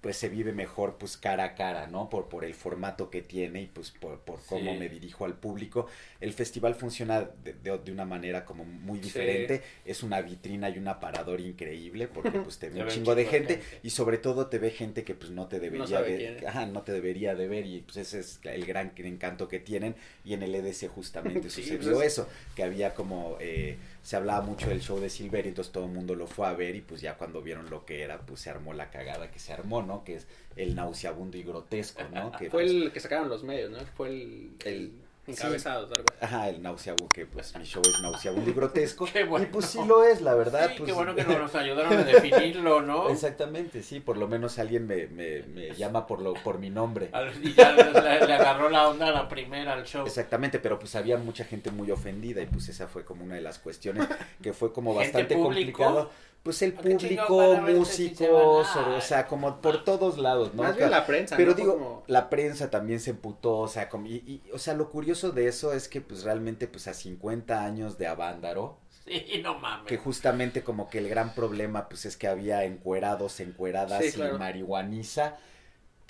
pues 0.03 0.17
se 0.17 0.27
vive 0.27 0.51
mejor 0.51 0.97
pues 0.97 1.15
cara 1.15 1.45
a 1.45 1.55
cara, 1.55 1.87
¿no? 1.87 2.09
Por, 2.09 2.27
por 2.27 2.43
el 2.43 2.53
formato 2.53 3.09
que 3.09 3.21
tiene 3.21 3.61
y 3.61 3.67
pues 3.67 3.89
por, 3.89 4.19
por 4.19 4.43
cómo 4.45 4.73
Sí. 4.73 4.77
me 4.77 4.89
dirijo 4.89 5.23
al 5.23 5.33
público. 5.35 5.87
El 6.19 6.33
festival 6.33 6.75
funciona 6.75 7.21
de, 7.21 7.53
de- 7.53 7.77
de 7.77 7.91
una 7.91 8.03
manera 8.03 8.43
como 8.43 8.65
muy 8.65 8.99
diferente, 8.99 9.61
es 9.85 10.03
una 10.03 10.21
vitrina 10.21 10.69
y 10.69 10.77
un 10.77 10.89
aparador 10.89 11.39
increíble 11.39 12.09
porque 12.09 12.31
pues 12.41 12.59
te 12.59 12.69
ve 12.69 12.83
un 12.83 12.89
chingo 12.89 13.15
de 13.15 13.25
gente 13.25 13.53
gente. 13.61 13.79
y 13.81 13.91
sobre 13.91 14.17
todo 14.17 14.47
te 14.47 14.59
ve 14.59 14.71
gente 14.71 15.05
que 15.05 15.15
pues 15.15 15.31
no 15.31 15.47
te 15.47 15.61
debería 15.61 16.01
es. 16.01 16.45
ajá, 16.45 16.65
no 16.65 16.81
te 16.81 16.91
debería 16.91 17.33
de 17.33 17.47
ver 17.47 17.65
y 17.65 17.79
pues 17.79 17.95
ese 17.95 18.19
es 18.19 18.41
el 18.43 18.65
gran 18.65 18.91
encanto 18.97 19.47
que 19.47 19.59
tienen 19.59 19.95
y 20.25 20.33
en 20.33 20.43
el 20.43 20.53
EDC 20.53 20.89
justamente 20.89 21.49
Sí, 21.49 21.61
sucedió 21.63 21.93
pues 21.93 22.07
es- 22.07 22.13
eso, 22.13 22.27
que 22.57 22.63
había 22.63 22.93
como 22.93 23.37
eh, 23.39 23.77
se 24.03 24.17
hablaba 24.17 24.41
mucho 24.45 24.67
del 24.67 24.81
show 24.81 24.99
de 24.99 25.09
Silver 25.09 25.45
y 25.45 25.49
entonces 25.49 25.71
todo 25.71 25.85
el 25.85 25.91
mundo 25.91 26.13
lo 26.13 26.27
fue 26.27 26.45
a 26.45 26.53
ver 26.53 26.75
y 26.75 26.81
pues 26.81 26.99
ya 27.01 27.17
cuando 27.17 27.41
vieron 27.41 27.69
lo 27.69 27.85
que 27.85 28.03
era 28.03 28.19
pues 28.19 28.41
se 28.41 28.49
armó 28.49 28.73
la 28.73 28.91
cagada 28.91 29.31
que 29.31 29.39
se 29.39 29.53
armó, 29.53 29.81
¿no? 29.81 30.03
Que 30.03 30.15
es 30.15 30.27
el 30.57 30.75
nauseabundo 30.75 31.37
y 31.37 31.43
grotesco, 31.43 32.03
¿no? 32.13 32.31
Que 32.33 32.49
Fue 32.49 32.63
pues, 32.63 32.71
el 32.71 32.91
que 32.91 32.99
sacaron 32.99 33.29
los 33.29 33.43
medios, 33.43 33.71
¿no? 33.71 33.79
Fue 33.95 34.09
el. 34.09 34.51
El- 34.65 35.02
encabezado, 35.31 35.87
algo 35.87 36.05
así. 36.09 36.25
Ajá, 36.25 36.49
el 36.49 36.61
nauseabundo, 36.61 37.09
que 37.09 37.25
pues 37.25 37.55
mi 37.57 37.63
show 37.65 37.81
es 37.85 37.99
nauseabundo 38.01 38.49
y 38.49 38.53
grotesco. 38.55 39.05
Qué 39.11 39.23
bueno. 39.23 39.45
Y 39.45 39.49
pues 39.49 39.67
sí 39.67 39.79
lo 39.85 40.03
es, 40.03 40.21
la 40.21 40.35
verdad. 40.35 40.69
Sí, 40.69 40.75
pues, 40.77 40.87
qué 40.87 40.93
bueno 40.93 41.15
que 41.15 41.23
nos 41.23 41.55
ayudaron 41.55 41.93
a 41.93 42.03
definirlo, 42.03 42.81
¿no? 42.81 43.09
Exactamente, 43.09 43.83
sí, 43.83 43.99
por 43.99 44.17
lo 44.17 44.27
menos 44.27 44.59
alguien 44.59 44.85
me, 44.87 45.07
me, 45.07 45.43
me 45.43 45.75
llama 45.75 46.05
por 46.07 46.21
lo 46.21 46.33
por 46.33 46.59
mi 46.59 46.69
nombre. 46.69 47.09
Y 47.41 47.53
ya 47.53 47.71
le, 47.71 47.91
le 48.25 48.33
agarró 48.33 48.69
la 48.69 48.87
onda 48.87 49.07
a 49.07 49.11
la 49.11 49.29
primera 49.29 49.73
al 49.73 49.85
show. 49.85 50.05
Exactamente, 50.05 50.59
pero 50.59 50.79
pues 50.79 50.95
había 50.95 51.17
mucha 51.17 51.45
gente 51.45 51.71
muy 51.71 51.91
ofendida 51.91 52.41
y 52.41 52.45
pues 52.45 52.69
esa 52.69 52.87
fue 52.87 53.03
como 53.05 53.23
una 53.23 53.35
de 53.35 53.41
las 53.41 53.59
cuestiones 53.59 54.07
que 54.41 54.53
fue 54.53 54.73
como 54.73 54.93
¿Gente 54.93 55.05
bastante 55.05 55.35
complicado. 55.35 56.11
Pues 56.43 56.61
el 56.61 56.75
¿A 56.77 56.81
qué 56.81 56.97
chingados 56.97 57.27
público, 57.29 57.65
este 57.67 57.73
músicos, 57.79 58.67
o, 58.75 58.95
o 58.97 59.01
sea, 59.01 59.27
como 59.27 59.61
por 59.61 59.85
todos 59.85 60.17
lados, 60.17 60.53
¿no? 60.53 60.63
Más 60.63 60.75
bien 60.75 60.91
la 60.91 61.05
prensa, 61.05 61.37
Pero 61.37 61.51
¿no? 61.51 61.55
digo, 61.57 61.73
Como- 61.73 62.03
la 62.07 62.29
prensa 62.29 62.69
también 62.69 62.99
se 62.99 63.11
emputó, 63.11 63.59
o 63.59 63.67
sea, 63.69 63.87
como- 63.87 64.07
y, 64.07 64.15
y, 64.27 64.41
o 64.51 64.57
sea, 64.59 64.73
lo 64.73 64.89
curioso 64.89 65.31
de 65.31 65.47
eso 65.47 65.71
es 65.71 65.87
que 65.87 66.01
pues 66.01 66.23
realmente 66.23 66.67
pues 66.67 66.87
a 66.89 66.93
50 66.93 67.63
años 67.63 67.97
de 67.97 68.07
Avándaro, 68.07 68.77
Sí, 69.05 69.41
no 69.41 69.57
mames. 69.57 69.87
que 69.87 69.97
justamente 69.97 70.63
como 70.63 70.89
que 70.89 70.97
el 70.97 71.07
gran 71.07 71.33
problema 71.33 71.87
pues 71.87 72.05
es 72.05 72.17
que 72.17 72.27
había 72.27 72.65
encuerados, 72.65 73.39
encueradas 73.39 74.03
Sí, 74.03 74.11
claro. 74.11 74.35
y 74.35 74.39
marihuaniza, 74.39 75.37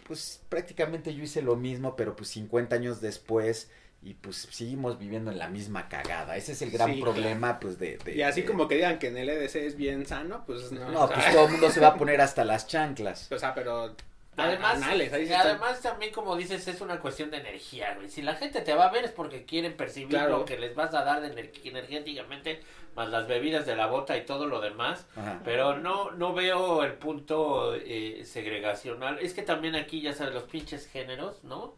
pues 0.08 0.42
prácticamente 0.50 1.14
yo 1.14 1.24
hice 1.24 1.44
lo 1.44 1.56
mismo, 1.56 1.96
pero 1.96 2.16
pues 2.16 2.30
50 2.30 2.76
años 2.76 3.02
después 3.02 3.70
y 4.04 4.14
pues 4.16 4.48
seguimos 4.52 5.00
viviendo 5.00 5.32
en 5.32 5.38
la 5.40 5.48
misma 5.48 5.88
cagada. 5.90 6.36
Ese 6.38 6.52
es 6.52 6.62
el 6.62 6.72
gran 6.72 6.94
Sí, 6.94 7.02
problema 7.02 7.60
pues 7.60 7.80
de... 7.80 7.98
de- 7.98 8.16
Y 8.16 8.22
así 8.22 8.42
de- 8.42 8.48
como 8.48 8.68
que 8.68 8.76
digan 8.76 9.00
que 9.00 9.08
en 9.08 9.18
el 9.18 9.30
EDC 9.30 9.56
es 9.66 9.76
bien 9.78 10.06
sano, 10.06 10.44
pues 10.46 10.72
no. 10.72 10.90
No, 10.92 11.04
o 11.04 11.08
sea, 11.08 11.16
pues 11.18 11.32
todo 11.34 11.46
el 11.46 11.52
mundo 11.52 11.70
se 11.70 11.80
va 11.80 11.88
a 11.88 11.96
poner 11.98 12.20
hasta 12.22 12.44
las 12.44 12.68
chanclas. 12.68 13.32
O 13.32 13.38
sea, 13.40 13.54
pero. 13.54 13.96
Además, 14.36 14.78
anales, 14.78 15.14
ahí 15.14 15.24
y 15.24 15.28
sí 15.28 15.32
están- 15.34 15.48
además 15.48 15.80
también 15.82 16.12
como 16.12 16.36
dices 16.36 16.68
es 16.68 16.82
una 16.82 17.00
cuestión 17.00 17.30
de 17.30 17.38
energía, 17.38 17.94
güey. 17.96 18.10
Si 18.10 18.24
la 18.24 18.34
gente 18.34 18.62
te 18.62 18.74
va 18.74 18.88
a 18.88 18.92
ver 18.92 19.06
es 19.06 19.12
porque 19.12 19.46
quieren 19.46 19.78
percibir 19.78 20.10
Claro. 20.10 20.40
lo 20.40 20.46
que 20.46 20.58
les 20.58 20.74
vas 20.74 20.92
a 20.96 21.04
dar 21.04 21.22
de 21.22 21.28
ener- 21.36 21.52
energéticamente, 21.64 22.60
más 22.96 23.10
las 23.10 23.28
bebidas 23.28 23.68
de 23.68 23.76
la 23.76 23.86
bota 23.86 24.18
y 24.18 24.26
todo 24.26 24.48
lo 24.48 24.60
demás. 24.60 25.06
Ajá. 25.16 25.40
Pero 25.46 25.78
no, 25.78 26.10
no 26.12 26.34
veo 26.34 26.84
el 26.84 26.94
punto 26.94 27.76
eh, 27.76 28.24
segregacional. 28.26 29.20
Es 29.20 29.36
que 29.36 29.44
también 29.44 29.76
aquí, 29.76 30.02
ya 30.02 30.14
sabes, 30.14 30.34
los 30.34 30.44
pinches 30.46 30.88
géneros, 30.88 31.44
¿no? 31.44 31.76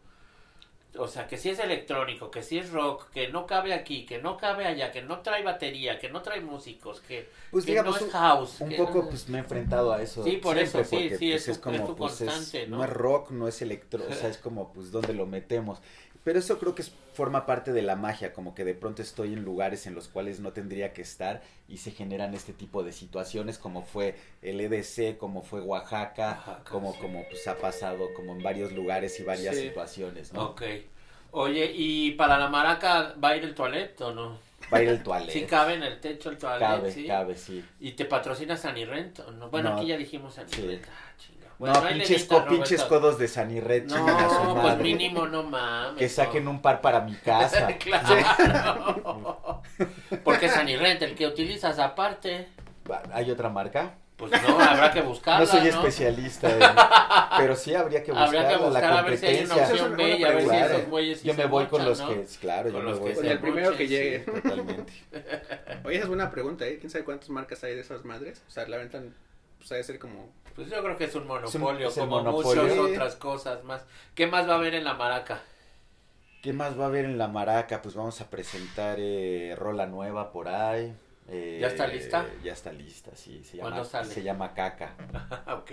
O 0.98 1.08
sea, 1.08 1.26
que 1.26 1.36
si 1.36 1.50
es 1.50 1.58
electrónico, 1.58 2.30
que 2.30 2.42
si 2.42 2.58
es 2.58 2.70
rock, 2.70 3.10
que 3.10 3.28
no 3.28 3.46
cabe 3.46 3.74
aquí, 3.74 4.04
que 4.06 4.18
no 4.18 4.36
cabe 4.36 4.66
allá, 4.66 4.90
que 4.90 5.02
no 5.02 5.20
trae 5.20 5.42
batería, 5.42 5.98
que 5.98 6.08
no 6.08 6.22
trae 6.22 6.40
músicos, 6.40 7.00
que, 7.00 7.28
Pues 7.50 7.64
que 7.64 7.72
digamos, 7.72 8.00
no 8.00 8.06
es 8.06 8.12
house. 8.12 8.60
Un 8.60 8.68
que 8.70 8.76
poco, 8.76 9.08
pues 9.08 9.28
me 9.28 9.38
he 9.38 9.40
enfrentado 9.40 9.92
a 9.92 10.02
eso. 10.02 10.22
Sí, 10.24 10.36
por 10.38 10.58
eso, 10.58 10.82
sí, 10.84 10.90
porque, 10.90 11.18
sí, 11.18 11.30
pues, 11.30 11.48
es 11.48 11.60
tu 11.60 11.96
pues, 11.96 11.96
constante, 11.96 12.66
¿no? 12.66 12.78
no 12.78 12.84
es 12.84 12.90
rock, 12.90 13.30
no 13.30 13.48
es 13.48 13.62
electro, 13.62 14.04
o 14.08 14.12
sea, 14.12 14.28
es 14.28 14.38
como, 14.38 14.72
pues, 14.72 14.90
¿dónde 14.90 15.12
lo 15.14 15.26
metemos? 15.26 15.80
Pero 16.24 16.40
eso 16.40 16.58
creo 16.58 16.74
que 16.74 16.82
es- 16.82 16.92
forma 17.14 17.46
parte 17.46 17.72
de 17.72 17.82
la 17.82 17.96
magia, 17.96 18.32
como 18.32 18.54
que 18.54 18.64
de 18.64 18.74
pronto 18.74 19.00
estoy 19.00 19.32
en 19.32 19.42
lugares 19.44 19.86
en 19.86 19.94
los 19.94 20.08
cuales 20.08 20.40
no 20.40 20.52
tendría 20.52 20.92
que 20.92 21.00
estar 21.02 21.40
y 21.68 21.78
se 21.78 21.92
generan 21.92 22.34
este 22.34 22.52
tipo 22.52 22.82
de 22.82 22.92
situaciones, 22.92 23.58
como 23.58 23.82
fue 23.82 24.16
el 24.42 24.60
EDC, 24.60 25.16
como 25.16 25.42
fue 25.42 25.60
Oaxaca, 25.62 26.42
Oaxaca, 26.46 26.70
como, 26.70 26.92
sí. 26.92 26.98
como, 27.00 27.24
pues, 27.28 27.46
ha 27.48 27.56
pasado 27.58 28.12
como 28.14 28.32
en 28.34 28.42
varios 28.42 28.72
lugares 28.72 29.18
y 29.20 29.22
varias 29.22 29.54
Sí. 29.54 29.62
situaciones, 29.68 30.32
¿no? 30.32 30.50
Ok. 30.50 30.62
Oye, 31.38 31.70
¿y 31.74 32.12
para 32.12 32.38
la 32.38 32.48
maraca 32.48 33.14
va 33.22 33.28
a 33.30 33.36
ir 33.36 33.44
el 33.44 33.54
toilet 33.54 34.00
o 34.00 34.10
no? 34.14 34.38
Va 34.72 34.78
a 34.78 34.82
ir 34.82 34.88
el 34.88 35.02
toilet. 35.02 35.30
Sí 35.30 35.42
cabe 35.44 35.74
en 35.74 35.82
el 35.82 36.00
techo 36.00 36.30
el 36.30 36.38
toilet, 36.38 36.60
cabe, 36.60 36.90
sí. 36.90 37.06
cabe, 37.06 37.36
sí. 37.36 37.62
¿Y 37.78 37.92
te 37.92 38.06
patrocina 38.06 38.56
Sanirrent 38.56 39.18
o 39.20 39.30
no? 39.32 39.50
Bueno, 39.50 39.70
No. 39.70 39.76
aquí 39.76 39.86
ya 39.88 39.98
dijimos 39.98 40.32
Sanirrent. 40.34 40.84
Sí. 40.84 40.90
Ah, 40.90 41.12
chinga. 41.18 41.46
no, 41.58 41.88
pinches, 41.88 42.24
co- 42.24 42.46
pinches 42.46 42.82
codos 42.84 43.18
de 43.18 43.28
Sanirret, 43.28 43.84
No, 43.84 44.04
pues 44.06 44.54
madre. 44.64 44.82
mínimo 44.82 45.26
no 45.26 45.42
mames. 45.42 45.98
Que 45.98 46.08
saquen 46.08 46.48
un 46.48 46.62
par 46.62 46.80
para 46.80 47.02
mi 47.02 47.14
casa. 47.16 47.66
claro. 47.78 49.62
Porque 50.24 50.48
Sanirrent, 50.48 51.02
el 51.02 51.14
que 51.14 51.26
utilizas 51.26 51.78
aparte, 51.78 52.48
¿Hay 53.12 53.30
otra 53.30 53.50
marca? 53.50 53.94
Pues 54.16 54.32
no, 54.42 54.58
habrá 54.60 54.92
que 54.92 55.02
buscarla, 55.02 55.40
No 55.40 55.46
soy 55.46 55.60
¿no? 55.60 55.66
especialista, 55.66 56.50
en- 56.50 56.60
pero 57.38 57.54
sí 57.54 57.74
habría 57.74 58.02
que 58.02 58.12
buscar 58.12 58.26
Habría 58.28 58.48
que 58.48 58.56
buscar 58.56 58.82
la 58.82 58.98
a 58.98 59.02
ver 59.02 59.18
si 59.18 59.26
hay 59.26 59.44
una 59.44 59.48
competencia. 59.48 59.72
opción 59.74 59.88
Una 59.92 59.96
B 60.04 60.16
y 60.18 60.24
a 60.24 60.28
ver 60.28 60.42
si 60.42 60.48
Claro. 60.48 60.74
esos 60.76 60.88
güeyes 60.90 61.20
sí 61.20 61.28
Yo 61.28 61.34
me 61.34 61.44
voy 61.46 61.66
con 61.66 61.84
los 61.84 62.00
¿no? 62.00 62.08
que, 62.08 62.26
claro, 62.40 62.72
Con 62.72 62.82
yo 62.82 62.88
me 62.88 62.94
voy 62.94 63.14
Con 63.14 63.26
el 63.26 63.38
primero 63.40 63.76
que 63.76 63.86
llegue. 63.88 64.24
sí. 64.24 64.30
totalmente. 64.30 64.92
Oye, 65.84 65.94
esa 65.96 66.02
es 66.04 66.08
buena 66.08 66.30
pregunta, 66.30 66.66
¿eh? 66.66 66.78
¿Quién 66.78 66.90
sabe 66.90 67.04
cuántas 67.04 67.28
marcas 67.28 67.62
hay 67.64 67.74
de 67.74 67.80
esas 67.82 68.04
madres? 68.04 68.42
O 68.48 68.50
sea, 68.50 68.66
la 68.68 68.78
ventan. 68.78 69.14
Pues 69.58 69.68
debe 69.70 69.84
ser 69.84 69.98
como. 69.98 70.30
Pues 70.54 70.70
yo 70.70 70.82
creo 70.82 70.96
que 70.96 71.04
es 71.04 71.14
un 71.14 71.26
monopolio, 71.26 71.88
es 71.88 71.94
como 71.94 72.06
monopolio. 72.22 72.62
muchas 72.62 72.78
otras 72.78 73.16
cosas 73.16 73.64
más. 73.64 73.84
¿Qué 74.14 74.26
más 74.26 74.48
va 74.48 74.54
a 74.54 74.56
haber 74.56 74.74
en 74.74 74.84
la 74.84 74.94
maraca? 74.94 75.40
¿Qué 76.42 76.52
más 76.54 76.78
va 76.78 76.84
a 76.84 76.86
haber 76.86 77.04
en 77.04 77.18
la 77.18 77.28
maraca? 77.28 77.82
Pues 77.82 77.94
vamos 77.94 78.20
a 78.20 78.30
presentar 78.30 78.96
eh, 78.98 79.54
rola 79.58 79.84
nueva 79.86 80.32
por 80.32 80.48
ahí. 80.48 80.94
Eh, 81.28 81.58
¿Ya 81.60 81.66
está 81.68 81.86
lista? 81.86 82.26
Ya 82.44 82.52
está 82.52 82.72
lista, 82.72 83.10
sí. 83.14 83.42
Se 83.44 83.58
¿Cuándo 83.58 83.78
llama, 83.78 83.88
sale? 83.90 84.08
se 84.14 84.22
llama 84.22 84.54
Caca. 84.54 84.94
ok. 85.48 85.70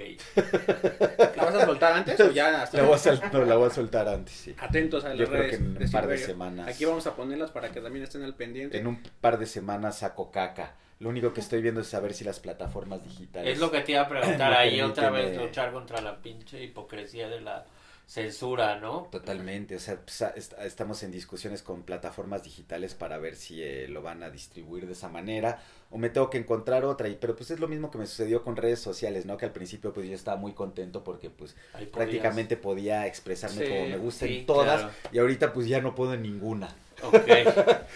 ¿La 1.38 1.44
vas 1.46 1.56
a 1.56 1.66
soltar 1.66 1.94
antes 1.94 2.20
o 2.20 2.32
ya 2.32 2.64
hasta 2.64 2.78
La 2.78 2.84
voy 2.84 2.98
a, 2.98 3.30
no, 3.32 3.46
la 3.46 3.56
voy 3.56 3.68
a 3.68 3.70
soltar 3.70 4.08
antes, 4.08 4.34
sí. 4.34 4.56
atentos 4.60 5.04
a 5.06 5.10
las 5.10 5.18
Yo 5.18 5.26
creo 5.28 5.38
redes 5.44 5.58
que 5.58 5.64
en 5.64 5.78
un 5.84 5.92
par 5.92 6.08
de 6.08 6.18
semanas. 6.18 6.68
Aquí 6.68 6.86
vamos 6.86 7.06
a 7.08 7.16
ponerlas 7.16 7.52
para 7.52 7.72
que 7.72 7.82
también 7.82 8.04
estén 8.04 8.24
al 8.24 8.36
pendiente. 8.36 8.78
En 8.78 8.88
un 8.88 9.02
par 9.22 9.38
de 9.38 9.46
semanas 9.46 10.00
saco 10.00 10.32
Caca. 10.32 10.76
Lo 11.00 11.10
único 11.10 11.34
que 11.34 11.42
estoy 11.42 11.62
viendo 11.62 11.82
es 11.82 11.88
saber 11.88 12.14
si 12.14 12.24
las 12.24 12.40
plataformas 12.40 13.04
digitales. 13.04 13.54
Es 13.54 13.60
lo 13.60 13.70
que 13.72 13.82
te 13.82 13.92
iba 13.92 14.02
a 14.02 14.08
preguntar 14.08 14.54
ahí 14.54 14.80
otra 14.82 15.10
vez, 15.10 15.32
permíteme- 15.32 15.46
luchar 15.48 15.72
contra 15.74 16.02
la 16.02 16.18
pinche 16.22 16.64
hipocresía 16.64 17.28
de 17.28 17.42
la 17.42 17.66
censura, 18.08 18.80
¿no? 18.80 19.08
Totalmente, 19.12 19.76
o 19.76 19.80
sea, 19.80 19.98
pues, 19.98 20.24
estamos 20.64 21.02
en 21.04 21.12
discusiones 21.12 21.64
con 21.64 21.84
plataformas 21.84 22.44
digitales 22.44 22.94
para 22.94 23.18
ver 23.18 23.36
si 23.36 23.64
eh, 23.64 23.88
lo 23.88 24.02
van 24.02 24.24
a 24.24 24.30
distribuir 24.30 24.86
de 24.86 24.94
esa 24.94 25.10
manera 25.10 25.62
o 25.90 25.98
me 25.98 26.10
tengo 26.10 26.30
que 26.30 26.40
encontrar 26.40 26.86
otra, 26.86 27.08
y, 27.08 27.16
pero 27.16 27.36
pues 27.36 27.52
es 27.52 27.60
lo 27.60 27.68
mismo 27.68 27.92
que 27.92 28.00
me 28.00 28.08
sucedió 28.08 28.44
con 28.44 28.56
redes 28.56 28.80
sociales, 28.80 29.26
¿no? 29.26 29.38
Que 29.38 29.46
al 29.46 29.52
principio 29.52 29.94
pues 29.94 30.08
yo 30.08 30.16
estaba 30.16 30.38
muy 30.38 30.54
contento 30.54 31.04
porque 31.04 31.30
pues 31.30 31.56
prácticamente 31.92 32.58
podía 32.58 33.06
expresarme 33.06 33.66
Sí, 33.66 33.72
como 33.72 33.88
me 33.88 33.98
gusta 33.98 34.26
sí, 34.26 34.40
en 34.40 34.46
todas 34.48 34.82
claro. 34.82 34.94
y 35.12 35.20
ahorita 35.20 35.54
pues 35.54 35.68
ya 35.68 35.82
no 35.82 35.94
puedo 35.94 36.16
en 36.16 36.24
ninguna. 36.24 36.76
Ok. 37.04 37.14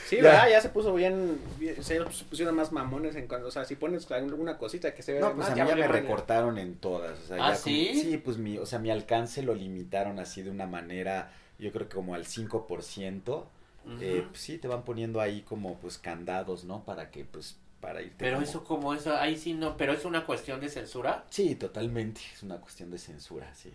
Sí, 0.08 0.18
Ya. 0.18 0.24
¿verdad? 0.24 0.50
Ya 0.50 0.62
se 0.62 0.70
puso 0.70 0.94
bien, 0.94 1.40
bien- 1.58 1.84
se 1.84 2.02
pusieron 2.30 2.56
más 2.56 2.72
mamones 2.72 3.16
en 3.16 3.28
cuanto, 3.28 3.48
o 3.48 3.52
sea, 3.52 3.66
si 3.66 3.76
pones 3.76 4.10
alguna 4.12 4.58
cosita 4.58 4.94
que 4.94 5.02
se 5.02 5.14
ve 5.14 5.20
No, 5.20 5.28
pues 5.28 5.38
más, 5.38 5.48
a 5.50 5.52
mí 5.52 5.58
ya 5.60 5.68
ya 5.68 5.76
me 5.76 5.88
recortaron 5.88 6.58
en 6.58 6.76
todas. 6.76 7.18
O 7.20 7.28
sea, 7.28 7.36
¿Ah, 7.38 7.54
ya 7.54 7.62
como- 7.62 7.76
sí? 7.76 8.02
sí, 8.02 8.18
pues 8.18 8.38
mi, 8.38 8.58
o 8.58 8.66
sea, 8.66 8.80
mi 8.80 8.92
alcance 8.92 9.42
lo 9.44 9.54
limitaron 9.56 10.20
así 10.20 10.42
de 10.42 10.50
una 10.52 10.66
manera, 10.68 11.32
yo 11.60 11.72
creo 11.72 11.88
que 11.90 11.96
como 11.96 12.16
al 12.16 12.26
5%. 12.26 13.48
Ujú. 13.86 13.98
Eh, 14.02 14.26
pues 14.30 14.42
sí, 14.42 14.58
te 14.58 14.68
van 14.68 14.84
poniendo 14.84 15.22
ahí 15.22 15.42
como 15.44 15.76
pues 15.80 15.98
candados, 15.98 16.66
¿no? 16.66 16.84
Para 16.84 17.10
que 17.10 17.24
pues, 17.24 17.56
para 17.80 18.02
irte 18.02 18.16
Pero 18.18 18.36
como- 18.38 18.44
eso 18.48 18.64
como 18.64 18.94
eso, 18.94 19.16
ahí 19.16 19.38
sí 19.38 19.54
no, 19.54 19.78
pero 19.78 19.94
es 19.94 20.04
una 20.04 20.26
cuestión 20.26 20.60
de 20.60 20.68
censura. 20.70 21.24
Sí, 21.30 21.56
totalmente, 21.56 22.20
es 22.34 22.44
una 22.44 22.58
cuestión 22.60 22.92
de 22.92 22.98
censura, 22.98 23.50
sí. 23.56 23.72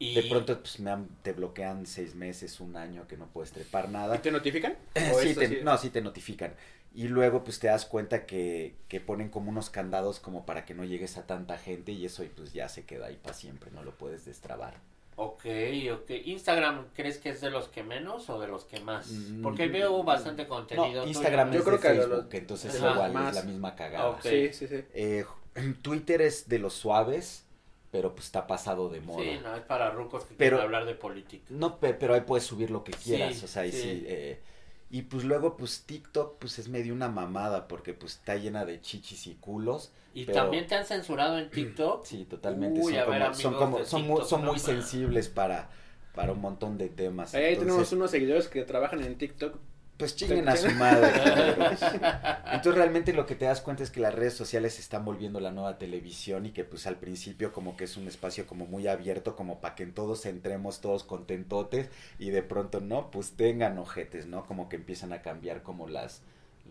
Y 0.00 0.14
De 0.14 0.22
pronto 0.30 0.58
pues 0.58 0.80
me 0.80 0.90
han- 0.90 1.08
te 1.22 1.32
bloquean 1.34 1.84
seis 1.86 2.14
meses, 2.14 2.58
un 2.58 2.74
año 2.76 3.06
que 3.06 3.16
no 3.18 3.26
puedes 3.26 3.52
trepar 3.52 3.84
¿Y 3.88 3.92
nada. 3.92 4.20
te 4.20 4.30
notifican? 4.32 4.74
¿O 5.14 5.20
Sí, 5.20 5.34
te- 5.34 5.62
no, 5.62 5.76
sí 5.78 5.90
te 5.90 6.00
notifican. 6.00 6.54
Y 6.94 7.06
luego 7.08 7.44
pues 7.44 7.60
te 7.60 7.66
das 7.68 7.84
cuenta 7.86 8.24
que, 8.26 8.74
que 8.88 8.98
ponen 9.00 9.28
como 9.28 9.50
unos 9.50 9.68
candados 9.70 10.18
como 10.18 10.44
para 10.46 10.64
que 10.64 10.74
no 10.74 10.84
llegues 10.84 11.18
a 11.18 11.26
tanta 11.26 11.56
gente 11.58 11.92
y 11.92 12.04
eso 12.06 12.24
y 12.24 12.28
pues 12.28 12.52
ya 12.54 12.68
se 12.68 12.84
queda 12.84 13.06
ahí 13.06 13.16
para 13.22 13.34
siempre, 13.34 13.70
no 13.70 13.84
lo 13.84 13.92
puedes 13.96 14.24
destrabar. 14.24 14.74
Ok, 15.16 15.44
ok. 15.92 16.10
Instagram, 16.24 16.86
¿crees 16.94 17.18
que 17.18 17.28
es 17.28 17.42
de 17.42 17.50
los 17.50 17.68
que 17.68 17.82
menos 17.82 18.30
o 18.30 18.40
de 18.40 18.48
los 18.48 18.64
que 18.64 18.80
más? 18.80 19.08
Mm, 19.10 19.42
Porque 19.42 19.68
veo 19.68 20.02
bastante 20.02 20.48
contenido. 20.48 20.86
No, 20.86 20.92
tuyo. 21.02 21.06
Instagram 21.08 21.52
Yo 21.52 21.58
es 21.58 21.64
creo 21.66 21.76
de 21.76 21.82
que 21.82 21.94
lo- 21.94 22.00
Facebook, 22.08 22.28
entonces 22.32 22.74
Ajá, 22.76 22.92
igual 22.94 23.12
más. 23.12 23.36
es 23.36 23.44
la 23.44 23.50
misma 23.50 23.76
cagada. 23.76 24.08
Ok. 24.08 24.22
Sí, 24.22 24.50
sí, 24.54 24.66
sí. 24.66 24.82
Eh, 24.94 25.24
Twitter 25.82 26.22
es 26.22 26.48
de 26.48 26.58
los 26.58 26.72
suaves, 26.72 27.44
pero 27.90 28.12
pues 28.14 28.26
está 28.26 28.46
pasado 28.46 28.88
de 28.88 29.00
moda. 29.00 29.22
Sí, 29.24 29.38
no, 29.42 29.54
es 29.56 29.62
para 29.62 29.90
rucos 29.90 30.24
que 30.24 30.34
Pero- 30.36 30.56
quieren 30.58 30.64
hablar 30.66 30.84
de 30.86 30.94
política. 30.94 31.44
No, 31.50 31.78
pe- 31.80 31.94
pero 31.94 32.14
ahí 32.14 32.20
puedes 32.22 32.44
subir 32.44 32.70
lo 32.70 32.84
que 32.84 32.92
quieras, 32.92 33.36
Sí, 33.36 33.44
o 33.44 33.48
sea, 33.48 33.66
y 33.66 33.72
sí. 33.72 33.80
sí. 33.82 34.04
eh, 34.06 34.40
y 34.92 35.02
pues 35.02 35.24
luego, 35.24 35.56
pues 35.56 35.82
TikTok, 35.86 36.38
pues 36.38 36.58
es 36.58 36.68
medio 36.68 36.92
una 36.94 37.08
mamada, 37.08 37.68
porque 37.68 37.94
pues 37.94 38.14
está 38.16 38.34
llena 38.36 38.64
de 38.64 38.80
chichis 38.80 39.26
y 39.28 39.34
culos. 39.34 39.92
¿Y 40.14 40.24
pero- 40.24 40.38
también 40.38 40.66
te 40.66 40.74
han 40.74 40.84
censurado 40.84 41.38
en 41.38 41.48
TikTok? 41.50 42.04
Sí, 42.06 42.24
totalmente. 42.24 42.80
Uy, 42.80 42.94
son, 42.94 43.10
ver, 43.10 43.22
como, 43.22 43.34
son, 43.34 43.46
amigos 43.54 43.58
como- 43.64 43.78
de 43.78 43.84
son, 43.84 44.00
TikTok, 44.02 44.18
muy, 44.20 44.28
son 44.28 44.44
muy 44.44 44.58
sensibles 44.58 45.28
para, 45.28 45.70
para 46.14 46.32
un 46.32 46.40
montón 46.40 46.76
de 46.78 46.88
temas. 46.88 47.34
Ahí 47.34 47.56
tenemos 47.56 47.92
unos 47.92 48.10
seguidores 48.10 48.48
que 48.48 48.64
trabajan 48.64 49.02
en 49.02 49.16
TikTok. 49.16 49.56
Pues 50.00 50.16
chinguen 50.16 50.48
a 50.48 50.56
su 50.56 50.70
madre. 50.72 51.08
Entonces 52.52 52.74
realmente 52.74 53.12
lo 53.12 53.26
que 53.26 53.34
te 53.34 53.44
das 53.44 53.60
cuenta 53.60 53.82
es 53.82 53.90
que 53.90 54.00
las 54.00 54.14
redes 54.14 54.34
sociales 54.34 54.74
se 54.74 54.80
están 54.80 55.04
volviendo 55.04 55.40
la 55.40 55.52
nueva 55.52 55.78
televisión 55.78 56.46
y 56.46 56.50
que 56.50 56.64
pues 56.64 56.86
al 56.86 56.96
principio 56.96 57.52
como 57.52 57.76
que 57.76 57.84
es 57.84 57.96
un 57.96 58.08
espacio 58.08 58.46
como 58.46 58.66
muy 58.66 58.88
abierto 58.88 59.36
como 59.36 59.60
para 59.60 59.74
que 59.74 59.82
en 59.82 59.92
todos 59.92 60.26
entremos 60.26 60.80
todos 60.80 61.04
contentotes 61.04 61.90
y 62.18 62.30
de 62.30 62.42
pronto 62.42 62.80
no, 62.80 63.10
pues 63.10 63.32
tengan 63.32 63.78
ojetes, 63.78 64.26
¿no? 64.26 64.46
Como 64.46 64.68
que 64.68 64.76
empiezan 64.76 65.12
a 65.12 65.22
cambiar 65.22 65.62
como 65.62 65.86
las 65.86 66.22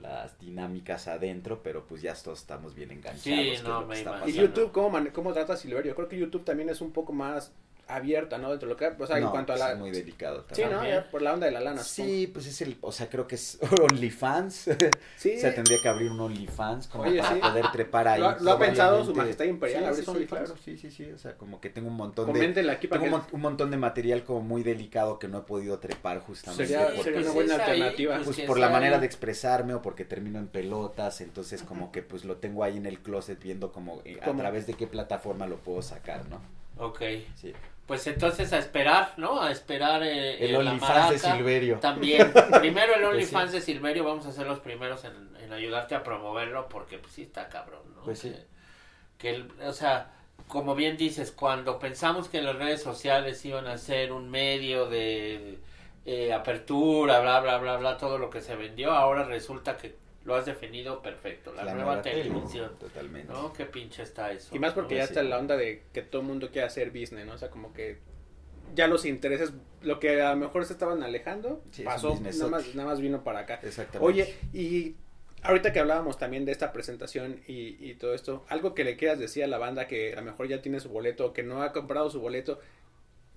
las 0.02 0.40
dinámicas 0.40 1.08
adentro, 1.08 1.62
pero 1.62 1.86
pues 1.86 2.02
ya 2.02 2.14
todos 2.14 2.40
estamos 2.40 2.74
bien 2.74 2.92
enganchados. 2.92 3.22
Sí, 3.24 3.64
no, 3.64 3.82
lo 3.82 3.90
que 3.90 4.04
me. 4.04 4.30
¿Y. 4.30 4.34
YouTube 4.34 4.72
cómo, 4.72 4.98
cómo 5.14 5.34
trata 5.34 5.54
a 5.54 5.58
Silverio? 5.58 5.96
Creo 5.96 6.08
que 6.08 6.18
YouTube 6.18 6.46
también 6.46 6.70
es 6.70 6.82
un 6.82 6.92
poco 6.92 7.12
más 7.14 7.52
abierta, 7.90 8.38
¿no? 8.38 8.50
Dentro 8.52 8.68
de 8.70 8.74
lo 8.74 8.78
que, 8.78 9.04
o 9.04 9.08
sea, 9.08 9.18
en 9.18 9.24
No, 9.24 9.32
cuanto 9.32 9.54
a 9.54 9.56
pues, 9.56 9.66
la... 9.68 9.74
es 9.74 9.80
muy 9.80 9.92
delicado 9.92 10.42
Sí, 10.42 10.62
también. 10.62 10.70
¿no? 10.70 10.76
También. 10.78 10.96
Ya 11.04 11.10
por 11.12 11.22
la 11.22 11.34
onda 11.34 11.46
de 11.48 11.52
la 11.52 11.60
lana. 11.60 11.84
supongo. 11.84 12.10
Sí, 12.10 12.28
pues 12.28 12.46
es 12.46 12.62
el, 12.62 12.78
o 12.82 12.92
sea, 12.92 13.10
creo 13.10 13.28
que 13.28 13.36
es 13.36 13.60
OnlyFans. 13.92 14.70
Sí. 15.18 15.34
O 15.36 15.40
sea, 15.40 15.54
tendría 15.56 15.82
que 15.82 15.90
abrir 15.90 16.12
un 16.12 16.20
OnlyFans 16.20 16.88
como 16.88 17.04
Oye, 17.04 17.20
para 17.20 17.34
sí. 17.36 17.42
poder 17.42 17.66
trepar 17.72 18.08
ahí. 18.08 18.20
Lo 18.22 18.30
ha- 18.30 18.40
lo 18.40 18.52
ha 18.52 18.60
pensado 18.60 19.04
su 19.04 19.14
majestad 19.16 19.46
imperial, 19.46 19.82
Sí, 19.82 19.86
abrir 19.88 20.00
sí, 20.00 20.06
sí, 20.06 20.12
OnlyFans. 20.12 20.42
claro, 20.46 20.62
sí, 20.64 20.78
sí, 20.78 20.92
sí. 20.92 21.12
O 21.12 21.18
sea, 21.18 21.36
como 21.38 21.60
que 21.60 21.70
tengo 21.70 21.88
un 21.90 21.96
montón 21.96 22.28
de... 22.28 22.34
Coméntenle 22.34 22.72
aquí 22.72 22.88
para 22.88 23.02
Tengo 23.02 23.18
que... 23.18 23.22
un, 23.22 23.22
mon- 23.32 23.36
un 23.36 23.42
montón 23.42 23.72
de 23.72 23.78
material 23.78 24.24
como 24.24 24.42
muy 24.42 24.64
delicado 24.64 25.20
que 25.20 25.28
no 25.28 25.40
he 25.40 25.42
podido 25.42 25.80
trepar 25.80 26.20
justamente 26.20 26.68
Sería- 26.68 26.88
porque, 26.88 27.04
sería 27.04 27.20
una 27.22 27.34
pues 27.34 27.36
buena 27.48 27.54
es 27.56 27.60
ahí, 27.62 27.82
alternativa. 27.82 28.22
pues, 28.24 28.36
que 28.38 28.44
por 28.44 28.60
la 28.60 28.68
ahí. 28.68 28.74
manera 28.74 29.00
de 29.00 29.06
expresarme 29.06 29.74
o 29.74 29.82
porque 29.82 30.06
termino 30.06 30.40
en 30.40 30.48
pelotas, 30.48 31.22
entonces 31.22 31.64
como 31.64 31.92
que 31.92 32.02
pues 32.04 32.24
lo 32.26 32.38
tengo 32.38 32.64
ahí 32.64 32.78
en 32.78 32.86
el 32.86 33.00
closet 33.00 33.42
viendo 33.42 33.72
como 33.72 34.02
eh, 34.06 34.20
a 34.22 34.32
través 34.36 34.68
de 34.68 34.74
qué 34.76 34.88
plataforma 34.88 35.48
lo 35.48 35.58
puedo 35.58 35.82
sacar, 35.82 36.24
¿no? 36.30 36.40
Ok. 36.78 37.02
Sí. 37.36 37.54
Pues 37.90 38.06
entonces 38.06 38.54
a 38.54 38.60
esperar, 38.60 39.16
¿no? 39.18 39.42
A 39.42 39.52
esperar 39.52 40.04
eh, 40.04 40.46
El 40.46 40.52
eh, 40.52 40.58
OnlyFans 40.58 41.10
de. 41.10 41.18
Silverio. 41.18 41.80
También. 41.80 42.32
Primero 42.60 42.94
el 42.94 43.02
Pues 43.04 43.14
OnlyFans 43.16 43.52
de 43.52 43.62
Silverio, 43.62 44.04
vamos 44.04 44.28
a 44.28 44.32
ser 44.32 44.46
los 44.46 44.60
primeros 44.60 45.04
en, 45.06 45.36
en 45.42 45.52
ayudarte 45.52 45.96
a 45.96 46.04
promoverlo 46.04 46.70
porque 46.70 47.00
pues 47.00 47.14
sí 47.14 47.24
está 47.24 47.50
cabrón, 47.50 47.82
¿no? 47.96 48.04
Pues 48.04 48.20
sí. 48.20 48.30
Que, 48.30 48.46
que 49.18 49.30
el- 49.32 49.52
o 49.64 49.74
sea, 49.74 50.12
como 50.48 50.76
bien 50.76 50.98
dices, 50.98 51.32
cuando 51.32 51.80
pensamos 51.80 52.30
que 52.30 52.44
las 52.44 52.56
redes 52.58 52.84
sociales 52.84 53.44
iban 53.44 53.66
a 53.66 53.80
ser 53.80 54.12
un 54.12 54.30
medio 54.30 54.86
de 54.88 55.58
eh, 56.06 56.32
apertura, 56.32 57.22
bla, 57.22 57.40
bla, 57.40 57.58
bla, 57.58 57.78
bla, 57.78 57.98
todo 57.98 58.20
lo 58.20 58.30
que 58.30 58.42
se 58.42 58.56
vendió, 58.56 58.92
ahora 58.92 59.24
resulta 59.24 59.78
que 59.78 59.96
lo 60.26 60.36
has 60.36 60.46
definido 60.46 61.02
perfecto, 61.02 61.54
la, 61.54 61.74
nueva, 61.74 62.02
tele, 62.02 62.24
televisión. 62.24 62.72
Totalmente. 62.80 63.32
¿No? 63.32 63.54
Qué 63.54 63.66
pinche 63.66 64.04
está 64.04 64.32
eso. 64.32 64.56
Y 64.56 64.60
más 64.60 64.74
porque 64.74 64.96
¿no? 64.96 65.00
ya 65.00 65.08
Sí. 65.08 65.14
está 65.14 65.24
la 65.24 65.38
onda 65.40 65.56
de 65.58 65.84
que 65.94 66.02
todo 66.02 66.22
el 66.22 66.28
mundo 66.28 66.50
quiere 66.52 66.68
hacer 66.68 66.90
business, 66.92 67.26
¿no? 67.26 67.34
O 67.34 67.38
sea, 67.38 67.50
como 67.50 67.74
que 67.74 68.00
ya 68.76 68.88
los 68.88 69.06
intereses, 69.06 69.54
lo 69.82 70.00
que 70.00 70.22
a 70.22 70.32
lo 70.32 70.36
mejor 70.38 70.66
se 70.66 70.74
estaban 70.74 71.02
alejando, 71.04 71.64
Sí, 71.72 71.84
pasó, 71.84 72.16
más, 72.16 72.76
nada 72.76 72.90
más 72.90 73.02
vino 73.02 73.24
para 73.24 73.40
acá. 73.40 73.60
Exactamente. 73.64 74.00
Oye, 74.06 74.36
y 74.54 74.96
ahorita 75.42 75.72
que 75.74 75.80
hablábamos 75.80 76.18
también 76.18 76.46
de 76.46 76.52
esta 76.52 76.72
presentación 76.74 77.42
y, 77.48 77.78
y 77.80 77.96
todo 77.96 78.14
esto, 78.14 78.46
algo 78.50 78.76
que 78.76 78.84
le 78.84 78.98
quieras 78.98 79.18
decir 79.20 79.44
a 79.44 79.48
la 79.48 79.58
banda 79.58 79.88
que 79.88 80.14
a 80.14 80.18
lo 80.18 80.24
mejor 80.24 80.48
ya 80.48 80.62
tiene 80.62 80.80
su 80.80 80.90
boleto, 80.90 81.34
que 81.34 81.44
no 81.44 81.64
ha 81.64 81.72
comprado 81.72 82.10
su 82.10 82.20
boleto, 82.20 82.60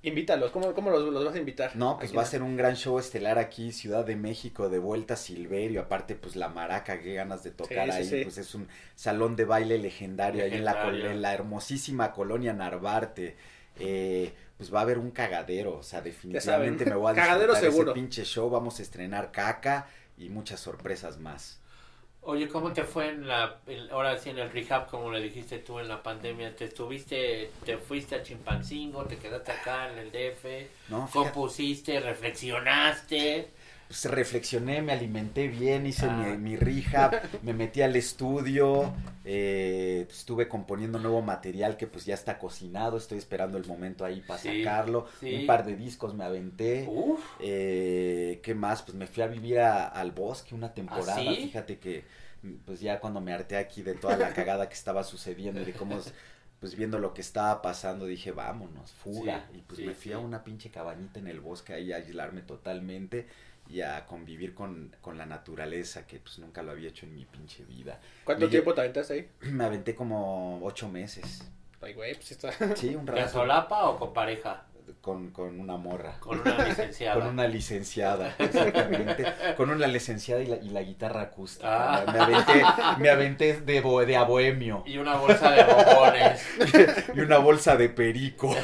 invítalos, 0.03 0.51
¿cómo, 0.51 0.75
cómo 0.75 0.91
los, 0.91 1.03
los 1.13 1.25
vas 1.25 1.35
a 1.35 1.39
invitar? 1.39 1.77
No, 1.77 1.99
pues 1.99 2.17
va 2.17 2.23
a 2.23 2.27
ser 2.27 2.43
un 2.43 2.57
gran 2.57 2.77
show 2.77 2.99
estelar 2.99 3.39
aquí, 3.39 3.73
Ciudad 3.73 4.05
de 4.05 4.17
México, 4.17 4.69
de 4.69 4.79
vuelta 4.79 5.15
a 5.15 5.17
Silverio, 5.17 5.81
aparte 5.83 6.15
pues 6.17 6.37
la 6.37 6.49
maraca, 6.49 7.01
qué 7.01 7.15
ganas 7.15 7.43
de 7.45 7.51
tocar 7.53 7.91
Sí, 7.91 7.97
ahí, 7.97 8.05
sí. 8.05 8.21
pues 8.25 8.37
es 8.39 8.55
un 8.55 8.69
salón 8.95 9.37
de 9.37 9.45
baile 9.45 9.79
legendario, 9.79 10.45
ahí 10.45 10.55
en 10.55 10.65
la, 10.65 10.89
en 10.89 11.23
la 11.23 11.33
hermosísima 11.35 12.13
colonia 12.13 12.53
Narvarte, 12.53 13.37
eh, 13.79 14.33
pues 14.59 14.75
va 14.75 14.81
a 14.81 14.83
haber 14.83 14.99
un 14.99 15.13
cagadero, 15.13 15.79
o 15.79 15.83
sea, 15.83 16.03
definitivamente 16.03 16.85
me 16.85 16.97
voy 16.97 17.13
a 17.13 17.15
cagadero 17.15 17.55
disfrutar 17.55 17.63
ese 17.65 17.71
seguro. 17.71 17.93
pinche 17.95 18.25
show, 18.25 18.51
vamos 18.51 18.81
a 18.81 18.83
estrenar 18.83 19.33
caca 19.33 19.89
y 20.19 20.29
muchas 20.29 20.61
sorpresas 20.61 21.19
más. 21.19 21.62
Oye, 22.25 22.49
¿cómo 22.49 22.73
te 22.73 22.85
fue 22.85 23.09
en 23.09 23.27
la, 23.27 23.57
en- 23.67 23.91
ahora 23.91 24.17
sí 24.17 24.31
en 24.31 24.39
el 24.39 24.51
rehab, 24.51 24.87
como 24.89 25.11
le 25.11 25.21
dijiste 25.21 25.59
tú 25.59 25.81
en 25.81 25.89
la 25.89 26.03
pandemia? 26.05 26.55
¿Te 26.55 26.67
estuviste, 26.67 27.51
te 27.65 27.79
fuiste 27.79 28.15
a 28.15 28.23
Chimpancingo, 28.23 29.05
te 29.07 29.17
quedaste 29.19 29.51
acá 29.51 29.91
en 29.93 29.99
el 29.99 30.13
DF, 30.13 30.69
No, 30.89 31.09
compusiste, 31.13 31.99
reflexionaste? 31.99 33.51
Pues 33.93 34.07
reflexioné, 34.07 34.81
me 34.81 34.93
alimenté 34.93 35.49
bien, 35.49 35.85
hice 35.87 36.07
Ah. 36.07 36.17
mi, 36.17 36.39
mi 36.39 36.57
rehab, 36.57 37.11
me 37.43 37.53
metí 37.53 37.83
al 37.83 37.95
estudio, 37.95 38.95
eh, 39.23 40.07
estuve 40.11 40.49
componiendo 40.49 40.99
nuevo 40.99 41.21
material 41.21 41.77
que 41.77 41.87
pues 41.87 42.07
ya 42.07 42.15
está 42.15 42.39
cocinado, 42.39 42.97
estoy 42.97 43.19
esperando 43.19 43.59
el 43.59 43.67
momento 43.67 44.07
ahí 44.07 44.23
para 44.23 44.41
Sí, 44.41 44.65
sacarlo, 44.65 45.09
sí. 45.21 45.35
un 45.35 45.47
par 45.47 45.67
de 45.67 45.77
discos 45.77 46.15
me 46.15 46.25
aventé, 46.25 46.87
Uf, 46.89 47.21
eh, 47.41 48.41
¿qué 48.43 48.55
más? 48.55 48.81
Pues 48.81 48.95
me 48.95 49.07
fui 49.07 49.25
a 49.25 49.27
vivir 49.27 49.59
a- 49.59 49.89
al 49.89 50.13
bosque 50.13 50.55
una 50.55 50.73
temporada, 50.73 51.31
¿Ah, 51.31 51.35
sí? 51.35 51.49
fíjate 51.49 51.79
que 51.79 52.05
pues 52.65 52.81
ya 52.81 52.99
cuando 52.99 53.21
me 53.21 53.35
harté 53.35 53.59
aquí 53.59 53.83
de 53.83 53.95
toda 53.95 54.17
la 54.17 54.33
cagada 54.33 54.69
que 54.71 54.75
estaba 54.75 55.05
sucediendo 55.05 55.61
y 55.61 55.67
de 55.67 55.73
cómo 55.75 56.01
pues 56.61 56.77
viendo 56.77 56.99
lo 57.01 57.13
que 57.13 57.21
estaba 57.21 57.61
pasando 57.61 58.07
dije 58.07 58.31
vámonos, 58.33 58.91
fuga 58.93 59.49
y 59.53 59.59
pues 59.63 59.81
me 59.81 59.95
fui 59.95 60.13
a 60.13 60.19
una 60.19 60.45
pinche 60.45 60.71
cabañita 60.71 61.19
en 61.19 61.27
el 61.27 61.41
bosque 61.41 61.73
ahí 61.75 61.93
a 61.93 61.97
aislarme 61.97 62.41
totalmente 62.43 63.27
y 63.73 63.81
a 63.81 64.05
convivir 64.07 64.55
con, 64.55 64.95
con 65.01 65.17
la 65.17 65.25
naturaleza 65.25 66.07
que 66.07 66.19
pues 66.19 66.39
nunca 66.39 66.63
lo 66.63 66.73
había 66.73 66.91
hecho 66.91 67.07
en 67.07 67.15
mi 67.15 67.25
pinche 67.25 67.65
vida. 67.65 67.99
¿Cuánto 68.25 68.43
me 68.43 68.49
lle- 68.49 68.51
tiempo 68.51 68.75
te 68.75 68.83
aventaste 68.83 69.15
ahí? 69.15 69.31
Me 69.51 69.65
aventé 69.65 69.95
como 69.95 70.61
ocho 70.63 70.89
meses. 70.91 71.43
Ay, 71.81 71.95
güey, 71.95 72.15
pues 72.15 72.27
sí 72.27 72.35
está... 72.35 72.53
Sí, 72.77 72.95
un 72.95 73.07
¿de 73.07 73.13
rato. 73.13 73.33
solapa 73.33 73.85
o 73.89 73.99
con 73.99 74.13
pareja? 74.13 74.65
Con, 75.01 75.31
con 75.31 75.59
una 75.59 75.77
morra. 75.79 76.19
Con 76.21 76.41
una 76.41 76.59
licenciada. 76.69 77.19
Con 77.21 77.29
una 77.29 77.47
licenciada, 77.49 78.35
exactamente. 78.39 79.25
Con 79.57 79.71
una 79.71 79.87
licenciada 79.87 80.43
y 80.43 80.47
la, 80.47 80.57
y 80.57 80.69
la 80.69 80.83
guitarra 80.83 81.23
acústica. 81.23 81.95
Ah. 82.03 82.05
Me 82.13 82.19
aventé, 82.21 82.63
me 82.99 83.09
aventé 83.11 83.61
de, 83.63 83.81
bo- 83.81 84.05
de 84.05 84.17
a 84.17 84.25
bohemio. 84.25 84.83
Y 84.87 84.99
una 84.99 85.17
bolsa 85.17 85.51
de 85.51 85.65
bombones. 85.65 86.47
Y 87.15 87.21
una 87.21 87.39
bolsa 87.39 87.77
de 87.77 87.89
perico. 87.89 88.55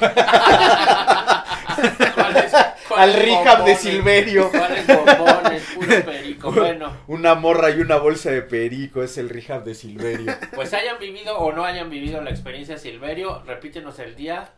¿Cuáles- 2.14 2.53
Al 2.98 3.14
rehab 3.14 3.64
de? 3.64 3.74
Silverio. 3.76 4.50
¿Cuáles 4.50 4.87
bombones? 4.87 5.62
Puro 5.74 6.04
perico. 6.04 6.52
Bueno, 6.58 6.92
Una 7.08 7.34
morra 7.34 7.70
y 7.70 7.80
una 7.80 7.96
bolsa 7.96 8.30
de 8.30 8.42
perico. 8.42 9.02
Es 9.02 9.18
el 9.18 9.28
rehab 9.28 9.64
de 9.64 9.74
Silverio. 9.74 10.34
pues 10.54 10.72
hayan 10.74 10.98
vivido 10.98 11.38
o 11.38 11.52
no 11.52 11.64
hayan 11.64 11.90
vivido 11.90 12.20
la 12.22 12.30
experiencia 12.30 12.78
Silverio, 12.78 13.42
repítenos 13.44 13.98
el 13.98 14.14
día. 14.16 14.50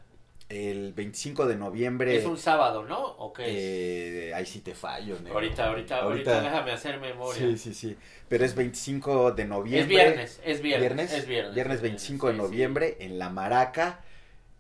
El 0.48 0.92
25 0.94 1.46
de 1.46 1.54
noviembre. 1.54 2.16
Es 2.16 2.24
un 2.24 2.36
sábado, 2.36 2.82
¿no? 2.84 2.98
¿O 3.00 3.32
qué 3.32 3.42
es? 3.44 3.50
eh, 3.56 4.34
ahí 4.34 4.44
sí 4.44 4.60
te 4.60 4.74
fallo, 4.74 5.14
negro. 5.20 5.34
Ahorita, 5.34 5.68
ahorita, 5.68 5.98
ahorita, 5.98 6.40
déjame 6.42 6.72
hacer 6.72 6.98
memoria. 6.98 7.40
Sí, 7.40 7.56
sí, 7.56 7.72
sí. 7.72 7.96
Pero 8.28 8.44
es 8.44 8.56
25 8.56 9.30
de 9.30 9.44
noviembre. 9.44 9.80
es 9.82 9.88
viernes, 9.88 10.40
es 10.44 10.60
viernes, 10.60 10.80
viernes, 10.88 11.12
es 11.12 11.26
viernes. 11.28 11.54
viernes 11.54 11.76
es 11.76 11.82
25 11.82 12.26
de 12.26 12.32
sí, 12.32 12.36
sí. 12.40 12.42
noviembre 12.42 12.96
en 12.98 13.18
La 13.20 13.30
Maraca. 13.30 14.00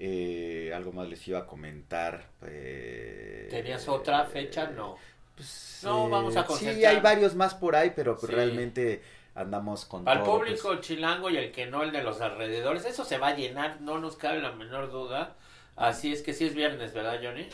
Eh, 0.02 0.72
algo 0.74 0.92
más 0.92 1.06
les 1.08 1.28
iba 1.28 1.40
a 1.40 1.46
comentar. 1.46 2.24
eh, 2.46 3.48
¿Tenías 3.50 3.86
otra 3.86 4.24
fecha? 4.24 4.68
No. 4.68 4.96
Pues, 5.36 5.80
No, 5.84 6.08
vamos 6.08 6.36
a 6.36 6.42
Sí, 6.42 6.46
concentrar. 6.48 6.94
hay 6.94 7.00
varios 7.02 7.34
más 7.34 7.54
por 7.54 7.76
ahí, 7.76 7.92
pero 7.94 8.16
pues 8.16 8.30
Sí. 8.30 8.34
realmente 8.36 9.02
andamos 9.34 9.84
con 9.84 10.08
Al 10.08 10.22
todo, 10.22 10.38
público 10.38 10.68
pues. 10.68 10.80
chilango 10.80 11.28
y 11.30 11.36
el 11.36 11.52
que 11.52 11.66
no, 11.66 11.82
el 11.82 11.92
de 11.92 12.02
los 12.02 12.20
alrededores, 12.22 12.84
eso 12.86 13.04
se 13.04 13.18
va 13.18 13.28
a 13.28 13.36
llenar, 13.36 13.80
no 13.82 13.98
nos 13.98 14.16
cabe 14.16 14.40
la 14.40 14.52
menor 14.52 14.90
duda. 14.90 15.36
Así 15.76 16.12
es 16.12 16.22
que 16.22 16.32
sí 16.34 16.46
es 16.46 16.54
viernes, 16.54 16.92
¿verdad, 16.94 17.18
Johnny? 17.22 17.48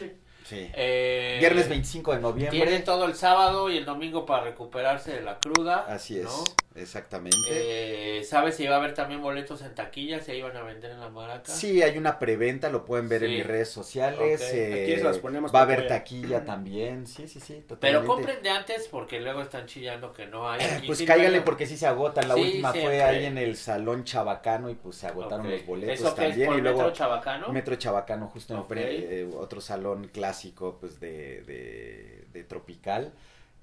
Sí. 0.45 0.71
Eh, 0.75 1.37
Viernes 1.41 1.69
25 1.69 2.15
de 2.15 2.21
noviembre. 2.21 2.57
Tienen 2.57 2.85
todo 2.85 3.05
el 3.07 3.15
sábado 3.17 3.69
y 3.71 3.77
el 3.79 3.85
domingo 3.85 4.25
para 4.25 4.45
recuperarse 4.45 5.13
de 5.13 5.23
la 5.23 5.39
cruda. 5.41 5.85
Así 5.89 6.19
es, 6.19 6.25
¿no? 6.25 6.45
Exactamente. 6.77 7.39
Eh, 7.51 8.24
¿Sabes 8.24 8.57
si 8.57 8.66
va 8.66 8.77
a 8.77 8.79
haber 8.79 8.95
también 8.95 9.22
boletos 9.22 9.62
en 9.62 9.74
taquilla? 9.74 10.20
¿Se 10.20 10.37
iban 10.37 10.57
a 10.57 10.62
vender 10.62 10.91
en 10.93 11.01
la 11.01 11.09
maraca? 11.09 11.53
Sí, 11.53 11.83
hay 11.83 11.99
una 11.99 12.18
preventa, 12.18 12.70
lo 12.70 12.85
pueden 12.85 13.09
ver 13.09 13.22
en 13.24 13.31
Sí. 13.31 13.37
mis 13.37 13.47
redes 13.47 13.68
sociales. 13.70 14.41
Ok. 14.43 14.49
eh, 14.55 14.83
Aquí 14.85 14.97
se 14.99 15.05
las 15.05 15.18
ponemos 15.18 15.55
va 15.55 15.61
a 15.61 15.62
haber 15.62 15.87
taquilla 15.89 16.45
también. 16.45 17.07
Sí, 17.07 17.29
sí, 17.29 17.41
sí. 17.41 17.55
Pero 17.55 17.66
totalmente. 18.01 18.07
compren 18.07 18.43
de 18.43 18.51
antes 18.51 18.89
porque 18.89 19.20
luego 19.20 19.43
están 19.43 19.66
chillando 19.66 20.12
que 20.12 20.27
no 20.27 20.49
hay. 20.51 20.61
Y 20.83 20.87
Pues 20.87 20.99
sí, 20.99 21.07
cáigale 21.07 21.41
porque 21.43 21.66
sí 21.66 21.77
se 21.77 21.87
agotan. 21.87 22.29
La 22.29 22.35
Sí, 22.35 22.41
última 22.41 22.72
fue 22.72 23.03
ahí 23.03 23.24
en 23.27 23.39
el 23.39 23.57
Salón 23.57 24.05
Chabacano 24.05 24.70
y 24.70 24.74
pues 24.74 24.97
se 24.97 25.07
agotaron 25.07 25.47
ok. 25.47 25.53
los 25.53 25.66
boletos 25.66 25.95
¿Eso 26.01 26.14
qué 26.14 26.22
es 26.22 26.29
también. 26.31 26.49
por 26.49 26.59
y 26.59 26.62
luego 26.62 26.79
Metro 26.79 26.93
Chabacano? 26.95 27.49
Metro 27.53 27.74
Chabacano, 27.77 28.29
justo 28.29 28.55
en 28.55 28.61
Ok. 28.61 28.68
pre- 28.68 29.20
eh, 29.22 29.31
otro 29.37 29.61
salón 29.61 30.09
clásico 30.12 30.79
pues 30.81 31.01
de, 31.01 31.43
de, 31.43 32.24
de 32.33 32.45
Tropical. 32.45 33.12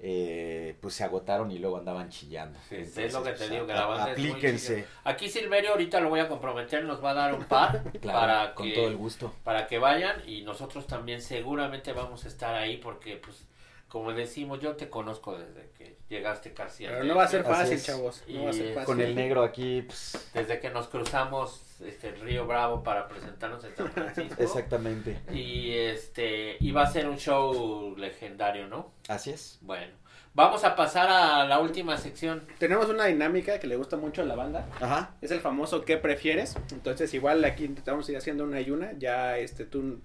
Eh, 0.06 0.76
pues 0.82 0.92
se 0.92 1.02
agotaron 1.02 1.50
y 1.50 1.58
luego 1.58 1.78
andaban 1.78 2.10
chillando. 2.10 2.58
Sí, 2.68 2.74
Entonces, 2.74 3.06
es 3.06 3.12
lo 3.14 3.22
que 3.22 3.30
te 3.30 3.36
pues, 3.38 3.50
digo, 3.50 3.66
que 3.66 3.72
la 3.72 3.86
banda 3.86 4.12
es 4.12 4.18
muy 4.18 4.28
aplíquense. 4.28 4.86
Aquí 5.02 5.30
Silverio 5.30 5.70
ahorita 5.70 5.98
lo 6.00 6.10
voy 6.10 6.20
a 6.20 6.28
comprometer, 6.28 6.84
nos 6.84 7.02
va 7.02 7.12
a 7.12 7.14
dar 7.14 7.34
un 7.34 7.44
par 7.44 7.82
Claro, 8.02 8.18
para 8.20 8.54
con 8.54 8.66
que 8.66 8.74
todo 8.74 8.88
el 8.88 8.96
gusto. 8.96 9.32
para 9.44 9.66
que 9.66 9.78
vayan 9.78 10.22
y 10.28 10.42
nosotros 10.42 10.86
también 10.86 11.22
seguramente 11.22 11.94
vamos 11.94 12.26
a 12.26 12.28
estar 12.28 12.54
ahí 12.54 12.76
porque 12.76 13.16
pues 13.16 13.46
como 13.94 14.12
decimos 14.12 14.58
yo 14.58 14.74
te 14.74 14.90
conozco 14.90 15.38
desde 15.38 15.70
que 15.78 15.98
llegaste 16.08 16.52
casi 16.52 16.84
al 16.84 16.94
Pero 16.94 17.04
no 17.04 17.14
va 17.14 17.22
a 17.22 17.28
ser 17.28 17.44
fácil, 17.44 17.80
chavos. 17.80 18.24
No 18.26 18.42
va 18.42 18.50
a 18.50 18.52
ser 18.52 18.74
fácil. 18.74 18.86
Con 18.86 19.00
el 19.00 19.14
negro 19.14 19.44
aquí, 19.44 19.82
pues, 19.82 20.30
desde 20.34 20.58
que 20.58 20.68
nos 20.70 20.88
cruzamos 20.88 21.62
este 21.80 22.08
el 22.08 22.20
río 22.20 22.44
Bravo 22.44 22.82
para 22.82 23.06
presentarnos 23.06 23.62
en 23.62 23.76
San 23.76 23.92
Francisco 23.92 24.34
exactamente. 24.42 25.20
y 25.32 25.74
este 25.74 26.56
y 26.58 26.72
va 26.72 26.82
a 26.82 26.86
ser 26.90 27.08
un 27.08 27.18
show 27.18 27.94
legendario 27.96 28.66
no 28.66 28.90
Así 29.06 29.30
es. 29.30 29.58
bueno 29.60 29.92
vamos 30.34 30.64
a 30.64 30.74
pasar 30.74 31.08
a 31.08 31.44
la 31.44 31.60
última 31.60 31.96
sección 31.96 32.48
Tenemos 32.58 32.88
una 32.88 33.04
dinámica 33.04 33.60
que 33.60 33.68
le 33.68 33.76
gusta 33.76 33.96
mucho 33.96 34.22
a 34.22 34.24
la 34.24 34.34
banda. 34.34 34.66
Ajá. 34.80 35.14
Es 35.22 35.30
el 35.30 35.38
famoso 35.38 35.84
¿qué 35.84 35.98
prefieres? 35.98 36.56
Entonces 36.72 37.14
igual 37.14 37.44
aquí 37.44 37.72
vamos 37.86 38.08
a 38.08 38.10
ir 38.10 38.18
haciendo 38.18 38.42
una 38.42 38.60
y 38.60 38.72
una. 38.72 38.92
Ya 38.98 39.38
este 39.38 39.64
tú 39.64 40.00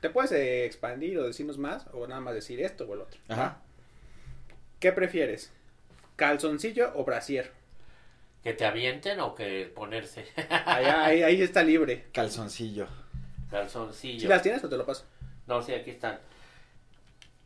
te 0.00 0.10
puedes 0.10 0.32
eh, 0.32 0.64
expandir 0.64 1.18
o 1.18 1.26
decirnos 1.26 1.58
más 1.58 1.86
o 1.92 2.06
nada 2.06 2.20
más 2.20 2.34
decir 2.34 2.60
esto 2.60 2.84
o 2.84 2.94
el 2.94 3.00
otro. 3.02 3.20
Ajá. 3.28 3.58
¿Qué 4.78 4.92
prefieres? 4.92 5.52
¿Calzoncillo 6.16 6.92
o 6.94 7.04
brasier? 7.04 7.52
que 8.42 8.54
te 8.54 8.64
avienten 8.64 9.20
o 9.20 9.34
que 9.34 9.70
ponerse 9.74 10.24
Ahí, 10.64 10.86
ahí, 10.86 11.22
ahí 11.22 11.42
está 11.42 11.62
libre. 11.62 12.06
Calzoncillo. 12.12 12.88
calzoncillo 13.50 14.20
¿Sí 14.20 14.26
las 14.26 14.40
tienes 14.42 14.64
o 14.64 14.68
te 14.68 14.78
lo 14.78 14.86
paso? 14.86 15.04
no 15.46 15.60
sí 15.62 15.74
aquí 15.74 15.90
están 15.90 16.18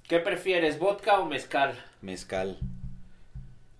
¿Qué 0.06 0.20
prefieres, 0.20 0.78
vodka 0.78 1.18
o 1.18 1.24
mezcal? 1.24 1.82
Mezcal. 2.02 2.58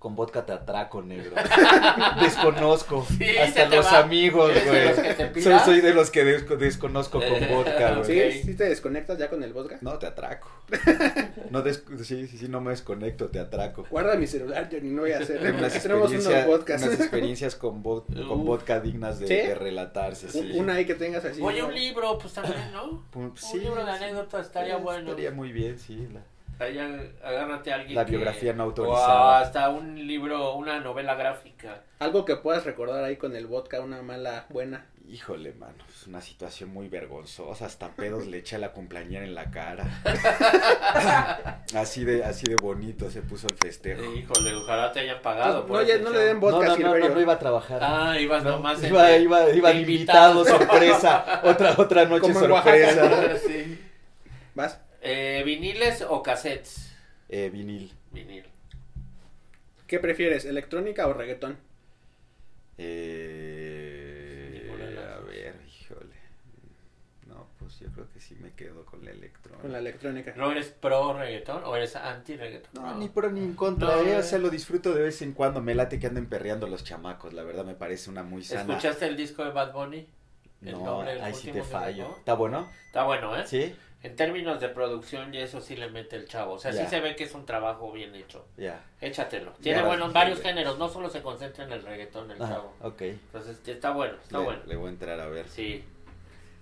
Con 0.05 0.15
vodka 0.17 0.45
te 0.45 0.53
atraco, 0.53 1.01
negro. 1.01 1.31
Desconozco. 2.21 3.07
Sí, 3.17 3.39
Hasta 3.39 3.67
los 3.69 3.87
va. 3.87 4.01
amigos, 4.01 4.51
¿Eres 4.51 4.65
de 4.65 4.71
güey. 4.71 4.89
los 4.89 4.99
que 4.99 5.25
te 5.25 5.41
Soy, 5.43 5.59
soy 5.65 5.81
de 5.81 5.95
los 5.95 6.11
que 6.11 6.25
desco- 6.27 6.57
desconozco 6.59 7.21
con 7.21 7.49
vodka, 7.49 7.97
Ok. 8.01 8.05
¿Sí? 8.05 8.15
güey. 8.15 8.43
¿Sí 8.43 8.55
te 8.55 8.65
desconectas 8.69 9.17
ya 9.19 9.31
con 9.31 9.43
el 9.43 9.55
vodka? 9.55 9.79
No, 9.81 9.99
te 9.99 10.07
atraco. 10.07 10.51
No 11.51 11.63
des- 11.63 11.85
sí, 12.03 12.27
sí, 12.27 12.37
sí, 12.37 12.49
no 12.49 12.61
me 12.61 12.73
desconecto, 12.73 13.29
te 13.29 13.39
atraco. 13.39 13.87
Guarda 13.91 14.17
mi 14.17 14.27
celular, 14.27 14.69
yo 14.69 14.79
no 14.83 15.03
voy 15.03 15.13
a 15.13 15.19
hacer. 15.21 15.41
Unas, 15.55 15.73
Tenemos 15.83 16.11
unos 16.11 16.25
experiencia- 16.27 16.47
podcasts. 16.47 16.87
unas 16.87 17.01
experiencias 17.01 17.55
con, 17.57 17.83
vo- 17.83 18.05
con 18.29 18.45
vodka 18.45 18.81
dignas 18.81 19.21
de, 19.21 19.27
¿Sí? 19.29 19.35
de 19.37 19.55
relatarse. 19.55 20.29
Sí. 20.31 20.53
Una 20.55 20.75
ahí 20.75 20.85
que 20.85 20.95
tengas 20.97 21.25
así. 21.25 21.41
Oye, 21.41 21.61
¿no? 21.61 21.69
un 21.69 21.75
libro, 21.75 22.19
pues 22.19 22.35
también, 22.35 22.73
¿no? 22.73 23.05
Pues, 23.11 23.43
un 23.55 23.61
libro 23.61 23.85
de 23.85 23.91
anécdotas 23.91 24.47
estaría 24.47 24.77
Sí, 24.77 24.83
bueno. 24.83 25.09
Estaría 25.11 25.31
muy 25.31 25.51
bien, 25.53 25.79
sí. 25.79 26.07
la- 26.13 26.21
agárrate 26.59 27.73
a 27.73 27.75
alguien 27.77 27.95
La 27.97 28.05
que- 28.05 28.13
biografía 28.13 28.53
no 28.53 28.65
O 28.65 28.67
autorizada. 28.69 29.41
hasta 29.41 29.69
un 29.71 30.07
libro, 30.07 30.55
una 30.55 30.81
novela 30.81 31.15
gráfica. 31.15 31.83
Algo 31.99 32.25
que 32.25 32.37
puedas 32.37 32.65
recordar 32.65 33.03
ahí 33.05 33.17
con 33.17 33.35
el 33.37 33.47
vodka, 33.47 33.81
una 33.81 34.03
mala, 34.03 34.47
buena. 34.51 34.87
Híjole, 35.07 35.53
mano, 35.53 35.75
es 35.95 36.07
una 36.07 36.23
situación 36.23 36.71
muy 36.71 36.89
vergonzosa. 36.89 37.67
Hasta 37.67 37.89
pedos 37.91 38.27
le 38.27 38.39
eché 38.39 38.57
a 38.57 38.59
la 38.59 38.73
cumpleañera 38.73 39.25
en 39.27 39.35
la 39.35 39.51
cara. 39.51 39.85
así 41.75 42.05
de, 42.05 42.25
así 42.25 42.47
de 42.47 42.57
bonito 42.57 43.11
se 43.11 43.21
puso 43.21 43.47
el 43.49 43.55
festejo. 43.57 44.03
Híjole, 44.15 44.55
ojalá 44.55 44.93
te 44.93 45.01
hayan 45.01 45.21
pagado. 45.21 45.61
No, 45.61 45.67
por 45.67 45.85
ya- 45.85 45.99
no 45.99 46.09
le 46.11 46.21
den 46.21 46.41
vodka, 46.41 46.57
no, 46.59 46.63
no, 46.65 46.69
no, 46.71 46.77
Silverio. 46.77 47.09
no, 47.11 47.15
no 47.17 47.21
iba 47.21 47.33
a 47.35 47.39
trabajar. 47.39 47.81
Ah, 47.83 48.19
ibas 48.19 48.43
No, 48.45 48.53
nomás 48.53 48.83
en 48.83 48.91
iba, 48.91 49.05
de- 49.09 49.21
iba, 49.21 49.51
iba 49.51 49.69
de 49.69 49.75
de 49.75 49.81
invitado, 49.81 50.43
sorpresa. 50.45 51.41
Otra, 51.45 51.75
otra 51.77 52.05
noche 52.07 52.21
Como 52.23 52.41
sorpresa. 52.41 53.37
Sí. 53.47 53.81
¿Vas? 54.55 54.81
Eh, 55.07 55.43
¿Viniles 55.45 56.01
o 56.09 56.23
cassettes? 56.23 56.97
Eh, 57.29 57.51
vinil. 57.51 57.93
Vinil. 58.11 58.45
¿Qué 59.87 59.99
prefieres, 59.99 60.47
electrónica 60.47 61.07
o 61.07 61.13
reggaetón? 61.13 61.59
Eh, 62.79 64.71
a 65.15 65.19
ver, 65.27 65.57
híjole. 65.69 66.15
No, 67.27 67.49
pues 67.59 67.79
yo 67.81 67.89
creo 67.93 68.09
que 68.13 68.21
sí 68.21 68.35
me 68.41 68.53
quedo 68.53 68.87
con 68.87 69.05
la 69.05 69.11
electrónica. 69.11 69.61
Con 69.63 69.73
la 69.73 69.79
electrónica. 69.79 70.33
¿No 70.37 70.51
eres 70.51 70.69
pro 70.71 71.13
reggaetón 71.19 71.65
o 71.65 71.77
eres 71.77 71.97
anti 71.97 72.37
reggaetón? 72.37 72.83
No, 72.83 72.95
ni 72.97 73.09
pro 73.11 73.31
ni 73.31 73.41
en 73.41 73.55
contra, 73.55 73.89
No, 73.89 74.01
eh, 74.03 74.13
eh. 74.13 74.17
o 74.17 74.23
sea, 74.23 74.39
lo 74.39 74.49
disfruto 74.49 74.95
de 74.95 75.03
vez 75.03 75.21
en 75.23 75.33
cuando, 75.33 75.61
me 75.61 75.75
late 75.75 75.99
que 75.99 76.07
anden 76.07 76.27
perreando 76.29 76.67
los 76.67 76.83
chamacos, 76.83 77.35
la 77.35 77.43
verdad 77.43 77.65
me 77.67 77.75
parece 77.75 78.09
una 78.11 78.23
muy 78.23 78.43
sana. 78.43 78.61
¿Escuchaste 78.63 79.07
el 79.07 79.17
disco 79.17 79.45
de 79.45 79.51
Bad 79.51 79.73
Bunny? 79.75 80.09
El 80.63 80.73
No, 80.73 80.85
nombre 80.87 81.13
del 81.13 81.23
ahí 81.23 81.35
sí 81.35 81.53
te 81.53 81.63
fallo. 81.63 82.17
¿Está 82.19 82.33
bueno? 82.35 82.71
Está 82.87 83.05
bueno, 83.05 83.37
¿eh? 83.37 83.47
Sí, 83.47 83.75
En 84.05 84.15
términos 84.17 84.61
de 84.61 84.69
producción 84.69 85.35
y 85.35 85.39
eso 85.39 85.61
sí 85.63 85.75
le 85.77 85.89
mete 85.91 86.15
el 86.17 86.29
chavo. 86.29 86.53
O 86.53 86.59
sea, 86.59 86.73
sí 86.73 86.85
se 86.89 87.01
ve 87.01 87.17
que 87.17 87.25
es 87.25 87.35
un 87.35 87.47
trabajo 87.47 87.91
bien 87.91 88.15
hecho. 88.15 88.45
ya. 88.57 88.81
Échatelo. 89.01 89.53
Tiene 89.63 89.81
Ya, 89.81 89.87
buenos 89.87 90.13
varios 90.13 90.41
géneros, 90.41 90.79
no 90.79 90.89
solo 90.91 91.09
se 91.09 91.23
concentra 91.23 91.65
en 91.65 91.73
el 91.73 91.83
reggaetón 91.83 92.31
el 92.31 92.41
Ah, 92.43 92.49
chavo. 92.49 92.75
ok. 92.83 93.01
Entonces 93.03 93.59
está 93.67 93.91
bueno, 93.93 94.15
está 94.23 94.39
le, 94.39 94.45
bueno. 94.45 94.61
le 94.67 94.77
voy 94.77 94.87
a 94.87 94.91
entrar 94.91 95.19
a 95.19 95.27
ver. 95.29 95.49
Sí. 95.49 95.83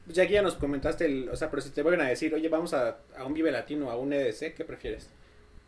Pues 0.04 0.16
ya 0.16 0.22
aquí 0.22 0.32
ya 0.34 0.42
nos 0.42 0.54
comentaste, 0.54 1.04
el, 1.04 1.28
o 1.30 1.36
sea, 1.36 1.50
pero 1.50 1.62
si 1.62 1.70
te 1.70 1.82
vuelven 1.82 2.00
a 2.06 2.08
decir, 2.08 2.32
oye, 2.34 2.48
vamos 2.48 2.74
a, 2.74 2.96
a 3.18 3.24
un 3.24 3.34
Vive 3.34 3.50
Latino, 3.52 3.90
a 3.90 3.96
un 3.96 4.12
EDC, 4.12 4.54
¿qué 4.54 4.64
prefieres? 4.64 5.08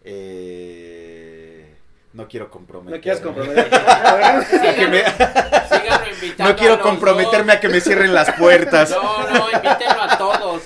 Eh, 0.04 1.74
no 2.12 2.28
quiero 2.28 2.50
comprometerme. 2.50 2.96
No 2.98 3.02
quieras 3.02 3.20
comprometer. 3.20 3.68
Que 4.76 4.86
me- 4.88 5.04
Síganlo 5.04 6.10
invitando 6.12 6.52
no 6.52 6.56
quiero 6.58 6.80
comprometerme 6.80 7.46
dos. 7.52 7.56
a 7.56 7.60
que 7.60 7.68
me 7.68 7.80
cierren 7.80 8.14
las 8.14 8.32
puertas. 8.34 8.90
No, 8.90 9.28
no, 9.30 9.46
invítenlo 9.50 9.93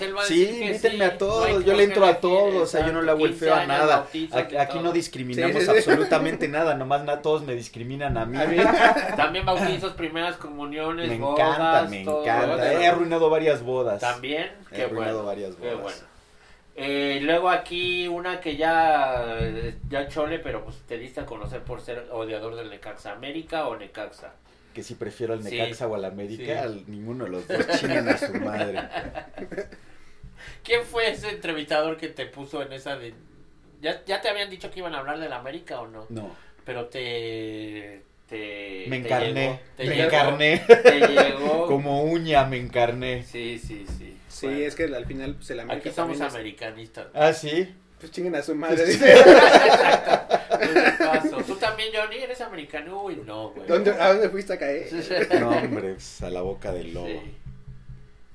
Él 0.03 0.17
va 0.17 0.23
a 0.23 0.25
Sí, 0.25 0.41
decir 0.41 0.59
que 0.61 0.67
invítenme 0.67 0.97
sí. 0.97 1.03
a 1.03 1.19
todos, 1.19 1.51
No 1.51 1.61
yo 1.61 1.75
le 1.75 1.85
entro 1.85 2.07
a 2.07 2.15
todos, 2.21 2.55
o 2.55 2.67
sea, 2.67 2.87
yo 2.87 2.93
no 2.93 3.03
le 3.03 3.11
hago 3.11 3.25
el 3.27 3.31
15 3.33 3.45
feo 3.47 3.55
a 3.55 3.67
nada. 3.67 4.07
Aquí, 4.61 4.79
no 4.81 4.93
discriminamos 4.93 5.57
Sí, 5.57 5.61
sí, 5.61 5.67
sí. 5.67 5.79
absolutamente 5.79 6.49
nada, 6.49 6.75
nomás 6.75 7.05
na- 7.05 7.21
todos 7.23 7.43
me 7.45 7.55
discriminan 7.55 8.17
a 8.17 8.25
mí. 8.27 8.39
También 9.17 9.45
bautizos, 9.47 9.93
primeras 9.95 10.37
comuniones, 10.37 11.09
Me 11.09 11.19
bodas, 11.19 11.57
encanta, 11.59 11.83
me 11.91 12.05
todo. 12.05 12.23
encanta. 12.23 12.73
He 12.73 12.87
arruinado 12.87 13.31
varias 13.31 13.63
bodas. 13.63 14.01
También, 14.01 14.51
He 14.71 14.77
qué 14.77 14.83
arruinado 14.85 15.23
bueno. 15.23 15.27
varias 15.27 15.55
Qué 15.57 15.63
bodas. 15.75 15.83
bueno. 15.83 15.99
Eh, 16.81 17.19
luego 17.23 17.49
aquí 17.51 18.07
una 18.07 18.41
que 18.41 18.57
ya, 18.57 19.37
ya 19.89 20.07
chole, 20.07 20.39
pero 20.39 20.63
pues 20.65 20.77
te 20.87 20.97
diste 20.97 21.21
a 21.21 21.27
conocer 21.27 21.63
por 21.63 21.81
ser 21.81 22.07
odiador 22.13 22.55
del 22.55 22.71
Necaxa. 22.71 23.13
¿América 23.13 23.67
o 23.67 23.77
Necaxa? 23.77 24.33
Que 24.73 24.85
si 24.85 24.95
prefiero 24.95 25.33
al 25.35 25.43
Sí. 25.43 25.57
Necaxa 25.57 25.89
o 25.89 25.97
al 25.97 26.05
América, 26.05 26.45
Sí. 26.45 26.51
al- 26.53 26.85
ninguno 26.87 27.25
de 27.25 27.31
los 27.31 27.49
dos 27.49 27.67
chinen 27.81 28.09
a 28.09 28.17
su 28.17 28.33
madre. 28.35 28.79
¿Quién 30.63 30.85
fue 30.85 31.11
ese 31.11 31.31
entrevistador 31.31 31.97
que 31.97 32.09
te 32.09 32.27
puso 32.27 32.63
en 32.63 32.73
esa 32.73 32.97
de... 32.97 33.15
¿Ya, 33.81 34.05
ya 34.05 34.21
te 34.21 34.29
habían 34.29 34.51
dicho 34.51 34.71
que 34.71 34.81
iban 34.81 34.95
a 34.95 34.99
hablar 34.99 35.19
del 35.21 35.33
América 35.33 35.81
o 35.81 35.87
no? 35.87 36.07
No, 36.09 36.35
Pero 36.65 36.87
te... 36.87 38.03
te 38.29 38.85
me 38.89 38.99
te 39.01 39.07
encarné, 39.07 39.33
llegó, 39.47 39.61
te 39.77 39.85
me 39.85 39.95
llegó, 39.95 40.07
encarné. 40.09 40.59
Te 40.67 41.01
llegó. 41.09 41.67
Como 41.69 42.03
uña 42.05 42.45
me 42.45 42.57
encarné. 42.59 43.23
Sí, 43.23 43.59
sí, 43.59 43.87
sí. 43.99 44.17
Sí, 44.29 44.47
Bueno, 44.47 44.63
es 44.63 44.75
que 44.75 44.85
al 44.85 45.07
final, 45.07 45.35
pues 45.37 45.51
el 45.51 45.61
América 45.61 45.89
Aquí 45.89 45.97
somos 45.97 46.17
es- 46.21 46.23
americanistas. 46.23 47.07
Ah, 47.15 47.33
sí. 47.33 47.75
Pues 48.01 48.13
chinguen 48.13 48.35
a 48.37 48.43
su 48.43 48.55
madre, 48.55 48.85
dice. 48.85 49.13
Es 49.13 49.27
el 50.77 50.97
caso. 50.99 51.39
¿Tú 51.47 51.57
también, 51.57 51.89
Johnny, 51.93 52.17
eres 52.19 52.41
americano? 52.41 53.03
Uy, 53.03 53.21
no, 53.27 53.51
güey. 53.51 53.67
¿Dónde, 53.67 53.91
¿A 53.93 54.13
dónde 54.13 54.29
fuiste 54.29 54.53
a 54.53 54.59
caer? 54.59 54.89
No, 55.41 55.49
hombre, 55.51 55.95
pues, 55.95 56.23
a 56.23 56.31
la 56.31 56.43
boca 56.43 56.71
del 56.73 56.95
lobo. 56.95 57.07
Sí. 57.09 57.21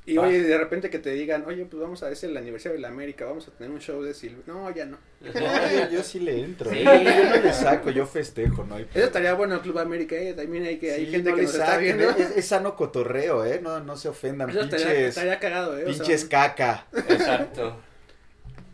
Y 0.05 0.17
oye, 0.17 0.43
de 0.43 0.57
repente 0.57 0.89
que 0.89 0.99
te 0.99 1.11
digan, 1.11 1.45
oye, 1.47 1.65
pues 1.65 1.81
vamos 1.81 2.03
a, 2.03 2.11
es 2.11 2.23
el 2.25 2.35
aniversario 2.35 2.75
de 2.75 2.81
la 2.81 2.89
América, 2.89 3.25
vamos 3.25 3.47
a 3.47 3.51
tener 3.51 3.71
un 3.71 3.79
show 3.79 4.01
de 4.03 4.13
Silvio. 4.13 4.43
No, 4.45 4.69
ya 4.69 4.85
no. 4.85 4.97
No, 5.21 5.31
yo, 5.31 5.89
yo 5.89 6.03
sí 6.03 6.19
le 6.19 6.43
entro. 6.43 6.69
Sí. 6.69 6.83
Yo 6.83 6.91
no 6.93 7.41
le 7.41 7.53
saco, 7.53 7.89
yo 7.89 8.05
festejo, 8.05 8.65
¿no? 8.65 8.75
hay 8.75 8.87
Eso 8.93 9.05
estaría 9.05 9.33
bueno 9.33 9.55
el 9.55 9.61
Club 9.61 9.79
América, 9.79 10.15
eh. 10.15 10.33
También 10.33 10.65
hay 10.65 10.77
que, 10.77 10.91
hay 10.91 11.05
gente 11.05 11.29
no 11.29 11.37
que 11.37 11.43
nos 11.43 11.55
está 11.55 11.77
viendo. 11.77 12.09
Es, 12.09 12.35
es 12.35 12.45
sano 12.45 12.75
cotorreo, 12.75 13.45
¿eh? 13.45 13.61
No, 13.63 13.79
no 13.79 13.95
se 13.95 14.09
ofendan. 14.09 14.49
Eso 14.49 14.59
pinches 14.59 14.85
estaría 14.85 15.39
cagado, 15.39 15.77
eh. 15.77 15.83
o 15.83 15.93
sea, 15.93 16.03
pinches 16.03 16.25
caca. 16.25 16.85
Exacto. 16.91 17.77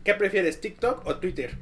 ¿Qué 0.03 0.15
prefieres, 0.15 0.59
TikTok 0.59 1.05
o 1.05 1.17
Twitter? 1.17 1.55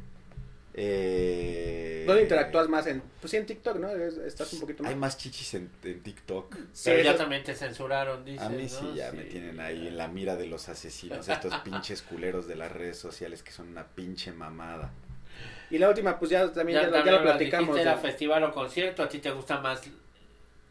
Eh, 0.80 2.03
¿Dónde 2.05 2.21
interactúas 2.21 2.69
más? 2.69 2.86
En, 2.88 3.01
pues 3.19 3.32
sí, 3.32 3.38
en 3.38 3.45
TikTok, 3.47 3.78
¿no? 3.78 3.89
Es- 3.89 4.17
Estás 4.17 4.53
un 4.53 4.59
poquito 4.59 4.84
más. 4.84 4.91
Hay 4.91 4.95
más 4.95 5.17
chichis 5.17 5.55
en, 5.55 5.69
en 5.84 6.01
TikTok. 6.03 6.55
Sí, 6.71 6.84
Pero 6.91 7.03
ya 7.03 7.09
eso- 7.11 7.17
también 7.19 7.43
te 7.43 7.55
censuraron, 7.55 8.23
dices, 8.23 8.41
A 8.43 8.49
mí 8.49 8.63
¿no? 8.63 8.69
sí, 8.69 8.93
ya 8.95 9.11
me 9.11 9.23
tienen 9.23 9.59
ahí 9.59 9.88
en 9.88 9.97
la 9.97 10.07
mira 10.07 10.36
de 10.36 10.45
los 10.45 10.69
asesinos, 10.69 11.28
estos 11.28 11.53
pinches 11.63 12.01
culeros 12.03 12.47
de 12.47 12.55
las 12.55 12.71
redes 12.71 12.97
sociales 12.97 13.41
que 13.43 13.51
son 13.51 13.69
una 13.69 13.86
pinche 13.88 14.32
mamada. 14.32 14.91
Y 15.69 15.80
la 15.80 15.89
última, 15.89 16.17
pues 16.17 16.32
ya 16.32 16.51
también 16.53 16.80
ya, 16.80 16.84
lo- 16.88 16.91
ya 16.91 16.97
también 16.97 17.15
lo 17.15 17.23
las 17.23 17.36
platicamos. 17.38 17.67
dijiste, 17.75 17.84
ya. 17.86 17.91
Era 17.93 17.99
festival 18.01 18.43
o 18.43 18.51
concierto, 18.53 19.03
a 19.03 19.09
ti 19.09 19.19
te 19.19 19.32
gusta 19.32 19.59
más 19.59 19.82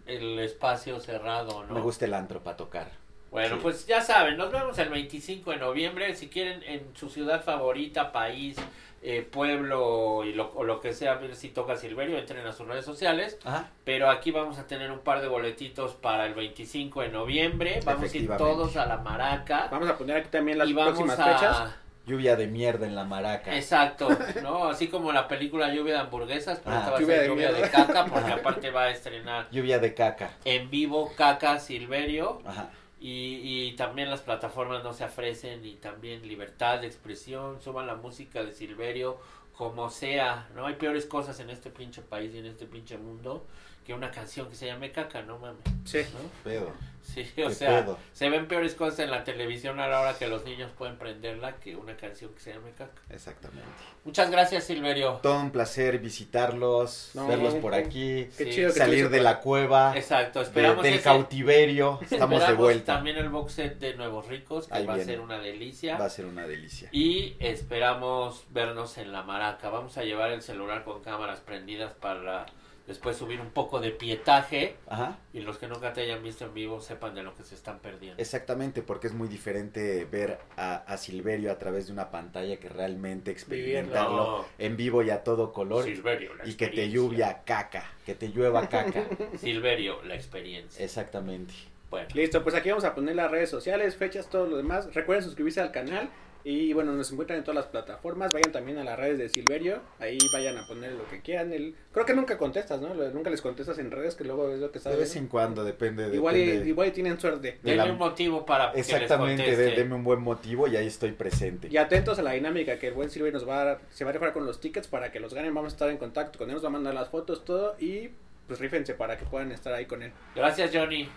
el 0.06 0.38
espacio 0.38 1.00
cerrado, 1.00 1.66
¿no? 1.66 1.74
Me 1.74 1.80
gusta 1.80 2.04
el 2.04 2.14
antro 2.14 2.42
para 2.42 2.56
tocar. 2.56 2.90
Bueno, 3.30 3.56
Sí. 3.56 3.60
pues 3.62 3.86
ya 3.86 4.00
saben, 4.00 4.36
nos 4.36 4.50
vemos 4.52 4.78
el 4.78 4.88
25 4.88 5.50
de 5.50 5.56
noviembre. 5.58 6.14
Si 6.14 6.28
quieren 6.28 6.62
en 6.62 6.94
su 6.96 7.08
ciudad 7.10 7.42
favorita, 7.44 8.12
país, 8.12 8.56
eh, 9.02 9.22
pueblo 9.30 10.24
y 10.24 10.32
lo, 10.32 10.50
o 10.54 10.64
lo 10.64 10.80
que 10.80 10.92
sea, 10.92 11.12
a 11.12 11.14
ver 11.16 11.34
si 11.36 11.50
toca 11.50 11.76
Silverio, 11.76 12.18
entren 12.18 12.46
a 12.46 12.52
sus 12.52 12.66
redes 12.66 12.84
sociales. 12.84 13.38
Ajá. 13.44 13.68
Pero 13.84 14.08
aquí 14.10 14.30
vamos 14.30 14.58
a 14.58 14.66
tener 14.66 14.90
un 14.90 15.00
par 15.00 15.20
de 15.20 15.28
boletitos 15.28 15.92
para 15.94 16.26
el 16.26 16.34
25 16.34 17.02
de 17.02 17.08
noviembre. 17.10 17.80
Vamos 17.84 18.12
a 18.12 18.16
ir 18.16 18.28
todos 18.36 18.76
a 18.76 18.86
la 18.86 18.96
maraca. 18.98 19.68
Vamos 19.70 19.88
a 19.90 19.98
poner 19.98 20.16
aquí 20.16 20.28
también 20.30 20.58
las 20.58 20.68
y 20.68 20.72
vamos 20.72 20.94
próximas 20.94 21.18
a... 21.20 21.24
fechas. 21.38 21.74
Lluvia 22.06 22.36
de 22.36 22.46
mierda 22.46 22.86
en 22.86 22.94
la 22.94 23.02
maraca. 23.04 23.56
Exacto, 23.56 24.08
¿no? 24.40 24.68
Así 24.68 24.86
como 24.86 25.10
la 25.10 25.26
película 25.26 25.74
Lluvia 25.74 25.94
de 25.94 25.98
hamburguesas, 26.00 26.60
pero 26.62 26.76
Ah. 26.76 26.78
esta 26.78 26.90
va 26.92 26.96
a 26.96 27.00
Lluvia 27.00 27.14
ser 27.16 27.22
de 27.24 27.28
Lluvia 27.28 27.52
de 27.52 27.68
caca, 27.68 28.04
porque 28.06 28.32
aparte 28.32 28.70
va 28.70 28.82
a 28.84 28.90
estrenar 28.90 29.48
Lluvia 29.50 29.80
de 29.80 29.92
caca. 29.92 30.30
en 30.44 30.70
vivo 30.70 31.12
Caca 31.16 31.58
Silverio. 31.58 32.40
Ajá. 32.46 32.70
Y, 32.98 33.68
y 33.68 33.76
también 33.76 34.08
las 34.08 34.22
plataformas 34.22 34.82
no 34.82 34.92
se 34.94 35.04
ofrecen 35.04 35.64
y 35.64 35.74
también 35.74 36.26
libertad 36.26 36.80
de 36.80 36.86
expresión, 36.86 37.60
suban 37.60 37.86
la 37.86 37.94
música 37.96 38.42
de 38.42 38.52
Silverio 38.52 39.18
como 39.54 39.90
sea, 39.90 40.48
¿no? 40.54 40.66
Hay 40.66 40.74
peores 40.74 41.06
cosas 41.06 41.38
en 41.40 41.50
este 41.50 41.70
pinche 41.70 42.02
país 42.02 42.34
y 42.34 42.38
en 42.38 42.46
este 42.46 42.66
pinche 42.66 42.96
mundo 42.98 43.44
que 43.86 43.94
una 43.94 44.10
canción 44.10 44.48
que 44.48 44.56
se 44.56 44.66
llame 44.66 44.92
caca, 44.92 45.22
no 45.22 45.38
mames, 45.38 45.62
Sí. 45.84 45.98
¿no? 46.12 46.18
Pedo. 46.42 46.72
Sí, 47.06 47.24
¿Qué 47.34 47.44
o 47.46 47.50
sea, 47.50 47.84
pedo? 47.84 47.98
se 48.12 48.28
ven 48.28 48.48
peores 48.48 48.74
cosas 48.74 48.98
en 49.00 49.10
la 49.10 49.22
televisión 49.24 49.78
a 49.80 49.86
la 49.88 50.00
hora 50.00 50.18
que 50.18 50.26
los 50.26 50.44
niños 50.44 50.70
pueden 50.76 50.96
prenderla 50.98 51.56
que 51.56 51.76
una 51.76 51.96
canción 51.96 52.34
que 52.34 52.40
se 52.40 52.52
llame 52.52 52.72
caca. 52.72 53.00
Exactamente. 53.10 53.62
Muchas 54.04 54.30
gracias, 54.30 54.64
Silverio. 54.64 55.20
Todo 55.22 55.40
un 55.40 55.50
placer 55.50 55.98
visitarlos, 55.98 57.10
No, 57.14 57.26
verlos 57.26 57.54
por 57.54 57.74
aquí, 57.74 58.28
Qué 58.36 58.44
Sí. 58.46 58.50
chido 58.50 58.72
que 58.72 58.78
salir 58.78 59.08
de 59.08 59.20
la 59.20 59.40
cueva, 59.40 59.96
Exacto, 59.96 60.40
de- 60.40 60.44
esperamos 60.46 60.82
del 60.82 60.94
ese- 60.94 61.02
cautiverio. 61.04 61.98
Estamos 62.10 62.46
de 62.46 62.52
vuelta. 62.54 62.94
También 62.96 63.16
el 63.16 63.28
box 63.28 63.52
set 63.52 63.78
de 63.78 63.94
Nuevos 63.94 64.26
Ricos, 64.28 64.66
que 64.68 64.74
Ahí 64.74 64.86
va 64.86 64.94
a 64.94 65.00
ser 65.00 65.20
una 65.20 65.38
delicia. 65.38 65.96
Va 65.98 66.06
a 66.06 66.10
ser 66.10 66.26
una 66.26 66.46
delicia. 66.46 66.88
Y 66.92 67.36
esperamos 67.40 68.44
vernos 68.50 68.98
en 68.98 69.12
la 69.12 69.22
maraca. 69.22 69.70
Vamos 69.70 69.96
a 69.98 70.02
llevar 70.04 70.30
el 70.32 70.42
celular 70.42 70.84
con 70.84 71.02
cámaras 71.02 71.40
prendidas 71.40 71.92
para 71.94 72.46
después 72.86 73.16
subir 73.16 73.40
un 73.40 73.50
poco 73.50 73.80
de 73.80 73.90
pietaje 73.90 74.76
Ajá. 74.88 75.18
y 75.32 75.40
los 75.40 75.58
que 75.58 75.66
nunca 75.68 75.92
te 75.92 76.02
hayan 76.02 76.22
visto 76.22 76.44
en 76.44 76.54
vivo 76.54 76.80
sepan 76.80 77.14
de 77.14 77.22
lo 77.22 77.34
que 77.34 77.42
se 77.42 77.54
están 77.54 77.80
perdiendo. 77.80 78.20
Exactamente, 78.22 78.82
porque 78.82 79.06
es 79.08 79.12
muy 79.12 79.28
diferente 79.28 80.04
ver 80.04 80.38
a, 80.56 80.76
a 80.76 80.96
Silverio 80.96 81.50
a 81.50 81.58
través 81.58 81.86
de 81.86 81.92
una 81.92 82.10
pantalla 82.10 82.58
que 82.58 82.68
realmente 82.68 83.30
experimentarlo 83.30 84.16
No. 84.38 84.44
en 84.58 84.76
vivo 84.76 85.02
y 85.02 85.10
a 85.10 85.24
todo 85.24 85.52
color 85.52 85.84
Silverio, 85.84 86.34
la 86.34 86.46
y 86.46 86.54
que 86.54 86.66
te 86.66 86.84
experiencia. 86.84 86.94
lluvia 86.94 87.42
caca, 87.44 87.90
que 88.04 88.14
te 88.14 88.28
llueva 88.28 88.68
caca. 88.68 89.04
Silverio, 89.38 90.02
la 90.04 90.14
experiencia. 90.14 90.84
Exactamente. 90.84 91.52
Bueno, 91.90 92.08
Listo, 92.14 92.42
pues 92.42 92.54
aquí 92.56 92.68
vamos 92.68 92.84
a 92.84 92.94
poner 92.94 93.14
las 93.14 93.30
redes 93.30 93.48
sociales, 93.48 93.94
fechas, 93.96 94.28
todo 94.28 94.46
lo 94.46 94.56
demás. 94.56 94.92
Recuerden 94.92 95.24
suscribirse 95.24 95.60
al 95.60 95.70
canal. 95.70 96.10
Y 96.48 96.72
bueno, 96.74 96.92
nos 96.92 97.10
encuentran 97.10 97.38
en 97.40 97.44
todas 97.44 97.56
las 97.56 97.66
plataformas. 97.66 98.32
Vayan 98.32 98.52
también 98.52 98.78
a 98.78 98.84
las 98.84 98.96
redes 98.96 99.18
de 99.18 99.28
Silverio. 99.28 99.80
Ahí 99.98 100.16
vayan 100.32 100.56
a 100.56 100.64
poner 100.68 100.92
lo 100.92 101.04
que 101.08 101.20
quieran. 101.20 101.52
Él, 101.52 101.74
creo 101.90 102.06
que 102.06 102.14
nunca 102.14 102.38
contestas, 102.38 102.80
¿no? 102.80 102.94
Nunca 102.94 103.30
les 103.30 103.42
contestas 103.42 103.78
en 103.80 103.90
redes, 103.90 104.14
que 104.14 104.22
luego 104.22 104.52
es 104.52 104.60
lo 104.60 104.70
que 104.70 104.78
De 104.78 104.84
sabes. 104.84 104.98
vez 105.00 105.16
en 105.16 105.26
cuando, 105.26 105.64
depende. 105.64 106.06
Igual, 106.14 106.36
y, 106.36 106.42
igual 106.68 106.86
y 106.86 106.90
tienen 106.92 107.18
suerte. 107.18 107.48
de 107.54 107.58
denle 107.64 107.84
la- 107.84 107.90
un 107.90 107.98
motivo 107.98 108.46
para 108.46 108.70
que 108.70 108.78
les 108.78 108.88
Exactamente, 108.88 109.42
de- 109.42 109.48
conteste. 109.56 109.80
deme 109.82 109.96
un 109.96 110.04
buen 110.04 110.20
motivo 110.22 110.68
y 110.68 110.76
ahí 110.76 110.86
estoy 110.86 111.10
presente. 111.10 111.66
Y 111.68 111.78
atentos 111.78 112.16
a 112.20 112.22
la 112.22 112.30
dinámica 112.30 112.78
que 112.78 112.86
el 112.86 112.94
buen 112.94 113.10
Silverio 113.10 113.32
nos 113.32 113.48
va 113.48 113.62
a 113.62 113.64
dar. 113.64 113.80
Se 113.90 114.04
va 114.04 114.10
a 114.10 114.12
rifar 114.12 114.32
con 114.32 114.46
los 114.46 114.60
tickets 114.60 114.86
para 114.86 115.10
que 115.10 115.18
los 115.18 115.34
ganen. 115.34 115.52
Vamos 115.52 115.72
a 115.72 115.74
estar 115.74 115.90
en 115.90 115.96
contacto 115.98 116.38
con 116.38 116.48
él. 116.48 116.54
Nos 116.54 116.62
va 116.62 116.68
a 116.68 116.70
mandar 116.70 116.94
las 116.94 117.08
fotos, 117.08 117.44
todo. 117.44 117.74
Y 117.80 118.10
pues 118.46 118.60
rífense 118.60 118.94
para 118.94 119.16
que 119.18 119.24
puedan 119.24 119.50
estar 119.50 119.74
ahí 119.74 119.86
con 119.86 120.00
él. 120.00 120.12
Gracias, 120.36 120.70
Johnny. 120.72 121.08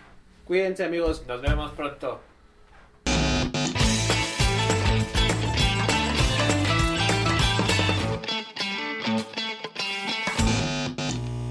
Cuídense, 0.44 0.82
amigos. 0.82 1.24
Nos 1.28 1.40
vemos 1.40 1.70
pronto. 1.70 2.20